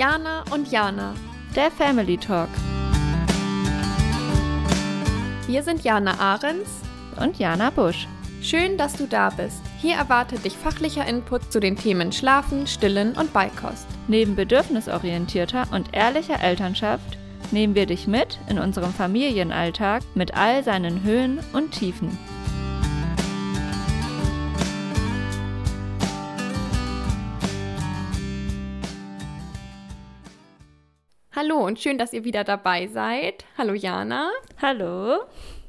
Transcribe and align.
Jana 0.00 0.44
und 0.50 0.72
Jana. 0.72 1.12
Der 1.54 1.70
Family 1.70 2.16
Talk. 2.16 2.48
Wir 5.46 5.62
sind 5.62 5.84
Jana 5.84 6.18
Ahrens 6.18 6.70
und 7.22 7.38
Jana 7.38 7.68
Busch. 7.68 8.08
Schön, 8.40 8.78
dass 8.78 8.94
du 8.94 9.06
da 9.06 9.28
bist. 9.28 9.60
Hier 9.78 9.96
erwartet 9.96 10.46
dich 10.46 10.56
fachlicher 10.56 11.06
Input 11.06 11.52
zu 11.52 11.60
den 11.60 11.76
Themen 11.76 12.12
Schlafen, 12.12 12.66
Stillen 12.66 13.12
und 13.12 13.34
Beikost. 13.34 13.86
Neben 14.08 14.36
bedürfnisorientierter 14.36 15.68
und 15.70 15.92
ehrlicher 15.92 16.42
Elternschaft 16.42 17.18
nehmen 17.50 17.74
wir 17.74 17.84
dich 17.84 18.06
mit 18.06 18.38
in 18.48 18.58
unserem 18.58 18.94
Familienalltag 18.94 20.02
mit 20.14 20.32
all 20.34 20.64
seinen 20.64 21.02
Höhen 21.02 21.40
und 21.52 21.72
Tiefen. 21.72 22.16
Hallo 31.42 31.56
und 31.64 31.80
schön, 31.80 31.96
dass 31.96 32.12
ihr 32.12 32.24
wieder 32.24 32.44
dabei 32.44 32.86
seid. 32.88 33.46
Hallo 33.56 33.72
Jana. 33.72 34.30
Hallo. 34.60 35.20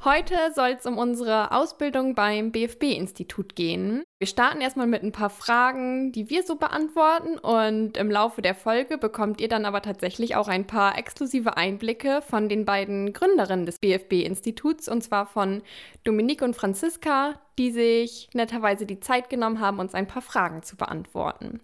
Heute 0.04 0.36
soll 0.54 0.76
es 0.78 0.86
um 0.86 0.98
unsere 0.98 1.54
Ausbildung 1.54 2.14
beim 2.14 2.52
BFB-Institut 2.52 3.56
gehen. 3.56 4.04
Wir 4.20 4.28
starten 4.28 4.60
erstmal 4.60 4.88
mit 4.88 5.02
ein 5.02 5.14
paar 5.14 5.30
Fragen, 5.30 6.12
die 6.12 6.30
wir 6.30 6.44
so 6.44 6.58
beantworten 6.58 7.38
und 7.38 7.96
im 7.96 8.12
Laufe 8.12 8.42
der 8.42 8.54
Folge 8.54 8.98
bekommt 8.98 9.40
ihr 9.40 9.48
dann 9.48 9.64
aber 9.64 9.82
tatsächlich 9.82 10.36
auch 10.36 10.50
ein 10.50 10.68
paar 10.68 10.98
exklusive 10.98 11.56
Einblicke 11.56 12.22
von 12.22 12.50
den 12.50 12.66
beiden 12.66 13.14
Gründerinnen 13.14 13.66
des 13.66 13.80
BFB-Instituts 13.80 14.90
und 14.90 15.02
zwar 15.02 15.26
von 15.26 15.62
Dominique 16.04 16.42
und 16.42 16.54
Franziska, 16.54 17.40
die 17.58 17.72
sich 17.72 18.28
netterweise 18.34 18.86
die 18.86 19.00
Zeit 19.00 19.30
genommen 19.30 19.62
haben, 19.62 19.80
uns 19.80 19.94
ein 19.94 20.08
paar 20.08 20.22
Fragen 20.22 20.64
zu 20.64 20.76
beantworten. 20.76 21.62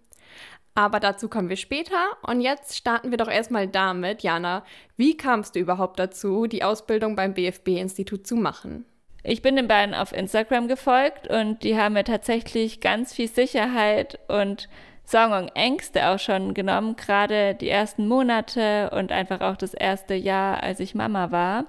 Aber 0.78 1.00
dazu 1.00 1.28
kommen 1.28 1.50
wir 1.50 1.56
später. 1.58 2.06
Und 2.22 2.39
jetzt 2.39 2.78
starten 2.78 3.09
wir 3.09 3.17
doch 3.17 3.30
erstmal 3.30 3.67
damit, 3.67 4.22
Jana, 4.22 4.64
wie 4.95 5.17
kamst 5.17 5.56
du 5.56 5.59
überhaupt 5.59 5.97
dazu, 5.97 6.45
die 6.45 6.64
Ausbildung 6.64 7.16
beim 7.16 7.34
BFB-Institut 7.34 8.28
zu 8.28 8.36
machen? 8.36 8.86
Ich 9.23 9.42
bin 9.42 9.56
den 9.56 9.67
beiden 9.67 9.95
auf 9.95 10.14
Instagram 10.14 10.67
gefolgt 10.67 11.28
und 11.30 11.64
die 11.64 11.80
haben 11.80 11.94
mir 11.94 12.03
tatsächlich 12.03 12.80
ganz 12.80 13.11
viel 13.11 13.28
Sicherheit 13.28 14.19
und 14.28 14.69
Sorgen 15.03 15.34
und 15.34 15.56
Ängste 15.56 16.09
auch 16.09 16.19
schon 16.19 16.53
genommen, 16.53 16.95
gerade 16.95 17.56
die 17.56 17.69
ersten 17.69 18.08
Monate 18.08 18.91
und 18.91 19.12
einfach 19.12 19.41
auch 19.41 19.58
das 19.58 19.73
erste 19.73 20.14
Jahr, 20.14 20.62
als 20.62 20.80
ich 20.80 20.94
Mama 20.94 21.31
war. 21.31 21.66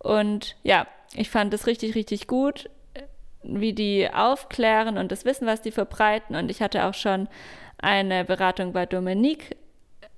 Und 0.00 0.56
ja, 0.64 0.88
ich 1.14 1.30
fand 1.30 1.54
es 1.54 1.68
richtig, 1.68 1.94
richtig 1.94 2.26
gut, 2.26 2.68
wie 3.44 3.74
die 3.74 4.12
aufklären 4.12 4.98
und 4.98 5.12
das 5.12 5.24
Wissen, 5.24 5.46
was 5.46 5.62
die 5.62 5.70
verbreiten. 5.70 6.34
Und 6.34 6.50
ich 6.50 6.60
hatte 6.60 6.84
auch 6.86 6.94
schon 6.94 7.28
eine 7.82 8.24
Beratung 8.24 8.72
bei 8.72 8.86
Dominique 8.86 9.56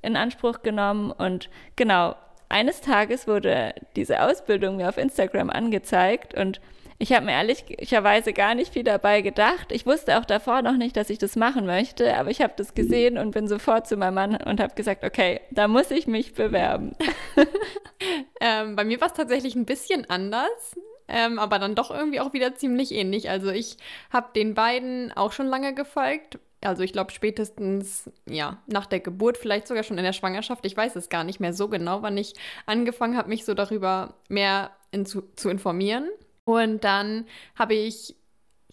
in 0.03 0.17
Anspruch 0.17 0.63
genommen 0.63 1.11
und 1.11 1.49
genau, 1.77 2.17
eines 2.49 2.81
Tages 2.81 3.27
wurde 3.27 3.75
diese 3.97 4.23
Ausbildung 4.23 4.77
mir 4.77 4.89
auf 4.89 4.99
Instagram 4.99 5.49
angezeigt 5.49 6.35
und 6.35 6.61
ich 6.99 7.13
habe 7.13 7.27
mir 7.27 7.33
ehrlicherweise 7.33 8.33
gar 8.33 8.55
nicht 8.55 8.73
viel 8.73 8.85
dabei 8.85 9.23
gedacht. 9.23 9.73
Ich 9.73 9.87
wusste 9.87 10.19
auch 10.19 10.25
davor 10.25 10.63
noch 10.63 10.77
nicht, 10.77 10.97
dass 10.97 11.11
ich 11.11 11.19
das 11.19 11.35
machen 11.35 11.67
möchte, 11.67 12.17
aber 12.17 12.31
ich 12.31 12.41
habe 12.41 12.53
das 12.57 12.75
gesehen 12.75 13.19
und 13.19 13.33
bin 13.33 13.49
sofort 13.49 13.89
zu 13.89 13.97
meinem 13.97 14.15
Mann 14.15 14.37
und 14.37 14.61
habe 14.61 14.77
gesagt, 14.77 15.03
okay, 15.03 15.41
da 15.51 15.67
muss 15.67 15.91
ich 15.91 16.07
mich 16.07 16.35
bewerben. 16.35 16.95
ähm, 18.41 18.77
bei 18.77 18.85
mir 18.85 19.01
war 19.01 19.09
es 19.09 19.15
tatsächlich 19.15 19.57
ein 19.57 19.67
bisschen 19.67 20.09
anders. 20.09 20.77
Ähm, 21.09 21.41
aber 21.41 21.59
dann 21.59 21.75
doch 21.75 21.91
irgendwie 21.91 22.21
auch 22.21 22.33
wieder 22.33 22.55
ziemlich 22.55 22.93
ähnlich. 22.93 23.29
Also 23.29 23.51
ich 23.51 23.77
habe 24.11 24.29
den 24.37 24.55
beiden 24.55 25.13
auch 25.13 25.33
schon 25.33 25.49
lange 25.49 25.75
gefolgt, 25.75 26.39
also 26.63 26.83
ich 26.83 26.93
glaube 26.93 27.13
spätestens, 27.13 28.11
ja, 28.29 28.63
nach 28.67 28.87
der 28.87 29.01
Geburt, 29.01 29.37
vielleicht 29.37 29.67
sogar 29.67 29.83
schon 29.83 29.99
in 29.99 30.05
der 30.05 30.13
Schwangerschaft. 30.13 30.65
Ich 30.65 30.77
weiß 30.77 30.97
es 30.97 31.09
gar 31.09 31.25
nicht 31.25 31.41
mehr 31.41 31.53
so 31.53 31.69
genau, 31.69 32.03
wann 32.03 32.17
ich 32.17 32.35
angefangen 32.67 33.17
habe, 33.17 33.29
mich 33.29 33.45
so 33.45 33.55
darüber 33.55 34.15
mehr 34.29 34.71
in, 34.91 35.07
zu, 35.07 35.23
zu 35.37 35.49
informieren. 35.49 36.09
Und 36.45 36.85
dann 36.85 37.27
habe 37.55 37.75
ich 37.75 38.17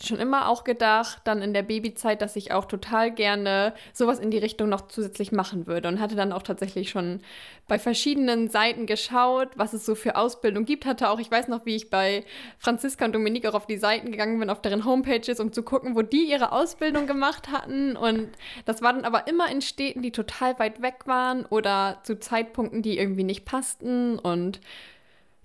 schon 0.06 0.20
immer 0.20 0.48
auch 0.48 0.64
gedacht, 0.64 1.22
dann 1.26 1.42
in 1.42 1.54
der 1.54 1.64
Babyzeit, 1.64 2.22
dass 2.22 2.36
ich 2.36 2.52
auch 2.52 2.66
total 2.66 3.12
gerne 3.12 3.74
sowas 3.94 4.20
in 4.20 4.32
die 4.32 4.38
Richtung 4.38 4.70
noch 4.70 4.88
zusätzlich 4.88 5.32
machen 5.32 5.68
würde 5.68 5.88
und 5.88 6.00
hatte 6.00 6.16
dann 6.16 6.32
auch 6.32 6.44
tatsächlich 6.44 6.90
schon 6.90 7.22
bei 7.68 7.80
verschiedenen 7.80 8.50
Seiten 8.50 8.86
geschaut, 8.86 9.50
was 9.56 9.74
es 9.74 9.86
so 9.86 9.96
für 9.96 10.16
Ausbildung 10.16 10.66
gibt. 10.66 10.86
Hatte 10.86 11.10
auch, 11.10 11.20
ich 11.20 11.30
weiß 11.30 11.48
noch, 11.48 11.66
wie 11.66 11.76
ich 11.76 11.90
bei 11.90 12.24
Franziska 12.58 13.06
und 13.06 13.14
Dominique 13.14 13.46
auch 13.48 13.54
auf 13.54 13.68
die 13.68 13.78
Seiten 13.78 14.12
gegangen 14.12 14.40
bin, 14.40 14.50
auf 14.50 14.62
deren 14.62 14.86
Homepages, 14.86 15.40
um 15.40 15.54
zu 15.54 15.64
gucken, 15.64 15.96
wo 15.96 16.02
die 16.02 16.30
ihre 16.30 16.52
Ausbildung 16.52 17.06
gemacht 17.06 17.50
hatten. 17.52 17.96
Und 17.96 18.30
das 18.66 18.82
war 18.82 18.94
dann 18.94 19.06
aber 19.06 19.28
immer 19.28 19.50
in 19.52 19.62
Städten, 19.62 20.02
die 20.02 20.12
total 20.12 20.58
weit 20.60 20.82
weg 20.82 21.06
waren 21.06 21.46
oder 21.46 22.00
zu 22.04 22.20
Zeitpunkten, 22.20 22.82
die 22.82 22.98
irgendwie 22.98 23.24
nicht 23.24 23.46
passten 23.46 24.18
und 24.18 24.60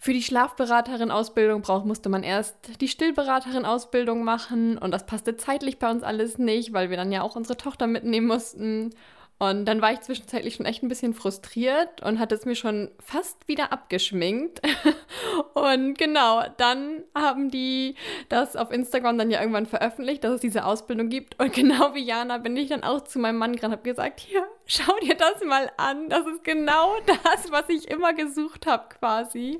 für 0.04 0.12
die 0.12 0.22
Schlafberaterin-Ausbildung 0.22 1.62
musste 1.87 2.10
man 2.10 2.25
erst 2.25 2.78
die 2.82 2.88
Stillberaterin-Ausbildung 2.88 4.22
machen 4.22 4.76
und 4.76 4.91
das 4.91 5.06
passte 5.06 5.38
zeitlich 5.38 5.78
bei 5.78 5.91
uns 5.91 6.03
alles 6.03 6.37
nicht, 6.37 6.75
weil 6.75 6.91
wir 6.91 6.98
dann 6.98 7.10
ja 7.10 7.22
auch 7.22 7.37
unsere 7.37 7.56
Tochter 7.56 7.87
mitnehmen 7.87 8.26
mussten. 8.26 8.91
Und 9.39 9.65
dann 9.67 9.83
war 9.83 9.93
ich 9.93 10.00
zwischenzeitlich 10.00 10.55
schon 10.55 10.67
echt 10.67 10.83
ein 10.83 10.89
bisschen 10.89 11.12
frustriert 11.12 12.00
und 12.03 12.21
hatte 12.21 12.37
es 12.37 12.45
mir 12.45 12.55
schon 12.55 12.91
fast 13.00 13.49
wieder 13.49 13.72
abgeschminkt. 13.72 14.61
und 15.55 15.99
genau, 15.99 16.45
dann 16.56 17.03
haben 17.17 17.50
die 17.50 17.97
das 18.28 18.55
auf 18.55 18.71
Instagram 18.71 19.19
dann 19.19 19.33
ja 19.33 19.41
irgendwann 19.41 19.67
veröffentlicht, 19.67 20.22
dass 20.22 20.34
es 20.34 20.41
diese 20.41 20.65
Ausbildung 20.65 21.09
gibt. 21.09 21.39
Und 21.41 21.53
genau 21.55 21.95
wie 21.95 22.05
Jana 22.05 22.39
bin 22.39 22.56
ich 22.56 22.69
dann 22.69 22.84
auch 22.84 23.03
zu 23.03 23.19
meinem 23.19 23.39
Mann 23.39 23.56
gerade 23.56 23.67
und 23.67 23.72
habe 23.72 23.83
gesagt, 23.83 24.21
hier, 24.21 24.47
schau 24.67 24.97
dir 25.03 25.17
das 25.17 25.45
mal 25.45 25.71
an. 25.78 26.09
Das 26.09 26.27
ist 26.27 26.45
genau 26.45 26.95
das, 27.06 27.51
was 27.51 27.69
ich 27.69 27.89
immer 27.89 28.12
gesucht 28.12 28.66
habe 28.66 28.89
quasi. 29.01 29.59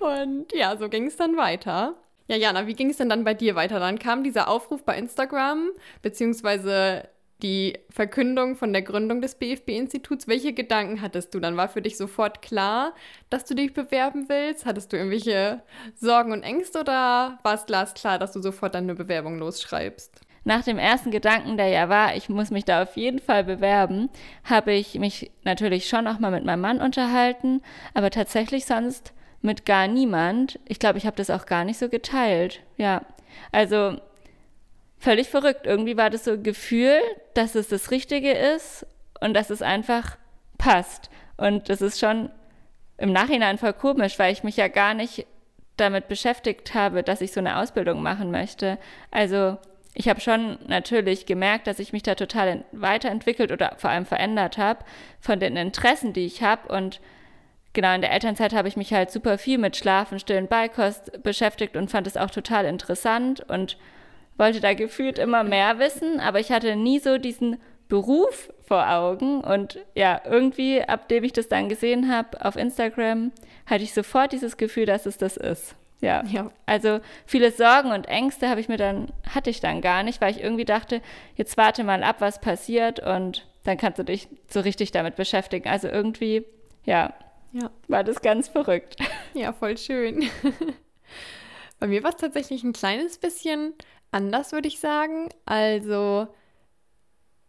Und 0.00 0.52
ja, 0.52 0.76
so 0.76 0.88
ging 0.90 1.06
es 1.06 1.16
dann 1.16 1.36
weiter. 1.36 1.94
Ja, 2.28 2.36
Jana, 2.36 2.66
wie 2.66 2.74
ging 2.74 2.90
es 2.90 2.96
denn 2.98 3.08
dann 3.08 3.24
bei 3.24 3.34
dir 3.34 3.54
weiter? 3.54 3.80
Dann 3.80 3.98
kam 3.98 4.22
dieser 4.22 4.48
Aufruf 4.48 4.82
bei 4.82 4.96
Instagram, 4.96 5.70
beziehungsweise 6.00 7.08
die 7.44 7.78
Verkündung 7.90 8.56
von 8.56 8.72
der 8.72 8.80
Gründung 8.80 9.20
des 9.20 9.34
BFB-Instituts. 9.34 10.26
Welche 10.26 10.54
Gedanken 10.54 11.02
hattest 11.02 11.34
du? 11.34 11.40
Dann 11.40 11.58
war 11.58 11.68
für 11.68 11.82
dich 11.82 11.98
sofort 11.98 12.40
klar, 12.40 12.94
dass 13.28 13.44
du 13.44 13.54
dich 13.54 13.74
bewerben 13.74 14.30
willst? 14.30 14.64
Hattest 14.64 14.92
du 14.92 14.96
irgendwelche 14.96 15.62
Sorgen 15.94 16.32
und 16.32 16.42
Ängste 16.42 16.80
oder 16.80 17.38
war 17.42 17.54
es 17.54 17.66
glasklar, 17.66 18.18
dass 18.18 18.32
du 18.32 18.40
sofort 18.40 18.74
deine 18.74 18.94
Bewerbung 18.94 19.38
losschreibst? 19.38 20.22
Nach 20.44 20.64
dem 20.64 20.78
ersten 20.78 21.10
Gedanken, 21.10 21.58
der 21.58 21.68
ja 21.68 21.90
war, 21.90 22.16
ich 22.16 22.30
muss 22.30 22.50
mich 22.50 22.64
da 22.64 22.82
auf 22.82 22.96
jeden 22.96 23.18
Fall 23.18 23.44
bewerben, 23.44 24.08
habe 24.44 24.72
ich 24.72 24.98
mich 24.98 25.30
natürlich 25.42 25.86
schon 25.86 26.06
auch 26.06 26.18
mal 26.18 26.30
mit 26.30 26.46
meinem 26.46 26.62
Mann 26.62 26.80
unterhalten, 26.80 27.60
aber 27.92 28.08
tatsächlich 28.10 28.64
sonst 28.64 29.12
mit 29.42 29.66
gar 29.66 29.86
niemand. 29.86 30.58
Ich 30.66 30.78
glaube, 30.78 30.96
ich 30.96 31.04
habe 31.06 31.16
das 31.16 31.28
auch 31.28 31.44
gar 31.44 31.64
nicht 31.64 31.78
so 31.78 31.90
geteilt. 31.90 32.62
Ja, 32.78 33.02
also 33.52 33.98
völlig 34.98 35.28
verrückt. 35.28 35.66
Irgendwie 35.66 35.96
war 35.96 36.10
das 36.10 36.24
so 36.24 36.32
ein 36.32 36.42
Gefühl, 36.42 36.98
dass 37.34 37.54
es 37.54 37.68
das 37.68 37.90
Richtige 37.90 38.32
ist 38.32 38.86
und 39.20 39.34
dass 39.34 39.50
es 39.50 39.62
einfach 39.62 40.16
passt. 40.58 41.10
Und 41.36 41.68
das 41.68 41.82
ist 41.82 41.98
schon 41.98 42.30
im 42.96 43.12
Nachhinein 43.12 43.58
voll 43.58 43.72
komisch, 43.72 44.18
weil 44.18 44.32
ich 44.32 44.44
mich 44.44 44.56
ja 44.56 44.68
gar 44.68 44.94
nicht 44.94 45.26
damit 45.76 46.08
beschäftigt 46.08 46.74
habe, 46.74 47.02
dass 47.02 47.20
ich 47.20 47.32
so 47.32 47.40
eine 47.40 47.58
Ausbildung 47.58 48.02
machen 48.02 48.30
möchte. 48.30 48.78
Also 49.10 49.58
ich 49.94 50.08
habe 50.08 50.20
schon 50.20 50.58
natürlich 50.66 51.26
gemerkt, 51.26 51.66
dass 51.66 51.78
ich 51.78 51.92
mich 51.92 52.02
da 52.02 52.14
total 52.14 52.64
weiterentwickelt 52.72 53.52
oder 53.52 53.74
vor 53.78 53.90
allem 53.90 54.06
verändert 54.06 54.58
habe 54.58 54.84
von 55.20 55.40
den 55.40 55.56
Interessen, 55.56 56.12
die 56.12 56.26
ich 56.26 56.42
habe. 56.42 56.72
Und 56.72 57.00
genau 57.72 57.94
in 57.94 58.00
der 58.00 58.12
Elternzeit 58.12 58.52
habe 58.52 58.68
ich 58.68 58.76
mich 58.76 58.92
halt 58.92 59.10
super 59.10 59.38
viel 59.38 59.58
mit 59.58 59.76
Schlafen, 59.76 60.18
Stillen, 60.18 60.48
Beikost 60.48 61.22
beschäftigt 61.22 61.76
und 61.76 61.90
fand 61.90 62.06
es 62.06 62.16
auch 62.16 62.30
total 62.30 62.64
interessant 62.64 63.40
und 63.48 63.76
wollte 64.36 64.60
da 64.60 64.74
gefühlt 64.74 65.18
immer 65.18 65.44
mehr 65.44 65.78
wissen, 65.78 66.20
aber 66.20 66.40
ich 66.40 66.50
hatte 66.50 66.76
nie 66.76 66.98
so 66.98 67.18
diesen 67.18 67.58
Beruf 67.88 68.52
vor 68.66 68.90
Augen. 68.90 69.40
Und 69.42 69.78
ja, 69.94 70.20
irgendwie, 70.24 70.82
ab 70.82 71.08
dem 71.08 71.24
ich 71.24 71.32
das 71.32 71.48
dann 71.48 71.68
gesehen 71.68 72.12
habe 72.12 72.44
auf 72.44 72.56
Instagram, 72.56 73.32
hatte 73.66 73.84
ich 73.84 73.92
sofort 73.94 74.32
dieses 74.32 74.56
Gefühl, 74.56 74.86
dass 74.86 75.06
es 75.06 75.18
das 75.18 75.36
ist. 75.36 75.76
Ja. 76.00 76.22
ja. 76.26 76.50
Also 76.66 77.00
viele 77.24 77.50
Sorgen 77.50 77.92
und 77.92 78.06
Ängste 78.06 78.48
habe 78.48 78.60
ich 78.60 78.68
mir 78.68 78.76
dann, 78.76 79.12
hatte 79.28 79.50
ich 79.50 79.60
dann 79.60 79.80
gar 79.80 80.02
nicht, 80.02 80.20
weil 80.20 80.32
ich 80.32 80.42
irgendwie 80.42 80.64
dachte, 80.64 81.00
jetzt 81.36 81.56
warte 81.56 81.84
mal 81.84 82.02
ab, 82.02 82.16
was 82.18 82.40
passiert 82.40 83.00
und 83.00 83.46
dann 83.64 83.78
kannst 83.78 83.98
du 83.98 84.04
dich 84.04 84.28
so 84.50 84.60
richtig 84.60 84.92
damit 84.92 85.16
beschäftigen. 85.16 85.68
Also 85.68 85.88
irgendwie, 85.88 86.44
ja, 86.84 87.14
ja. 87.52 87.70
war 87.88 88.04
das 88.04 88.20
ganz 88.20 88.48
verrückt. 88.48 88.96
Ja, 89.32 89.52
voll 89.52 89.78
schön. 89.78 90.28
Bei 91.80 91.86
mir 91.86 92.02
war 92.02 92.10
es 92.10 92.16
tatsächlich 92.16 92.62
ein 92.62 92.72
kleines 92.72 93.18
bisschen 93.18 93.74
anders, 94.14 94.52
würde 94.52 94.68
ich 94.68 94.80
sagen. 94.80 95.28
Also, 95.44 96.28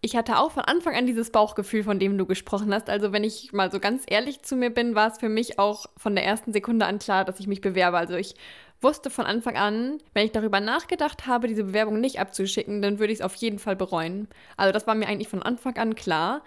ich 0.01 0.15
hatte 0.15 0.37
auch 0.37 0.51
von 0.51 0.63
Anfang 0.63 0.95
an 0.95 1.05
dieses 1.05 1.31
Bauchgefühl, 1.31 1.83
von 1.83 1.99
dem 1.99 2.17
du 2.17 2.25
gesprochen 2.25 2.73
hast. 2.73 2.89
Also, 2.89 3.11
wenn 3.11 3.23
ich 3.23 3.53
mal 3.53 3.71
so 3.71 3.79
ganz 3.79 4.03
ehrlich 4.07 4.41
zu 4.43 4.55
mir 4.55 4.69
bin, 4.69 4.95
war 4.95 5.11
es 5.11 5.19
für 5.19 5.29
mich 5.29 5.59
auch 5.59 5.85
von 5.97 6.15
der 6.15 6.25
ersten 6.25 6.53
Sekunde 6.53 6.85
an 6.85 6.99
klar, 6.99 7.25
dass 7.25 7.39
ich 7.39 7.47
mich 7.47 7.61
bewerbe. 7.61 7.97
Also, 7.97 8.15
ich 8.15 8.35
wusste 8.81 9.09
von 9.09 9.25
Anfang 9.25 9.57
an, 9.57 9.99
wenn 10.13 10.25
ich 10.25 10.31
darüber 10.31 10.59
nachgedacht 10.59 11.27
habe, 11.27 11.47
diese 11.47 11.63
Bewerbung 11.63 12.01
nicht 12.01 12.19
abzuschicken, 12.19 12.81
dann 12.81 12.99
würde 12.99 13.13
ich 13.13 13.19
es 13.19 13.25
auf 13.25 13.35
jeden 13.35 13.59
Fall 13.59 13.75
bereuen. 13.75 14.27
Also, 14.57 14.73
das 14.73 14.87
war 14.87 14.95
mir 14.95 15.07
eigentlich 15.07 15.29
von 15.29 15.43
Anfang 15.43 15.77
an 15.77 15.95
klar. 15.95 16.43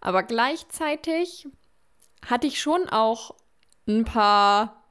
Aber 0.00 0.22
gleichzeitig 0.22 1.48
hatte 2.26 2.46
ich 2.46 2.60
schon 2.60 2.88
auch 2.88 3.34
ein 3.86 4.04
paar 4.04 4.84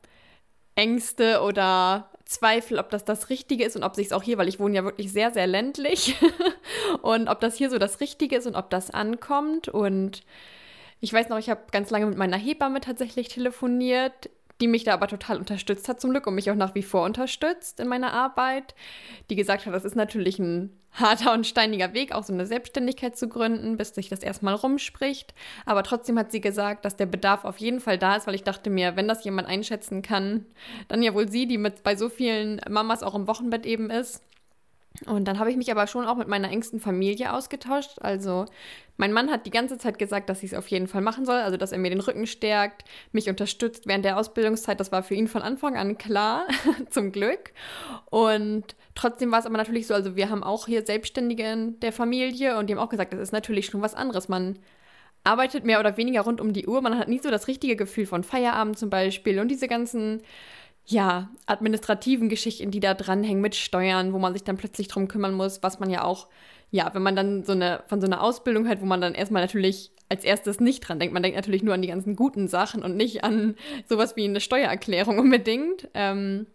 Ängste 0.75 1.41
oder 1.41 2.08
Zweifel, 2.29 2.77
ob 2.77 2.91
das 2.91 3.05
das 3.05 3.29
Richtige 3.31 3.65
ist 3.65 3.75
und 3.75 3.83
ob 3.83 3.95
sich 3.95 4.07
es 4.07 4.13
auch 4.13 4.21
hier, 4.21 4.37
weil 4.37 4.47
ich 4.47 4.59
wohne 4.59 4.75
ja 4.75 4.83
wirklich 4.83 5.11
sehr, 5.11 5.31
sehr 5.31 5.47
ländlich 5.47 6.15
und 7.01 7.27
ob 7.27 7.39
das 7.39 7.55
hier 7.55 7.71
so 7.71 7.79
das 7.79 8.01
Richtige 8.01 8.35
ist 8.35 8.45
und 8.45 8.55
ob 8.55 8.69
das 8.69 8.91
ankommt. 8.91 9.67
Und 9.67 10.21
ich 10.99 11.11
weiß 11.11 11.29
noch, 11.29 11.39
ich 11.39 11.49
habe 11.49 11.61
ganz 11.71 11.89
lange 11.89 12.05
mit 12.05 12.19
meiner 12.19 12.37
Hebamme 12.37 12.81
tatsächlich 12.81 13.29
telefoniert, 13.29 14.29
die 14.61 14.67
mich 14.67 14.83
da 14.83 14.93
aber 14.93 15.07
total 15.07 15.39
unterstützt 15.39 15.89
hat 15.89 15.99
zum 15.99 16.11
Glück 16.11 16.27
und 16.27 16.35
mich 16.35 16.51
auch 16.51 16.55
nach 16.55 16.75
wie 16.75 16.83
vor 16.83 17.03
unterstützt 17.03 17.79
in 17.79 17.87
meiner 17.87 18.13
Arbeit, 18.13 18.75
die 19.31 19.35
gesagt 19.35 19.65
hat, 19.65 19.73
das 19.73 19.85
ist 19.85 19.95
natürlich 19.95 20.37
ein 20.37 20.78
harter 20.93 21.33
und 21.33 21.47
steiniger 21.47 21.93
Weg, 21.93 22.11
auch 22.11 22.23
so 22.23 22.33
eine 22.33 22.45
Selbstständigkeit 22.45 23.17
zu 23.17 23.27
gründen, 23.27 23.77
bis 23.77 23.95
sich 23.95 24.09
das 24.09 24.19
erstmal 24.19 24.55
rumspricht. 24.55 25.33
Aber 25.65 25.83
trotzdem 25.83 26.17
hat 26.17 26.31
sie 26.31 26.41
gesagt, 26.41 26.85
dass 26.85 26.95
der 26.95 27.05
Bedarf 27.05 27.45
auf 27.45 27.57
jeden 27.57 27.79
Fall 27.79 27.97
da 27.97 28.15
ist, 28.15 28.27
weil 28.27 28.35
ich 28.35 28.43
dachte 28.43 28.69
mir, 28.69 28.95
wenn 28.95 29.07
das 29.07 29.23
jemand 29.23 29.47
einschätzen 29.47 30.01
kann, 30.01 30.45
dann 30.87 31.03
ja 31.03 31.13
wohl 31.13 31.29
sie, 31.29 31.47
die 31.47 31.57
mit 31.57 31.83
bei 31.83 31.95
so 31.95 32.09
vielen 32.09 32.61
Mamas 32.69 33.03
auch 33.03 33.15
im 33.15 33.27
Wochenbett 33.27 33.65
eben 33.65 33.89
ist. 33.89 34.23
Und 35.05 35.25
dann 35.27 35.39
habe 35.39 35.51
ich 35.51 35.57
mich 35.57 35.71
aber 35.71 35.87
schon 35.87 36.05
auch 36.05 36.17
mit 36.17 36.27
meiner 36.27 36.49
engsten 36.49 36.79
Familie 36.79 37.33
ausgetauscht. 37.33 37.99
Also 38.01 38.45
mein 38.97 39.13
Mann 39.13 39.31
hat 39.31 39.45
die 39.45 39.51
ganze 39.51 39.77
Zeit 39.77 39.97
gesagt, 39.97 40.29
dass 40.29 40.43
ich 40.43 40.51
es 40.51 40.57
auf 40.57 40.67
jeden 40.67 40.87
Fall 40.87 41.01
machen 41.01 41.25
soll, 41.25 41.37
also 41.37 41.57
dass 41.57 41.71
er 41.71 41.77
mir 41.77 41.89
den 41.89 42.01
Rücken 42.01 42.27
stärkt, 42.27 42.83
mich 43.11 43.29
unterstützt 43.29 43.87
während 43.87 44.03
der 44.03 44.17
Ausbildungszeit. 44.17 44.79
Das 44.79 44.91
war 44.91 45.03
für 45.03 45.13
ihn 45.13 45.27
von 45.27 45.41
Anfang 45.41 45.77
an 45.77 45.97
klar, 45.97 46.47
zum 46.89 47.11
Glück. 47.11 47.51
Und 48.09 48.75
trotzdem 48.95 49.31
war 49.31 49.39
es 49.39 49.45
aber 49.45 49.57
natürlich 49.57 49.87
so, 49.87 49.93
also 49.93 50.15
wir 50.15 50.29
haben 50.29 50.43
auch 50.43 50.65
hier 50.65 50.85
Selbstständige 50.85 51.49
in 51.49 51.79
der 51.79 51.93
Familie 51.93 52.57
und 52.57 52.67
die 52.67 52.73
haben 52.73 52.81
auch 52.81 52.89
gesagt, 52.89 53.13
das 53.13 53.21
ist 53.21 53.31
natürlich 53.31 53.67
schon 53.67 53.81
was 53.81 53.95
anderes. 53.95 54.27
Man 54.27 54.59
arbeitet 55.23 55.63
mehr 55.63 55.79
oder 55.79 55.97
weniger 55.97 56.21
rund 56.21 56.41
um 56.41 56.51
die 56.51 56.67
Uhr. 56.67 56.81
Man 56.81 56.97
hat 56.97 57.07
nie 57.07 57.19
so 57.19 57.29
das 57.29 57.47
richtige 57.47 57.75
Gefühl 57.75 58.05
von 58.05 58.23
Feierabend 58.23 58.77
zum 58.77 58.89
Beispiel 58.89 59.39
und 59.39 59.49
diese 59.49 59.67
ganzen 59.67 60.21
ja, 60.89 61.29
administrativen 61.45 62.29
Geschichten, 62.29 62.71
die 62.71 62.79
da 62.79 62.95
dranhängen 62.95 63.41
mit 63.41 63.55
Steuern, 63.55 64.11
wo 64.11 64.17
man 64.17 64.33
sich 64.33 64.43
dann 64.43 64.57
plötzlich 64.57 64.87
drum 64.87 65.07
kümmern 65.07 65.35
muss, 65.35 65.61
was 65.61 65.79
man 65.79 65.89
ja 65.91 66.03
auch, 66.03 66.27
ja, 66.71 66.89
wenn 66.93 67.03
man 67.03 67.15
dann 67.15 67.43
so 67.43 67.51
eine, 67.51 67.83
von 67.87 68.01
so 68.01 68.07
einer 68.07 68.21
Ausbildung 68.21 68.67
hat, 68.67 68.81
wo 68.81 68.85
man 68.85 68.99
dann 68.99 69.13
erstmal 69.13 69.43
natürlich 69.43 69.91
als 70.09 70.23
erstes 70.23 70.59
nicht 70.59 70.81
dran 70.81 70.99
denkt. 70.99 71.13
Man 71.13 71.21
denkt 71.21 71.35
natürlich 71.35 71.61
nur 71.61 71.75
an 71.75 71.83
die 71.83 71.89
ganzen 71.89 72.15
guten 72.15 72.47
Sachen 72.47 72.81
und 72.81 72.97
nicht 72.97 73.23
an 73.23 73.55
sowas 73.87 74.15
wie 74.15 74.25
eine 74.25 74.39
Steuererklärung 74.39 75.19
unbedingt. 75.19 75.87
Ähm, 75.93 76.47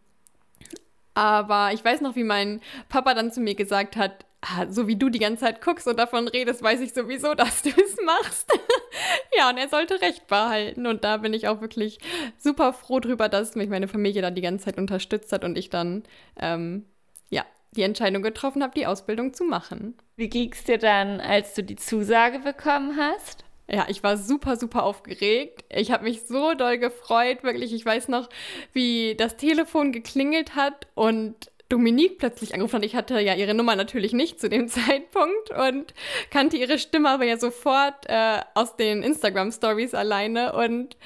aber 1.15 1.71
ich 1.73 1.85
weiß 1.85 2.01
noch, 2.01 2.17
wie 2.17 2.25
mein 2.25 2.61
Papa 2.89 3.15
dann 3.15 3.31
zu 3.31 3.41
mir 3.41 3.55
gesagt 3.55 3.97
hat, 3.97 4.27
ah, 4.45 4.67
so 4.69 4.87
wie 4.87 4.97
du 4.97 5.09
die 5.09 5.19
ganze 5.19 5.45
Zeit 5.45 5.61
guckst 5.61 5.87
und 5.87 5.99
davon 5.99 6.29
redest, 6.29 6.63
weiß 6.63 6.81
ich 6.81 6.93
sowieso, 6.93 7.35
dass 7.35 7.63
du 7.63 7.71
es 7.71 7.97
machst. 8.05 8.53
ja, 9.37 9.51
und 9.51 9.57
er 9.57 9.69
sollte 9.69 10.01
Recht 10.01 10.27
behalten. 10.27 10.87
Und 10.87 11.05
da 11.05 11.19
bin 11.19 11.33
ich 11.33 11.49
auch 11.49 11.61
wirklich 11.61 11.99
super 12.39 12.73
froh 12.73 13.01
drüber, 13.01 13.29
dass 13.29 13.55
mich 13.55 13.69
meine 13.69 13.89
Familie 13.89 14.23
da 14.23 14.31
die 14.31 14.43
ganze 14.43 14.67
Zeit 14.67 14.79
unterstützt 14.79 15.33
hat 15.33 15.45
und 15.45 15.57
ich 15.57 15.71
dann, 15.71 16.05
ähm, 16.39 16.85
ja, 17.31 17.45
die 17.73 17.83
Entscheidung 17.83 18.23
getroffen 18.23 18.63
habe, 18.63 18.75
die 18.75 18.87
Ausbildung 18.87 19.35
zu 19.35 19.45
machen. 19.45 19.97
Wie 20.17 20.29
ging 20.29 20.53
es 20.53 20.65
dir 20.65 20.79
dann, 20.79 21.21
als 21.21 21.55
du 21.55 21.63
die 21.63 21.77
Zusage 21.77 22.39
bekommen 22.39 22.97
hast? 22.97 23.45
Ja, 23.67 23.87
ich 23.89 24.03
war 24.03 24.19
super, 24.19 24.57
super 24.57 24.83
aufgeregt. 24.83 25.65
Ich 25.71 25.91
habe 25.91 26.05
mich 26.05 26.27
so 26.27 26.55
doll 26.55 26.77
gefreut, 26.77 27.43
wirklich. 27.43 27.73
Ich 27.73 27.85
weiß 27.85 28.09
noch, 28.09 28.29
wie 28.75 29.15
das 29.17 29.39
Telefon 29.39 29.91
geklingelt 29.91 30.55
hat 30.55 30.87
und 30.95 31.51
Dominique 31.75 32.19
plötzlich 32.19 32.55
angerufen 32.55 32.77
hat. 32.77 32.85
Ich 32.85 32.95
hatte 32.95 33.19
ja 33.19 33.35
ihre 33.35 33.53
Nummer 33.53 33.75
natürlich 33.75 34.13
nicht 34.13 34.39
zu 34.39 34.49
dem 34.49 34.69
Zeitpunkt 34.69 35.51
und 35.51 35.93
kannte 36.31 36.57
ihre 36.57 36.79
Stimme 36.79 37.11
aber 37.11 37.25
ja 37.25 37.37
sofort 37.37 38.07
äh, 38.07 38.39
aus 38.55 38.77
den 38.77 39.03
Instagram-Stories 39.03 39.93
alleine. 39.95 40.53
Und 40.53 40.97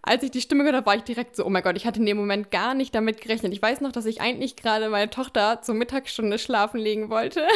als 0.00 0.22
ich 0.22 0.30
die 0.30 0.40
Stimme 0.40 0.64
gehört 0.64 0.76
habe, 0.76 0.86
war 0.86 0.96
ich 0.96 1.02
direkt 1.02 1.36
so, 1.36 1.44
oh 1.44 1.50
mein 1.50 1.62
Gott, 1.62 1.76
ich 1.76 1.86
hatte 1.86 2.00
in 2.00 2.06
dem 2.06 2.16
Moment 2.16 2.50
gar 2.50 2.72
nicht 2.72 2.94
damit 2.94 3.20
gerechnet. 3.20 3.52
Ich 3.52 3.60
weiß 3.60 3.82
noch, 3.82 3.92
dass 3.92 4.06
ich 4.06 4.22
eigentlich 4.22 4.56
gerade 4.56 4.88
meine 4.88 5.10
Tochter 5.10 5.60
zur 5.60 5.74
Mittagsstunde 5.74 6.38
schlafen 6.38 6.80
legen 6.80 7.10
wollte 7.10 7.46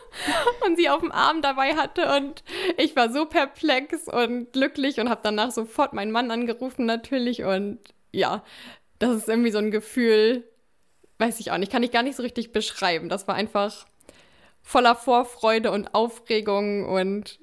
und 0.66 0.78
sie 0.78 0.88
auf 0.88 1.00
dem 1.00 1.12
Arm 1.12 1.42
dabei 1.42 1.76
hatte. 1.76 2.16
Und 2.16 2.42
ich 2.78 2.96
war 2.96 3.12
so 3.12 3.26
perplex 3.26 4.08
und 4.08 4.54
glücklich 4.54 5.00
und 5.00 5.10
habe 5.10 5.20
danach 5.22 5.50
sofort 5.50 5.92
meinen 5.92 6.12
Mann 6.12 6.30
angerufen 6.30 6.86
natürlich. 6.86 7.44
Und 7.44 7.78
ja, 8.10 8.42
das 9.00 9.16
ist 9.16 9.28
irgendwie 9.28 9.50
so 9.50 9.58
ein 9.58 9.70
Gefühl, 9.70 10.44
weiß 11.18 11.40
ich 11.40 11.50
auch 11.50 11.58
nicht, 11.58 11.72
kann 11.72 11.82
ich 11.82 11.90
gar 11.90 12.02
nicht 12.02 12.16
so 12.16 12.22
richtig 12.22 12.52
beschreiben. 12.52 13.08
Das 13.08 13.26
war 13.28 13.34
einfach 13.34 13.86
voller 14.62 14.96
Vorfreude 14.96 15.70
und 15.70 15.94
Aufregung 15.94 16.86
und 16.86 17.38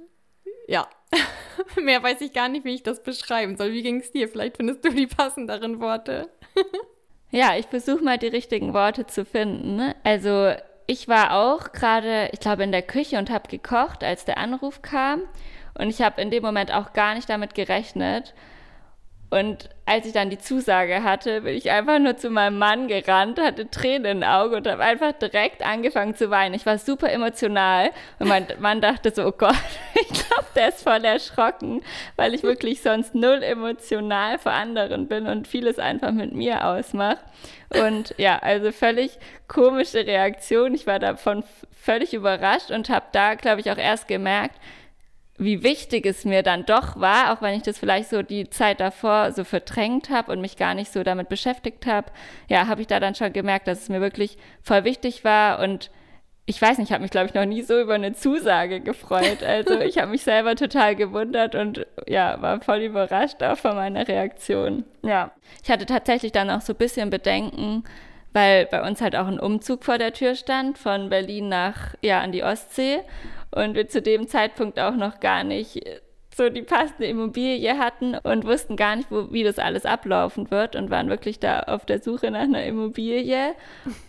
ja, 0.67 0.87
mehr 1.81 2.01
weiß 2.03 2.21
ich 2.21 2.33
gar 2.33 2.49
nicht, 2.49 2.65
wie 2.65 2.75
ich 2.75 2.83
das 2.83 3.03
beschreiben 3.03 3.57
soll. 3.57 3.71
Wie 3.71 3.83
ging 3.83 3.99
es 3.99 4.11
dir? 4.11 4.27
Vielleicht 4.27 4.57
findest 4.57 4.83
du 4.83 4.89
die 4.89 5.07
passenderen 5.07 5.79
Worte. 5.79 6.29
ja, 7.31 7.55
ich 7.55 7.67
versuche 7.67 8.03
mal 8.03 8.17
die 8.17 8.27
richtigen 8.27 8.73
Worte 8.73 9.05
zu 9.07 9.25
finden. 9.25 9.75
Ne? 9.75 9.95
Also 10.03 10.53
ich 10.85 11.07
war 11.07 11.33
auch 11.33 11.71
gerade, 11.71 12.29
ich 12.33 12.39
glaube, 12.39 12.63
in 12.63 12.71
der 12.71 12.81
Küche 12.81 13.17
und 13.17 13.29
habe 13.29 13.49
gekocht, 13.49 14.03
als 14.03 14.25
der 14.25 14.37
Anruf 14.37 14.81
kam. 14.81 15.21
Und 15.75 15.89
ich 15.89 16.01
habe 16.01 16.21
in 16.21 16.29
dem 16.29 16.43
Moment 16.43 16.71
auch 16.71 16.93
gar 16.93 17.15
nicht 17.15 17.29
damit 17.29 17.55
gerechnet. 17.55 18.33
Und 19.33 19.67
als 19.87 20.05
ich 20.05 20.13
dann 20.13 20.29
die 20.29 20.37
Zusage 20.37 21.01
hatte, 21.01 21.41
bin 21.41 21.55
ich 21.55 21.71
einfach 21.71 21.97
nur 21.97 22.15
zu 22.17 22.29
meinem 22.29 22.59
Mann 22.59 22.87
gerannt, 22.87 23.41
hatte 23.41 23.67
Tränen 23.67 24.05
in 24.05 24.19
den 24.19 24.23
Augen 24.23 24.53
und 24.53 24.67
habe 24.67 24.83
einfach 24.83 25.11
direkt 25.13 25.65
angefangen 25.65 26.15
zu 26.15 26.29
weinen. 26.29 26.53
Ich 26.53 26.67
war 26.67 26.77
super 26.77 27.11
emotional 27.11 27.89
und 28.19 28.27
mein 28.27 28.45
Mann 28.59 28.79
dachte 28.79 29.11
so, 29.11 29.25
oh 29.25 29.31
Gott, 29.31 29.55
ich 29.95 30.07
glaube, 30.07 30.45
der 30.55 30.69
ist 30.69 30.83
voll 30.83 31.03
erschrocken, 31.03 31.81
weil 32.15 32.35
ich 32.35 32.43
wirklich 32.43 32.83
sonst 32.83 33.15
null 33.15 33.41
emotional 33.41 34.37
vor 34.37 34.51
anderen 34.51 35.07
bin 35.07 35.25
und 35.25 35.47
vieles 35.47 35.79
einfach 35.79 36.11
mit 36.11 36.33
mir 36.33 36.67
ausmache. 36.67 37.17
Und 37.69 38.13
ja, 38.19 38.37
also 38.37 38.71
völlig 38.71 39.17
komische 39.47 40.05
Reaktion. 40.05 40.75
Ich 40.75 40.85
war 40.85 40.99
davon 40.99 41.43
völlig 41.71 42.13
überrascht 42.13 42.69
und 42.69 42.87
habe 42.89 43.05
da, 43.13 43.33
glaube 43.33 43.61
ich, 43.61 43.71
auch 43.71 43.77
erst 43.77 44.07
gemerkt, 44.07 44.59
wie 45.37 45.63
wichtig 45.63 46.05
es 46.05 46.25
mir 46.25 46.43
dann 46.43 46.65
doch 46.65 46.99
war, 46.99 47.33
auch 47.33 47.41
wenn 47.41 47.55
ich 47.55 47.63
das 47.63 47.79
vielleicht 47.79 48.09
so 48.09 48.21
die 48.21 48.49
Zeit 48.49 48.79
davor 48.79 49.31
so 49.31 49.43
verdrängt 49.43 50.09
habe 50.09 50.31
und 50.31 50.41
mich 50.41 50.57
gar 50.57 50.75
nicht 50.75 50.91
so 50.91 51.03
damit 51.03 51.29
beschäftigt 51.29 51.85
habe, 51.87 52.11
ja, 52.49 52.67
habe 52.67 52.81
ich 52.81 52.87
da 52.87 52.99
dann 52.99 53.15
schon 53.15 53.33
gemerkt, 53.33 53.67
dass 53.67 53.81
es 53.83 53.89
mir 53.89 54.01
wirklich 54.01 54.37
voll 54.61 54.83
wichtig 54.83 55.23
war 55.23 55.59
und 55.59 55.89
ich 56.45 56.61
weiß 56.61 56.77
nicht, 56.77 56.89
ich 56.89 56.93
habe 56.93 57.01
mich, 57.01 57.11
glaube 57.11 57.27
ich, 57.27 57.33
noch 57.33 57.45
nie 57.45 57.61
so 57.61 57.79
über 57.79 57.93
eine 57.93 58.13
Zusage 58.13 58.81
gefreut. 58.81 59.43
Also 59.43 59.79
ich 59.79 59.97
habe 59.97 60.11
mich 60.11 60.23
selber 60.23 60.55
total 60.55 60.93
gewundert 60.95 61.55
und 61.55 61.85
ja, 62.05 62.41
war 62.41 62.59
voll 62.59 62.79
überrascht 62.79 63.41
auch 63.41 63.57
von 63.57 63.75
meiner 63.75 64.05
Reaktion. 64.05 64.83
Ja, 65.03 65.31
ich 65.63 65.71
hatte 65.71 65.85
tatsächlich 65.85 66.33
dann 66.33 66.49
auch 66.49 66.59
so 66.59 66.73
ein 66.73 66.77
bisschen 66.77 67.09
Bedenken, 67.09 67.85
weil 68.33 68.65
bei 68.65 68.85
uns 68.85 68.99
halt 68.99 69.15
auch 69.15 69.27
ein 69.27 69.39
Umzug 69.39 69.85
vor 69.85 69.97
der 69.97 70.11
Tür 70.11 70.35
stand, 70.35 70.77
von 70.77 71.09
Berlin 71.09 71.47
nach, 71.47 71.95
ja, 72.01 72.19
an 72.19 72.33
die 72.33 72.43
Ostsee 72.43 72.99
und 73.55 73.75
wir 73.75 73.87
zu 73.87 74.01
dem 74.01 74.27
Zeitpunkt 74.27 74.79
auch 74.79 74.95
noch 74.95 75.19
gar 75.19 75.43
nicht 75.43 75.81
so 76.35 76.49
die 76.49 76.63
passende 76.63 77.05
Immobilie 77.05 77.77
hatten 77.77 78.15
und 78.15 78.45
wussten 78.45 78.75
gar 78.75 78.95
nicht, 78.95 79.11
wo, 79.11 79.31
wie 79.31 79.43
das 79.43 79.59
alles 79.59 79.85
ablaufen 79.85 80.51
wird 80.51 80.75
und 80.75 80.89
waren 80.89 81.09
wirklich 81.09 81.39
da 81.39 81.61
auf 81.61 81.85
der 81.85 82.01
Suche 82.01 82.31
nach 82.31 82.41
einer 82.41 82.63
Immobilie. 82.63 83.53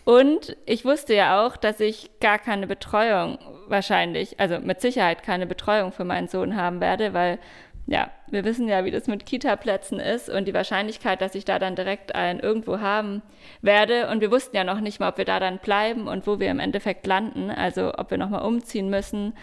Und 0.04 0.56
ich 0.66 0.84
wusste 0.84 1.14
ja 1.14 1.44
auch, 1.44 1.56
dass 1.56 1.80
ich 1.80 2.10
gar 2.20 2.38
keine 2.38 2.66
Betreuung 2.66 3.38
wahrscheinlich, 3.68 4.40
also 4.40 4.58
mit 4.58 4.80
Sicherheit 4.80 5.22
keine 5.22 5.46
Betreuung 5.46 5.92
für 5.92 6.04
meinen 6.04 6.28
Sohn 6.28 6.56
haben 6.56 6.80
werde, 6.80 7.12
weil 7.12 7.38
ja, 7.86 8.10
wir 8.30 8.44
wissen 8.44 8.66
ja, 8.68 8.84
wie 8.84 8.90
das 8.90 9.08
mit 9.08 9.26
Kita-Plätzen 9.26 10.00
ist 10.00 10.30
und 10.30 10.46
die 10.46 10.54
Wahrscheinlichkeit, 10.54 11.20
dass 11.20 11.34
ich 11.34 11.44
da 11.44 11.58
dann 11.58 11.76
direkt 11.76 12.14
einen 12.14 12.40
irgendwo 12.40 12.80
haben 12.80 13.22
werde. 13.60 14.08
Und 14.08 14.20
wir 14.20 14.30
wussten 14.30 14.56
ja 14.56 14.64
noch 14.64 14.80
nicht 14.80 15.00
mal, 15.00 15.10
ob 15.10 15.18
wir 15.18 15.26
da 15.26 15.38
dann 15.38 15.58
bleiben 15.58 16.08
und 16.08 16.26
wo 16.26 16.40
wir 16.40 16.50
im 16.50 16.60
Endeffekt 16.60 17.06
landen, 17.06 17.50
also 17.50 17.92
ob 17.96 18.10
wir 18.10 18.18
nochmal 18.18 18.42
umziehen 18.42 18.88
müssen, 18.88 19.34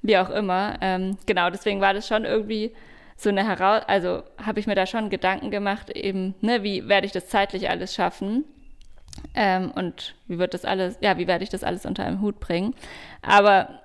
wie 0.00 0.16
auch 0.16 0.30
immer. 0.30 0.78
Ähm, 0.80 1.18
genau, 1.26 1.50
deswegen 1.50 1.82
war 1.82 1.92
das 1.92 2.08
schon 2.08 2.24
irgendwie 2.24 2.72
so 3.16 3.28
eine 3.28 3.46
Heraus, 3.46 3.82
also 3.86 4.22
habe 4.42 4.60
ich 4.60 4.66
mir 4.66 4.74
da 4.74 4.86
schon 4.86 5.10
Gedanken 5.10 5.50
gemacht, 5.50 5.90
eben, 5.90 6.34
ne, 6.40 6.62
wie 6.62 6.88
werde 6.88 7.06
ich 7.06 7.12
das 7.12 7.28
zeitlich 7.28 7.68
alles 7.68 7.94
schaffen? 7.94 8.44
Ähm, 9.34 9.70
und 9.72 10.14
wie 10.26 10.38
wird 10.38 10.54
das 10.54 10.64
alles, 10.64 10.96
ja, 11.02 11.18
wie 11.18 11.26
werde 11.26 11.44
ich 11.44 11.50
das 11.50 11.64
alles 11.64 11.84
unter 11.84 12.04
einem 12.04 12.22
Hut 12.22 12.40
bringen? 12.40 12.74
Aber 13.20 13.79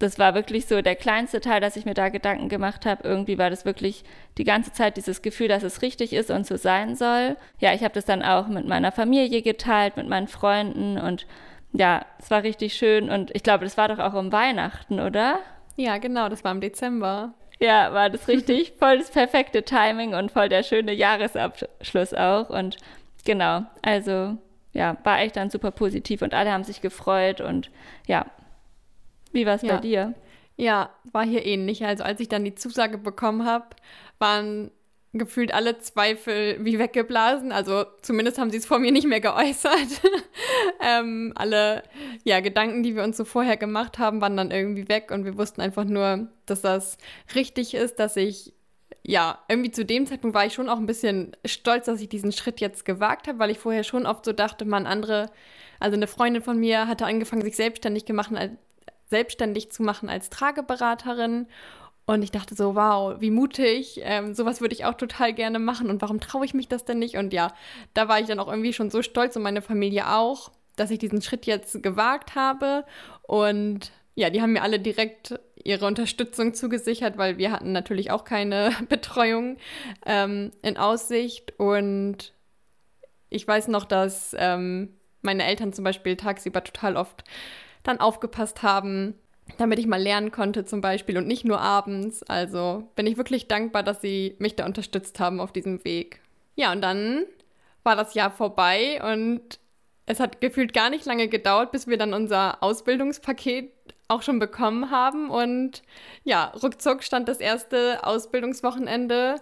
das 0.00 0.18
war 0.18 0.34
wirklich 0.34 0.66
so 0.66 0.80
der 0.80 0.96
kleinste 0.96 1.40
Teil, 1.40 1.60
dass 1.60 1.76
ich 1.76 1.84
mir 1.84 1.92
da 1.92 2.08
Gedanken 2.08 2.48
gemacht 2.48 2.86
habe. 2.86 3.06
Irgendwie 3.06 3.36
war 3.36 3.50
das 3.50 3.66
wirklich 3.66 4.02
die 4.38 4.44
ganze 4.44 4.72
Zeit 4.72 4.96
dieses 4.96 5.20
Gefühl, 5.20 5.48
dass 5.48 5.62
es 5.62 5.82
richtig 5.82 6.14
ist 6.14 6.30
und 6.30 6.46
so 6.46 6.56
sein 6.56 6.96
soll. 6.96 7.36
Ja, 7.58 7.74
ich 7.74 7.84
habe 7.84 7.92
das 7.92 8.06
dann 8.06 8.22
auch 8.22 8.48
mit 8.48 8.66
meiner 8.66 8.92
Familie 8.92 9.42
geteilt, 9.42 9.98
mit 9.98 10.08
meinen 10.08 10.26
Freunden 10.26 10.98
und 10.98 11.26
ja, 11.72 12.04
es 12.18 12.30
war 12.30 12.42
richtig 12.42 12.74
schön 12.74 13.10
und 13.10 13.30
ich 13.36 13.42
glaube, 13.42 13.64
das 13.64 13.76
war 13.76 13.88
doch 13.88 13.98
auch 13.98 14.14
um 14.14 14.32
Weihnachten, 14.32 15.00
oder? 15.00 15.38
Ja, 15.76 15.98
genau, 15.98 16.30
das 16.30 16.42
war 16.44 16.52
im 16.52 16.62
Dezember. 16.62 17.34
Ja, 17.60 17.92
war 17.92 18.08
das 18.08 18.26
richtig 18.26 18.72
voll 18.78 18.98
das 18.98 19.10
perfekte 19.10 19.62
Timing 19.64 20.14
und 20.14 20.32
voll 20.32 20.48
der 20.48 20.62
schöne 20.62 20.94
Jahresabschluss 20.94 22.14
auch 22.14 22.48
und 22.48 22.78
genau, 23.26 23.64
also 23.82 24.38
ja, 24.72 24.96
war 25.04 25.20
echt 25.20 25.36
dann 25.36 25.50
super 25.50 25.72
positiv 25.72 26.22
und 26.22 26.32
alle 26.32 26.50
haben 26.52 26.64
sich 26.64 26.80
gefreut 26.80 27.42
und 27.42 27.70
ja, 28.06 28.24
wie 29.32 29.46
war 29.46 29.54
es 29.54 29.62
ja. 29.62 29.74
bei 29.74 29.80
dir? 29.80 30.14
Ja, 30.56 30.90
war 31.12 31.24
hier 31.24 31.44
ähnlich. 31.44 31.84
Also 31.84 32.04
als 32.04 32.20
ich 32.20 32.28
dann 32.28 32.44
die 32.44 32.54
Zusage 32.54 32.98
bekommen 32.98 33.44
habe, 33.44 33.66
waren 34.18 34.70
gefühlt 35.12 35.52
alle 35.52 35.78
Zweifel 35.78 36.58
wie 36.64 36.78
weggeblasen. 36.78 37.50
Also 37.50 37.84
zumindest 38.02 38.38
haben 38.38 38.50
sie 38.50 38.58
es 38.58 38.66
vor 38.66 38.78
mir 38.78 38.92
nicht 38.92 39.06
mehr 39.06 39.20
geäußert. 39.20 40.02
ähm, 40.80 41.32
alle 41.34 41.82
ja, 42.24 42.40
Gedanken, 42.40 42.82
die 42.82 42.94
wir 42.94 43.02
uns 43.02 43.16
so 43.16 43.24
vorher 43.24 43.56
gemacht 43.56 43.98
haben, 43.98 44.20
waren 44.20 44.36
dann 44.36 44.50
irgendwie 44.50 44.88
weg 44.88 45.10
und 45.10 45.24
wir 45.24 45.36
wussten 45.36 45.60
einfach 45.60 45.84
nur, 45.84 46.28
dass 46.46 46.60
das 46.60 46.98
richtig 47.34 47.74
ist, 47.74 47.98
dass 47.98 48.16
ich 48.16 48.52
ja, 49.02 49.38
irgendwie 49.48 49.70
zu 49.70 49.84
dem 49.84 50.06
Zeitpunkt 50.06 50.34
war 50.34 50.46
ich 50.46 50.54
schon 50.54 50.68
auch 50.68 50.76
ein 50.76 50.86
bisschen 50.86 51.36
stolz, 51.44 51.86
dass 51.86 52.00
ich 52.00 52.08
diesen 52.08 52.32
Schritt 52.32 52.60
jetzt 52.60 52.84
gewagt 52.84 53.28
habe, 53.28 53.38
weil 53.38 53.50
ich 53.50 53.58
vorher 53.58 53.82
schon 53.82 54.06
oft 54.06 54.24
so 54.24 54.32
dachte, 54.32 54.64
man 54.64 54.86
andere, 54.86 55.30
also 55.78 55.96
eine 55.96 56.06
Freundin 56.06 56.42
von 56.42 56.58
mir 56.58 56.86
hatte 56.86 57.06
angefangen, 57.06 57.42
sich 57.42 57.56
selbstständig 57.56 58.04
gemacht, 58.04 58.30
als, 58.34 58.52
selbstständig 59.10 59.70
zu 59.70 59.82
machen 59.82 60.08
als 60.08 60.30
Trageberaterin 60.30 61.46
und 62.10 62.24
ich 62.24 62.32
dachte 62.32 62.56
so, 62.56 62.74
wow, 62.74 63.20
wie 63.20 63.30
mutig, 63.30 64.00
ähm, 64.02 64.34
sowas 64.34 64.60
würde 64.60 64.74
ich 64.74 64.84
auch 64.84 64.94
total 64.94 65.32
gerne 65.32 65.60
machen 65.60 65.88
und 65.90 66.02
warum 66.02 66.18
traue 66.18 66.44
ich 66.44 66.54
mich 66.54 66.66
das 66.66 66.84
denn 66.84 66.98
nicht? 66.98 67.16
Und 67.16 67.32
ja, 67.32 67.54
da 67.94 68.08
war 68.08 68.18
ich 68.18 68.26
dann 68.26 68.40
auch 68.40 68.48
irgendwie 68.48 68.72
schon 68.72 68.90
so 68.90 69.00
stolz 69.00 69.36
und 69.36 69.42
meine 69.42 69.62
Familie 69.62 70.10
auch, 70.10 70.50
dass 70.74 70.90
ich 70.90 70.98
diesen 70.98 71.22
Schritt 71.22 71.46
jetzt 71.46 71.84
gewagt 71.84 72.34
habe. 72.34 72.84
Und 73.22 73.92
ja, 74.16 74.28
die 74.30 74.42
haben 74.42 74.54
mir 74.54 74.62
alle 74.62 74.80
direkt 74.80 75.38
ihre 75.62 75.86
Unterstützung 75.86 76.52
zugesichert, 76.52 77.16
weil 77.16 77.38
wir 77.38 77.52
hatten 77.52 77.70
natürlich 77.70 78.10
auch 78.10 78.24
keine 78.24 78.72
Betreuung 78.88 79.58
ähm, 80.04 80.50
in 80.62 80.76
Aussicht. 80.78 81.60
Und 81.60 82.32
ich 83.28 83.46
weiß 83.46 83.68
noch, 83.68 83.84
dass 83.84 84.34
ähm, 84.36 84.96
meine 85.22 85.44
Eltern 85.44 85.72
zum 85.72 85.84
Beispiel 85.84 86.16
tagsüber 86.16 86.64
total 86.64 86.96
oft 86.96 87.22
dann 87.82 88.00
aufgepasst 88.00 88.62
haben, 88.62 89.14
damit 89.58 89.78
ich 89.78 89.86
mal 89.86 90.00
lernen 90.00 90.30
konnte 90.30 90.64
zum 90.64 90.80
Beispiel 90.80 91.18
und 91.18 91.26
nicht 91.26 91.44
nur 91.44 91.60
abends. 91.60 92.22
Also 92.24 92.88
bin 92.94 93.06
ich 93.06 93.16
wirklich 93.16 93.48
dankbar, 93.48 93.82
dass 93.82 94.00
sie 94.00 94.36
mich 94.38 94.56
da 94.56 94.66
unterstützt 94.66 95.18
haben 95.20 95.40
auf 95.40 95.52
diesem 95.52 95.84
Weg. 95.84 96.20
Ja, 96.56 96.72
und 96.72 96.82
dann 96.82 97.24
war 97.82 97.96
das 97.96 98.14
Jahr 98.14 98.30
vorbei 98.30 99.00
und 99.02 99.58
es 100.06 100.20
hat 100.20 100.40
gefühlt 100.40 100.72
gar 100.72 100.90
nicht 100.90 101.06
lange 101.06 101.28
gedauert, 101.28 101.72
bis 101.72 101.86
wir 101.86 101.96
dann 101.96 102.14
unser 102.14 102.62
Ausbildungspaket 102.62 103.72
auch 104.10 104.22
schon 104.22 104.38
bekommen 104.38 104.90
haben. 104.90 105.30
Und 105.30 105.82
ja, 106.24 106.52
ruckzuck 106.62 107.02
stand 107.02 107.28
das 107.28 107.38
erste 107.38 108.00
Ausbildungswochenende 108.02 109.36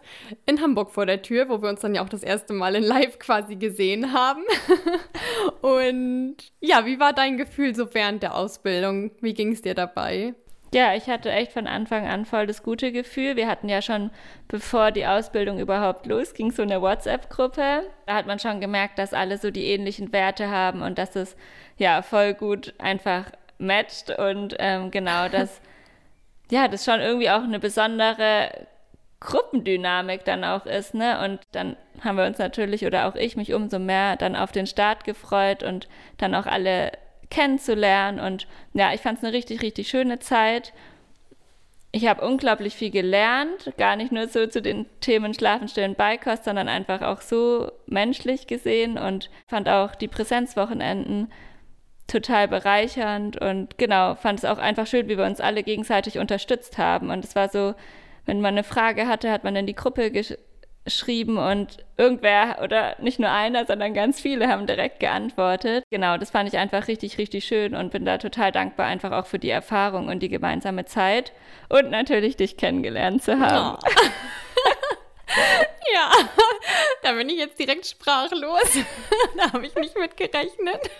in 0.46 0.60
Hamburg 0.60 0.90
vor 0.90 1.06
der 1.06 1.22
Tür, 1.22 1.48
wo 1.48 1.62
wir 1.62 1.68
uns 1.68 1.80
dann 1.80 1.94
ja 1.94 2.02
auch 2.02 2.08
das 2.08 2.22
erste 2.22 2.52
Mal 2.52 2.76
in 2.76 2.84
Live 2.84 3.18
quasi 3.18 3.56
gesehen 3.56 4.12
haben. 4.12 4.42
und 5.62 6.37
ja, 6.60 6.87
wie 6.87 7.00
war 7.00 7.12
dein 7.12 7.37
Gefühl 7.37 7.75
so 7.75 7.92
während 7.94 8.22
der 8.22 8.34
Ausbildung? 8.34 9.10
Wie 9.20 9.34
ging 9.34 9.52
es 9.52 9.62
dir 9.62 9.75
dabei? 9.75 10.34
Ja, 10.75 10.94
ich 10.94 11.06
hatte 11.06 11.32
echt 11.32 11.52
von 11.52 11.66
Anfang 11.66 12.06
an 12.06 12.26
voll 12.26 12.46
das 12.46 12.62
gute 12.62 12.92
Gefühl. 12.92 13.37
Wir 13.37 13.48
hatten 13.48 13.70
ja 13.70 13.80
schon, 13.80 14.10
bevor 14.48 14.90
die 14.90 15.06
Ausbildung 15.06 15.58
überhaupt 15.58 16.04
losging, 16.06 16.50
so 16.50 16.60
eine 16.60 16.82
WhatsApp-Gruppe. 16.82 17.84
Da 18.04 18.14
hat 18.14 18.26
man 18.26 18.38
schon 18.38 18.60
gemerkt, 18.60 18.98
dass 18.98 19.14
alle 19.14 19.38
so 19.38 19.50
die 19.50 19.64
ähnlichen 19.64 20.12
Werte 20.12 20.50
haben 20.50 20.82
und 20.82 20.98
dass 20.98 21.16
es 21.16 21.37
ja 21.78 22.02
voll 22.02 22.34
gut 22.34 22.75
einfach 22.76 23.32
matcht 23.58 24.10
und 24.10 24.56
ähm, 24.58 24.90
genau 24.90 25.28
das, 25.28 25.60
ja, 26.50 26.68
das 26.68 26.84
schon 26.84 27.00
irgendwie 27.00 27.30
auch 27.30 27.42
eine 27.42 27.58
besondere 27.58 28.66
Gruppendynamik 29.20 30.24
dann 30.24 30.44
auch 30.44 30.64
ist, 30.64 30.94
ne? 30.94 31.20
Und 31.24 31.40
dann 31.52 31.76
haben 32.02 32.16
wir 32.16 32.26
uns 32.26 32.38
natürlich 32.38 32.86
oder 32.86 33.08
auch 33.08 33.16
ich 33.16 33.36
mich 33.36 33.52
umso 33.52 33.78
mehr 33.78 34.16
dann 34.16 34.36
auf 34.36 34.52
den 34.52 34.66
Start 34.66 35.04
gefreut 35.04 35.62
und 35.62 35.88
dann 36.18 36.34
auch 36.34 36.46
alle 36.46 36.92
kennenzulernen 37.30 38.20
und 38.20 38.46
ja, 38.72 38.94
ich 38.94 39.00
fand 39.00 39.18
es 39.18 39.24
eine 39.24 39.32
richtig, 39.32 39.60
richtig 39.62 39.88
schöne 39.88 40.18
Zeit. 40.18 40.72
Ich 41.90 42.06
habe 42.06 42.26
unglaublich 42.26 42.74
viel 42.74 42.90
gelernt, 42.90 43.72
gar 43.78 43.96
nicht 43.96 44.12
nur 44.12 44.28
so 44.28 44.46
zu 44.46 44.60
den 44.62 44.86
Themen 45.00 45.34
Schlafen, 45.34 45.68
Stillen, 45.68 45.94
Beikost, 45.94 46.44
sondern 46.44 46.68
einfach 46.68 47.02
auch 47.02 47.22
so 47.22 47.72
menschlich 47.86 48.46
gesehen 48.46 48.98
und 48.98 49.30
fand 49.46 49.68
auch 49.68 49.94
die 49.94 50.08
Präsenzwochenenden 50.08 51.32
total 52.08 52.48
bereichernd 52.48 53.40
und 53.40 53.78
genau, 53.78 54.16
fand 54.16 54.40
es 54.40 54.44
auch 54.44 54.58
einfach 54.58 54.86
schön, 54.86 55.08
wie 55.08 55.16
wir 55.16 55.24
uns 55.24 55.40
alle 55.40 55.62
gegenseitig 55.62 56.18
unterstützt 56.18 56.78
haben. 56.78 57.10
Und 57.10 57.24
es 57.24 57.36
war 57.36 57.48
so, 57.48 57.74
wenn 58.26 58.40
man 58.40 58.54
eine 58.54 58.64
Frage 58.64 59.06
hatte, 59.06 59.30
hat 59.30 59.44
man 59.44 59.54
in 59.54 59.66
die 59.66 59.74
Gruppe 59.74 60.10
gesch 60.10 60.34
geschrieben 60.84 61.36
und 61.36 61.84
irgendwer 61.98 62.60
oder 62.62 62.96
nicht 62.98 63.18
nur 63.18 63.30
einer, 63.30 63.66
sondern 63.66 63.92
ganz 63.92 64.20
viele 64.20 64.48
haben 64.48 64.66
direkt 64.66 65.00
geantwortet. 65.00 65.84
Genau, 65.90 66.16
das 66.16 66.30
fand 66.30 66.48
ich 66.48 66.58
einfach 66.58 66.88
richtig, 66.88 67.18
richtig 67.18 67.44
schön 67.44 67.74
und 67.74 67.92
bin 67.92 68.06
da 68.06 68.16
total 68.16 68.52
dankbar 68.52 68.86
einfach 68.86 69.12
auch 69.12 69.26
für 69.26 69.38
die 69.38 69.50
Erfahrung 69.50 70.08
und 70.08 70.20
die 70.20 70.30
gemeinsame 70.30 70.86
Zeit 70.86 71.32
und 71.68 71.90
natürlich 71.90 72.38
dich 72.38 72.56
kennengelernt 72.56 73.22
zu 73.22 73.38
haben. 73.38 73.76
Oh. 73.84 73.88
Ja, 75.94 76.11
da 77.02 77.12
bin 77.12 77.30
ich 77.30 77.38
jetzt 77.38 77.58
direkt 77.58 77.87
sprachlos. 77.87 78.78
da 79.37 79.52
habe 79.52 79.66
ich 79.66 79.75
nicht 79.75 79.97
mit 79.99 80.16
gerechnet. 80.16 80.90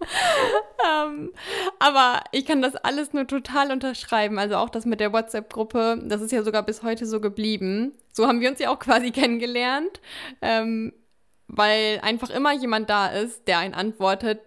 ähm, 0.88 1.32
aber 1.80 2.22
ich 2.30 2.46
kann 2.46 2.62
das 2.62 2.76
alles 2.76 3.12
nur 3.12 3.26
total 3.26 3.72
unterschreiben. 3.72 4.38
Also 4.38 4.56
auch 4.56 4.68
das 4.68 4.86
mit 4.86 5.00
der 5.00 5.12
WhatsApp-Gruppe, 5.12 6.02
das 6.04 6.20
ist 6.20 6.30
ja 6.30 6.44
sogar 6.44 6.62
bis 6.62 6.84
heute 6.84 7.04
so 7.04 7.20
geblieben. 7.20 7.94
So 8.12 8.28
haben 8.28 8.40
wir 8.40 8.48
uns 8.48 8.60
ja 8.60 8.70
auch 8.70 8.78
quasi 8.78 9.10
kennengelernt, 9.10 10.00
ähm, 10.40 10.92
weil 11.48 11.98
einfach 12.02 12.30
immer 12.30 12.52
jemand 12.52 12.88
da 12.90 13.08
ist, 13.08 13.48
der 13.48 13.58
einen 13.58 13.74
antwortet, 13.74 14.40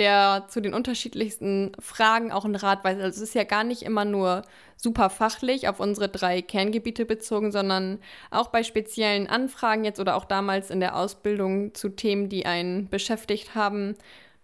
der 0.00 0.46
zu 0.48 0.60
den 0.60 0.74
unterschiedlichsten 0.74 1.72
Fragen 1.78 2.32
auch 2.32 2.44
einen 2.44 2.56
Rat 2.56 2.82
weiß. 2.82 2.98
Also 2.98 3.22
es 3.22 3.28
ist 3.28 3.34
ja 3.34 3.44
gar 3.44 3.62
nicht 3.64 3.82
immer 3.82 4.04
nur 4.04 4.42
super 4.76 5.10
fachlich 5.10 5.68
auf 5.68 5.78
unsere 5.78 6.08
drei 6.08 6.40
Kerngebiete 6.40 7.04
bezogen, 7.04 7.52
sondern 7.52 8.00
auch 8.30 8.48
bei 8.48 8.62
speziellen 8.62 9.26
Anfragen 9.26 9.84
jetzt 9.84 10.00
oder 10.00 10.16
auch 10.16 10.24
damals 10.24 10.70
in 10.70 10.80
der 10.80 10.96
Ausbildung 10.96 11.74
zu 11.74 11.90
Themen, 11.90 12.30
die 12.30 12.46
einen 12.46 12.88
beschäftigt 12.88 13.54
haben. 13.54 13.94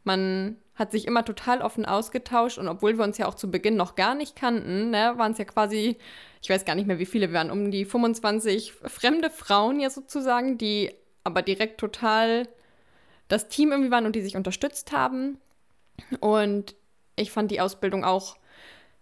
Man 0.05 0.59
hat 0.75 0.93
sich 0.93 1.07
immer 1.07 1.25
total 1.25 1.63
offen 1.63 1.87
ausgetauscht 1.87 2.59
und 2.59 2.69
obwohl 2.69 2.99
wir 2.99 3.05
uns 3.05 3.17
ja 3.17 3.27
auch 3.27 3.35
zu 3.35 3.51
Beginn 3.51 3.77
noch 3.77 3.95
gar 3.95 4.15
nicht 4.15 4.37
kannten, 4.37 4.91
ne, 4.91 5.15
waren 5.17 5.33
es 5.33 5.39
ja 5.39 5.47
quasi, 5.47 5.97
ich 6.43 6.51
weiß 6.51 6.67
gar 6.67 6.75
nicht 6.75 6.87
mehr, 6.87 6.99
wie 6.99 7.07
viele 7.07 7.29
wir 7.29 7.39
waren, 7.39 7.51
um 7.51 7.71
die 7.71 7.87
25 7.87 8.75
fremde 8.85 9.31
Frauen 9.31 9.81
ja 9.81 9.89
sozusagen, 9.89 10.59
die 10.59 10.93
aber 11.25 11.41
direkt 11.41 11.81
total 11.81 12.47
das 13.29 13.49
Team 13.49 13.73
irgendwie 13.73 13.91
waren 13.91 14.05
und 14.07 14.15
die 14.15 14.21
sich 14.21 14.37
unterstützt 14.37 14.93
haben. 14.93 15.39
Und 16.21 16.75
ich 17.17 17.31
fand 17.31 17.51
die 17.51 17.61
Ausbildung 17.61 18.05
auch, 18.05 18.37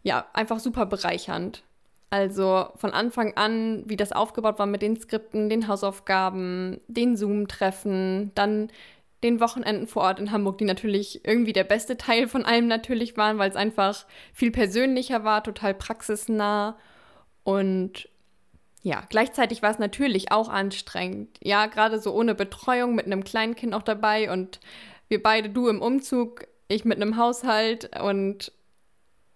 ja, 0.03 0.27
einfach 0.33 0.61
super 0.61 0.87
bereichernd. 0.87 1.63
Also 2.11 2.69
von 2.77 2.93
Anfang 2.93 3.37
an, 3.37 3.83
wie 3.87 3.97
das 3.97 4.13
aufgebaut 4.13 4.59
war 4.59 4.67
mit 4.67 4.83
den 4.83 4.97
Skripten, 4.97 5.49
den 5.49 5.67
Hausaufgaben, 5.67 6.81
den 6.87 7.17
Zoom-Treffen, 7.17 8.31
dann 8.35 8.71
den 9.25 9.41
Wochenenden 9.41 9.89
vor 9.89 10.03
Ort 10.03 10.21
in 10.21 10.31
Hamburg, 10.31 10.59
die 10.59 10.65
natürlich 10.65 11.25
irgendwie 11.25 11.55
der 11.55 11.65
beste 11.65 11.97
Teil 11.97 12.29
von 12.29 12.45
allem 12.45 12.69
natürlich 12.69 13.17
waren, 13.17 13.39
weil 13.39 13.51
es 13.51 13.57
einfach 13.57 14.07
viel 14.33 14.51
persönlicher 14.51 15.25
war, 15.25 15.43
total 15.43 15.75
praxisnah 15.75 16.77
und 17.43 18.09
ja, 18.83 19.03
gleichzeitig 19.09 19.63
war 19.63 19.71
es 19.71 19.79
natürlich 19.79 20.31
auch 20.31 20.51
anstrengend. 20.51 21.39
Ja, 21.43 21.67
gerade 21.67 21.99
so 21.99 22.13
ohne 22.13 22.35
Betreuung 22.35 22.95
mit 22.95 23.07
einem 23.07 23.25
kleinen 23.25 23.55
Kind 23.55 23.75
auch 23.75 23.83
dabei 23.83 24.31
und 24.31 24.61
wir 25.09 25.23
beide, 25.23 25.49
du 25.49 25.69
im 25.69 25.81
Umzug, 25.81 26.47
ich 26.69 26.85
mit 26.85 27.01
einem 27.01 27.17
Haushalt 27.17 27.91
und 28.01 28.53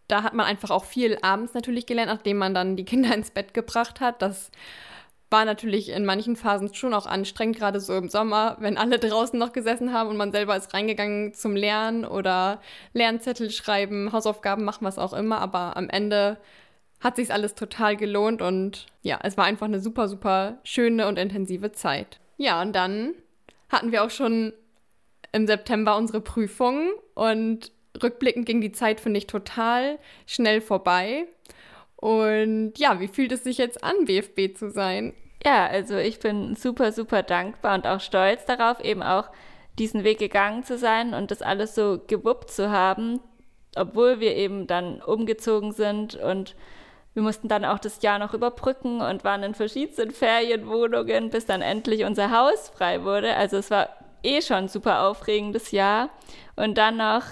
da 0.09 0.23
hat 0.23 0.35
man 0.35 0.47
einfach 0.47 0.71
auch 0.71 0.85
viel 0.85 1.19
abends 1.23 1.55
natürlich 1.55 1.87
gelernt, 1.87 2.11
nachdem 2.11 2.39
man 2.39 2.55
dann 2.55 2.77
die 2.77 2.85
Kinder 2.85 3.15
ins 3.15 3.31
Bett 3.31 3.55
gebracht 3.55 4.01
hat. 4.01 4.23
Das 4.23 4.51
war 5.31 5.45
natürlich 5.45 5.91
in 5.91 6.07
manchen 6.07 6.37
Phasen 6.37 6.73
schon 6.73 6.95
auch 6.95 7.07
anstrengend, 7.07 7.59
gerade 7.59 7.81
so 7.81 7.95
im 7.95 8.09
Sommer, 8.09 8.57
wenn 8.61 8.79
alle 8.79 8.99
draußen 8.99 9.39
noch 9.39 9.53
gesessen 9.53 9.93
haben 9.93 10.09
und 10.09 10.17
man 10.17 10.33
selber 10.33 10.57
ist 10.57 10.73
reingegangen 10.73 11.35
zum 11.35 11.55
Lernen 11.55 12.05
oder 12.05 12.61
Lernzettel 12.95 13.51
schreiben, 13.51 14.13
Hausaufgaben 14.13 14.65
machen, 14.65 14.85
was 14.85 14.99
auch 14.99 15.13
immer. 15.13 15.41
Aber 15.41 15.77
am 15.77 15.91
Ende 15.91 16.39
hat 17.01 17.17
sich 17.17 17.33
alles 17.33 17.55
total 17.55 17.97
gelohnt 17.97 18.43
und 18.43 18.87
ja, 19.03 19.21
es 19.23 19.37
war 19.37 19.45
einfach 19.45 19.67
eine 19.67 19.81
super, 19.81 20.09
super 20.09 20.59
schöne 20.65 21.07
und 21.07 21.19
intensive 21.19 21.73
Zeit. 21.73 22.19
Ja, 22.39 22.61
und 22.63 22.73
dann 22.75 23.15
hatten 23.69 23.93
wir 23.93 24.03
auch 24.03 24.11
schon 24.11 24.53
im 25.33 25.47
September 25.47 25.97
unsere 25.97 26.21
Prüfungen 26.21 26.91
und 27.15 27.73
rückblickend 28.03 28.47
ging 28.47 28.61
die 28.61 28.73
Zeit, 28.73 29.01
finde 29.01 29.19
ich, 29.19 29.27
total 29.27 29.99
schnell 30.27 30.61
vorbei. 30.61 31.27
Und 31.97 32.79
ja, 32.79 33.01
wie 33.01 33.09
fühlt 33.09 33.33
es 33.33 33.45
sich 33.45 33.59
jetzt 33.59 33.83
an, 33.83 34.05
BFB 34.05 34.57
zu 34.57 34.71
sein? 34.71 35.15
Ja, 35.45 35.67
also 35.67 35.97
ich 35.97 36.21
bin 36.21 36.55
super, 36.57 36.93
super 36.93 37.23
dankbar 37.23 37.75
und 37.75 37.87
auch 37.87 38.01
stolz 38.01 38.45
darauf, 38.45 38.83
eben 38.85 39.03
auch 39.03 39.31
diesen 39.79 40.05
Weg 40.05 40.19
gegangen 40.19 40.65
zu 40.65 40.79
sein 40.79 41.15
und 41.15 41.31
das 41.31 41.43
alles 41.43 41.75
so 41.75 42.01
gewuppt 42.07 42.51
zu 42.51 42.71
haben, 42.71 43.21
obwohl 43.77 44.21
wir 44.21 44.35
eben 44.35 44.67
dann 44.67 45.01
umgezogen 45.01 45.73
sind 45.73 46.17
und 46.17 46.57
wir 47.15 47.23
mussten 47.23 47.49
dann 47.49 47.65
auch 47.65 47.79
das 47.79 48.03
Jahr 48.03 48.19
noch 48.19 48.35
überbrücken 48.35 49.01
und 49.01 49.25
waren 49.25 49.43
in 49.43 49.55
verschiedenen 49.55 50.13
Ferienwohnungen, 50.13 51.31
bis 51.31 51.47
dann 51.47 51.63
endlich 51.63 52.05
unser 52.05 52.31
Haus 52.31 52.69
frei 52.71 53.03
wurde. 53.03 53.35
Also 53.35 53.57
es 53.57 53.71
war 53.71 53.89
eh 54.23 54.43
schon 54.43 54.69
super 54.69 55.03
aufregendes 55.03 55.71
Jahr. 55.71 56.11
Und 56.57 56.79
dann 56.79 56.97
noch 56.97 57.23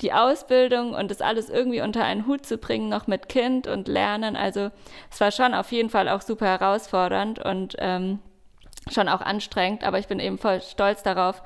die 0.00 0.12
Ausbildung 0.12 0.94
und 0.94 1.10
das 1.10 1.20
alles 1.20 1.48
irgendwie 1.48 1.80
unter 1.80 2.04
einen 2.04 2.26
Hut 2.26 2.44
zu 2.44 2.58
bringen, 2.58 2.88
noch 2.88 3.06
mit 3.06 3.28
Kind 3.28 3.66
und 3.66 3.88
Lernen. 3.88 4.36
Also 4.36 4.70
es 5.10 5.20
war 5.20 5.30
schon 5.30 5.54
auf 5.54 5.72
jeden 5.72 5.90
Fall 5.90 6.08
auch 6.08 6.20
super 6.20 6.46
herausfordernd 6.46 7.38
und 7.38 7.76
ähm, 7.78 8.18
schon 8.90 9.08
auch 9.08 9.20
anstrengend, 9.20 9.84
aber 9.84 9.98
ich 9.98 10.08
bin 10.08 10.20
eben 10.20 10.38
voll 10.38 10.60
stolz 10.60 11.02
darauf, 11.02 11.42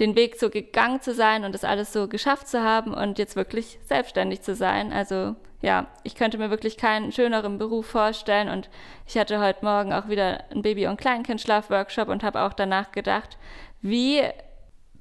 den 0.00 0.16
Weg 0.16 0.36
so 0.36 0.50
gegangen 0.50 1.00
zu 1.02 1.14
sein 1.14 1.44
und 1.44 1.54
das 1.54 1.62
alles 1.62 1.92
so 1.92 2.08
geschafft 2.08 2.48
zu 2.48 2.62
haben 2.62 2.92
und 2.92 3.18
jetzt 3.18 3.36
wirklich 3.36 3.78
selbstständig 3.84 4.42
zu 4.42 4.56
sein. 4.56 4.92
Also 4.92 5.36
ja, 5.62 5.86
ich 6.02 6.16
könnte 6.16 6.36
mir 6.36 6.50
wirklich 6.50 6.76
keinen 6.76 7.12
schöneren 7.12 7.58
Beruf 7.58 7.86
vorstellen 7.86 8.48
und 8.48 8.68
ich 9.06 9.16
hatte 9.16 9.40
heute 9.40 9.64
Morgen 9.64 9.92
auch 9.92 10.08
wieder 10.08 10.44
einen 10.50 10.62
Baby- 10.62 10.88
und 10.88 11.00
Kleinkindschlaf-Workshop 11.00 12.08
und 12.08 12.24
habe 12.24 12.42
auch 12.42 12.52
danach 12.52 12.90
gedacht, 12.90 13.38
wie 13.84 14.22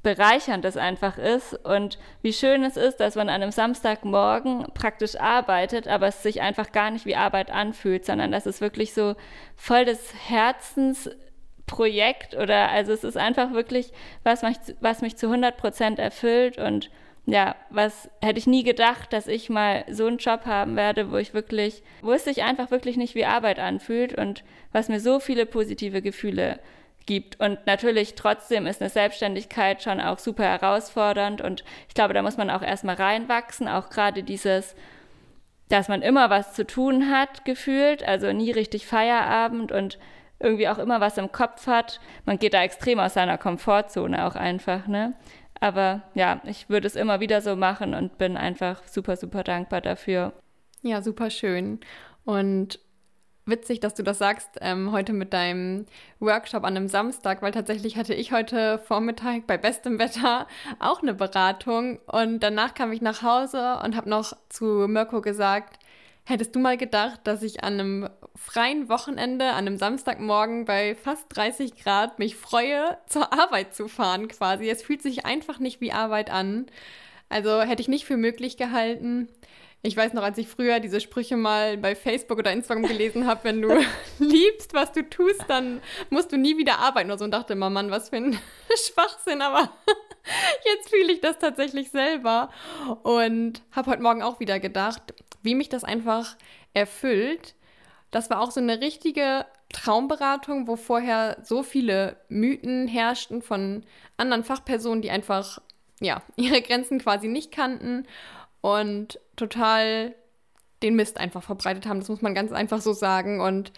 bereichernd 0.04 0.66
es 0.66 0.76
einfach 0.76 1.18
ist 1.18 1.54
und 1.66 1.98
wie 2.22 2.34
schön 2.34 2.64
es 2.64 2.76
ist, 2.76 2.98
dass 2.98 3.16
man 3.16 3.30
an 3.30 3.42
einem 3.42 3.52
Samstagmorgen 3.52 4.68
praktisch 4.74 5.16
arbeitet, 5.16 5.88
aber 5.88 6.08
es 6.08 6.22
sich 6.22 6.42
einfach 6.42 6.74
gar 6.74 6.92
nicht 6.92 7.06
wie 7.06 7.16
Arbeit 7.16 7.50
anfühlt, 7.50 8.06
sondern 8.06 8.34
dass 8.34 8.46
es 8.46 8.60
wirklich 8.60 8.94
so 8.94 9.16
voll 9.56 9.86
des 9.86 10.14
Herzens 10.28 11.10
Projekt 11.66 12.36
oder 12.36 12.70
also 12.70 12.92
es 12.92 13.06
ist 13.06 13.16
einfach 13.16 13.54
wirklich 13.54 13.94
was 14.24 14.42
mich, 14.42 14.58
was 14.82 15.02
mich 15.02 15.16
zu 15.16 15.28
100 15.28 15.56
Prozent 15.56 15.98
erfüllt 15.98 16.58
und 16.58 16.92
ja, 17.26 17.56
was 17.70 18.10
hätte 18.22 18.38
ich 18.38 18.48
nie 18.48 18.64
gedacht, 18.64 19.14
dass 19.14 19.28
ich 19.28 19.50
mal 19.50 19.86
so 19.90 20.08
einen 20.08 20.18
Job 20.18 20.46
haben 20.46 20.76
werde, 20.76 21.10
wo 21.10 21.16
ich 21.16 21.34
wirklich, 21.34 21.82
wo 22.02 22.12
es 22.12 22.26
sich 22.26 22.44
einfach 22.44 22.70
wirklich 22.70 22.98
nicht 22.98 23.16
wie 23.16 23.24
Arbeit 23.24 23.60
anfühlt 23.60 24.14
und 24.14 24.44
was 24.74 24.90
mir 24.90 25.00
so 25.00 25.22
viele 25.22 25.46
positive 25.46 26.02
Gefühle 26.02 26.60
gibt. 27.06 27.40
Und 27.40 27.66
natürlich 27.66 28.16
trotzdem 28.16 28.66
ist 28.66 28.82
eine 28.82 28.90
Selbstständigkeit 28.90 29.82
schon 29.82 30.00
auch 30.00 30.20
super 30.20 30.44
herausfordernd 30.44 31.42
und 31.42 31.64
ich 31.88 31.94
glaube, 31.94 32.14
da 32.14 32.22
muss 32.22 32.38
man 32.38 32.50
auch 32.50 32.62
erstmal 32.62 32.96
reinwachsen, 32.96 33.68
auch 33.68 33.90
gerade 33.90 34.24
dieses, 34.24 34.76
dass 35.70 35.88
man 35.88 36.02
immer 36.02 36.30
was 36.30 36.54
zu 36.54 36.66
tun 36.66 37.10
hat, 37.12 37.46
gefühlt, 37.46 38.08
also 38.08 38.32
nie 38.32 38.52
richtig 38.52 38.86
Feierabend 38.88 39.72
und 39.72 39.98
irgendwie 40.40 40.68
auch 40.68 40.78
immer 40.78 41.00
was 41.00 41.18
im 41.18 41.32
Kopf 41.32 41.68
hat. 41.68 42.00
Man 42.26 42.38
geht 42.38 42.54
da 42.54 42.64
extrem 42.64 43.00
aus 43.00 43.14
seiner 43.14 43.38
Komfortzone 43.38 44.26
auch 44.26 44.36
einfach, 44.36 44.88
ne? 44.88 45.14
Aber 45.60 46.02
ja, 46.14 46.42
ich 46.44 46.70
würde 46.70 46.88
es 46.88 46.98
immer 46.98 47.22
wieder 47.22 47.40
so 47.40 47.56
machen 47.56 47.94
und 47.94 48.18
bin 48.18 48.36
einfach 48.36 48.86
super, 48.86 49.16
super 49.16 49.44
dankbar 49.44 49.80
dafür. 49.80 50.34
Ja, 50.82 51.02
super 51.02 51.30
schön. 51.30 51.80
Und 52.26 52.80
witzig, 53.46 53.80
dass 53.80 53.94
du 53.94 54.04
das 54.04 54.18
sagst, 54.18 54.50
ähm, 54.62 54.92
heute 54.92 55.14
mit 55.14 55.34
deinem 55.34 55.86
Workshop 56.20 56.64
an 56.64 56.78
einem 56.78 56.88
Samstag, 56.88 57.42
weil 57.42 57.52
tatsächlich 57.52 57.98
hatte 57.98 58.14
ich 58.14 58.32
heute 58.32 58.80
Vormittag 58.80 59.48
bei 59.48 59.58
bestem 59.58 60.00
Wetter 60.00 60.48
auch 60.80 61.02
eine 61.02 61.14
Beratung 61.14 62.00
und 62.08 62.40
danach 62.40 62.74
kam 62.74 62.92
ich 62.92 63.02
nach 63.02 63.22
Hause 63.22 63.80
und 63.84 63.96
habe 63.96 64.10
noch 64.10 64.34
zu 64.50 64.66
Mirko 64.88 65.22
gesagt, 65.22 65.80
Hättest 66.26 66.56
du 66.56 66.60
mal 66.60 66.78
gedacht, 66.78 67.20
dass 67.26 67.44
ich 67.44 67.66
an 67.66 67.74
einem 67.74 68.10
freien 68.34 68.88
Wochenende, 68.88 69.50
an 69.50 69.68
einem 69.68 69.78
Samstagmorgen 69.78 70.64
bei 70.64 70.96
fast 70.96 71.26
30 71.36 71.76
Grad 71.76 72.18
mich 72.18 72.38
freue, 72.38 72.98
zur 73.08 73.34
Arbeit 73.34 73.76
zu 73.76 73.90
fahren 73.90 74.30
quasi? 74.30 74.70
Es 74.70 74.82
fühlt 74.82 75.02
sich 75.02 75.26
einfach 75.26 75.60
nicht 75.60 75.82
wie 75.82 75.92
Arbeit 75.92 76.30
an. 76.32 76.68
Also 77.28 77.62
hätte 77.62 77.82
ich 77.82 77.90
nicht 77.90 78.06
für 78.06 78.16
möglich 78.16 78.56
gehalten. 78.56 79.28
Ich 79.86 79.98
weiß 79.98 80.14
noch, 80.14 80.24
als 80.24 80.38
ich 80.38 80.48
früher 80.48 80.80
diese 80.80 81.02
Sprüche 81.02 81.36
mal 81.36 81.78
bei 81.78 81.94
Facebook 81.94 82.40
oder 82.40 82.54
Instagram 82.54 82.84
gelesen 82.84 83.28
habe, 83.28 83.44
wenn 83.44 83.62
du 83.62 83.68
liebst, 84.20 84.74
was 84.74 84.94
du 84.94 85.08
tust, 85.10 85.44
dann 85.50 85.82
musst 86.10 86.32
du 86.32 86.38
nie 86.38 86.58
wieder 86.58 86.80
arbeiten 86.80 87.10
oder 87.10 87.18
so 87.18 87.26
und 87.26 87.32
dachte 87.32 87.52
immer, 87.52 87.70
Mann, 87.70 87.92
was 87.92 88.08
für 88.08 88.16
ein 88.16 88.40
Schwachsinn, 88.78 89.42
aber 89.42 89.70
jetzt 90.66 90.90
fühle 90.90 91.12
ich 91.12 91.20
das 91.20 91.38
tatsächlich 91.38 91.92
selber 91.92 92.50
und 93.04 93.62
habe 93.74 93.92
heute 93.92 94.02
Morgen 94.02 94.24
auch 94.24 94.40
wieder 94.40 94.62
gedacht, 94.62 95.14
wie 95.42 95.54
mich 95.54 95.68
das 95.68 95.84
einfach 95.84 96.38
erfüllt. 96.74 97.54
Das 98.10 98.30
war 98.30 98.40
auch 98.40 98.52
so 98.52 98.62
eine 98.62 98.80
richtige 98.80 99.46
Traumberatung, 99.74 100.66
wo 100.66 100.78
vorher 100.78 101.40
so 101.44 101.62
viele 101.62 102.16
Mythen 102.30 102.88
herrschten 102.88 103.42
von 103.42 103.84
anderen 104.16 104.46
Fachpersonen, 104.46 105.02
die 105.02 105.12
einfach 105.12 105.60
ja, 106.00 106.22
ihre 106.38 106.62
Grenzen 106.62 107.00
quasi 107.00 107.28
nicht 107.28 107.52
kannten 107.52 108.08
und 108.62 109.20
total 109.36 110.16
den 110.82 110.96
Mist 110.96 111.18
einfach 111.18 111.44
verbreitet 111.44 111.86
haben. 111.86 112.00
Das 112.00 112.10
muss 112.10 112.22
man 112.22 112.36
ganz 112.36 112.52
einfach 112.52 112.82
so 112.82 112.94
sagen. 112.94 113.42
Und 113.42 113.72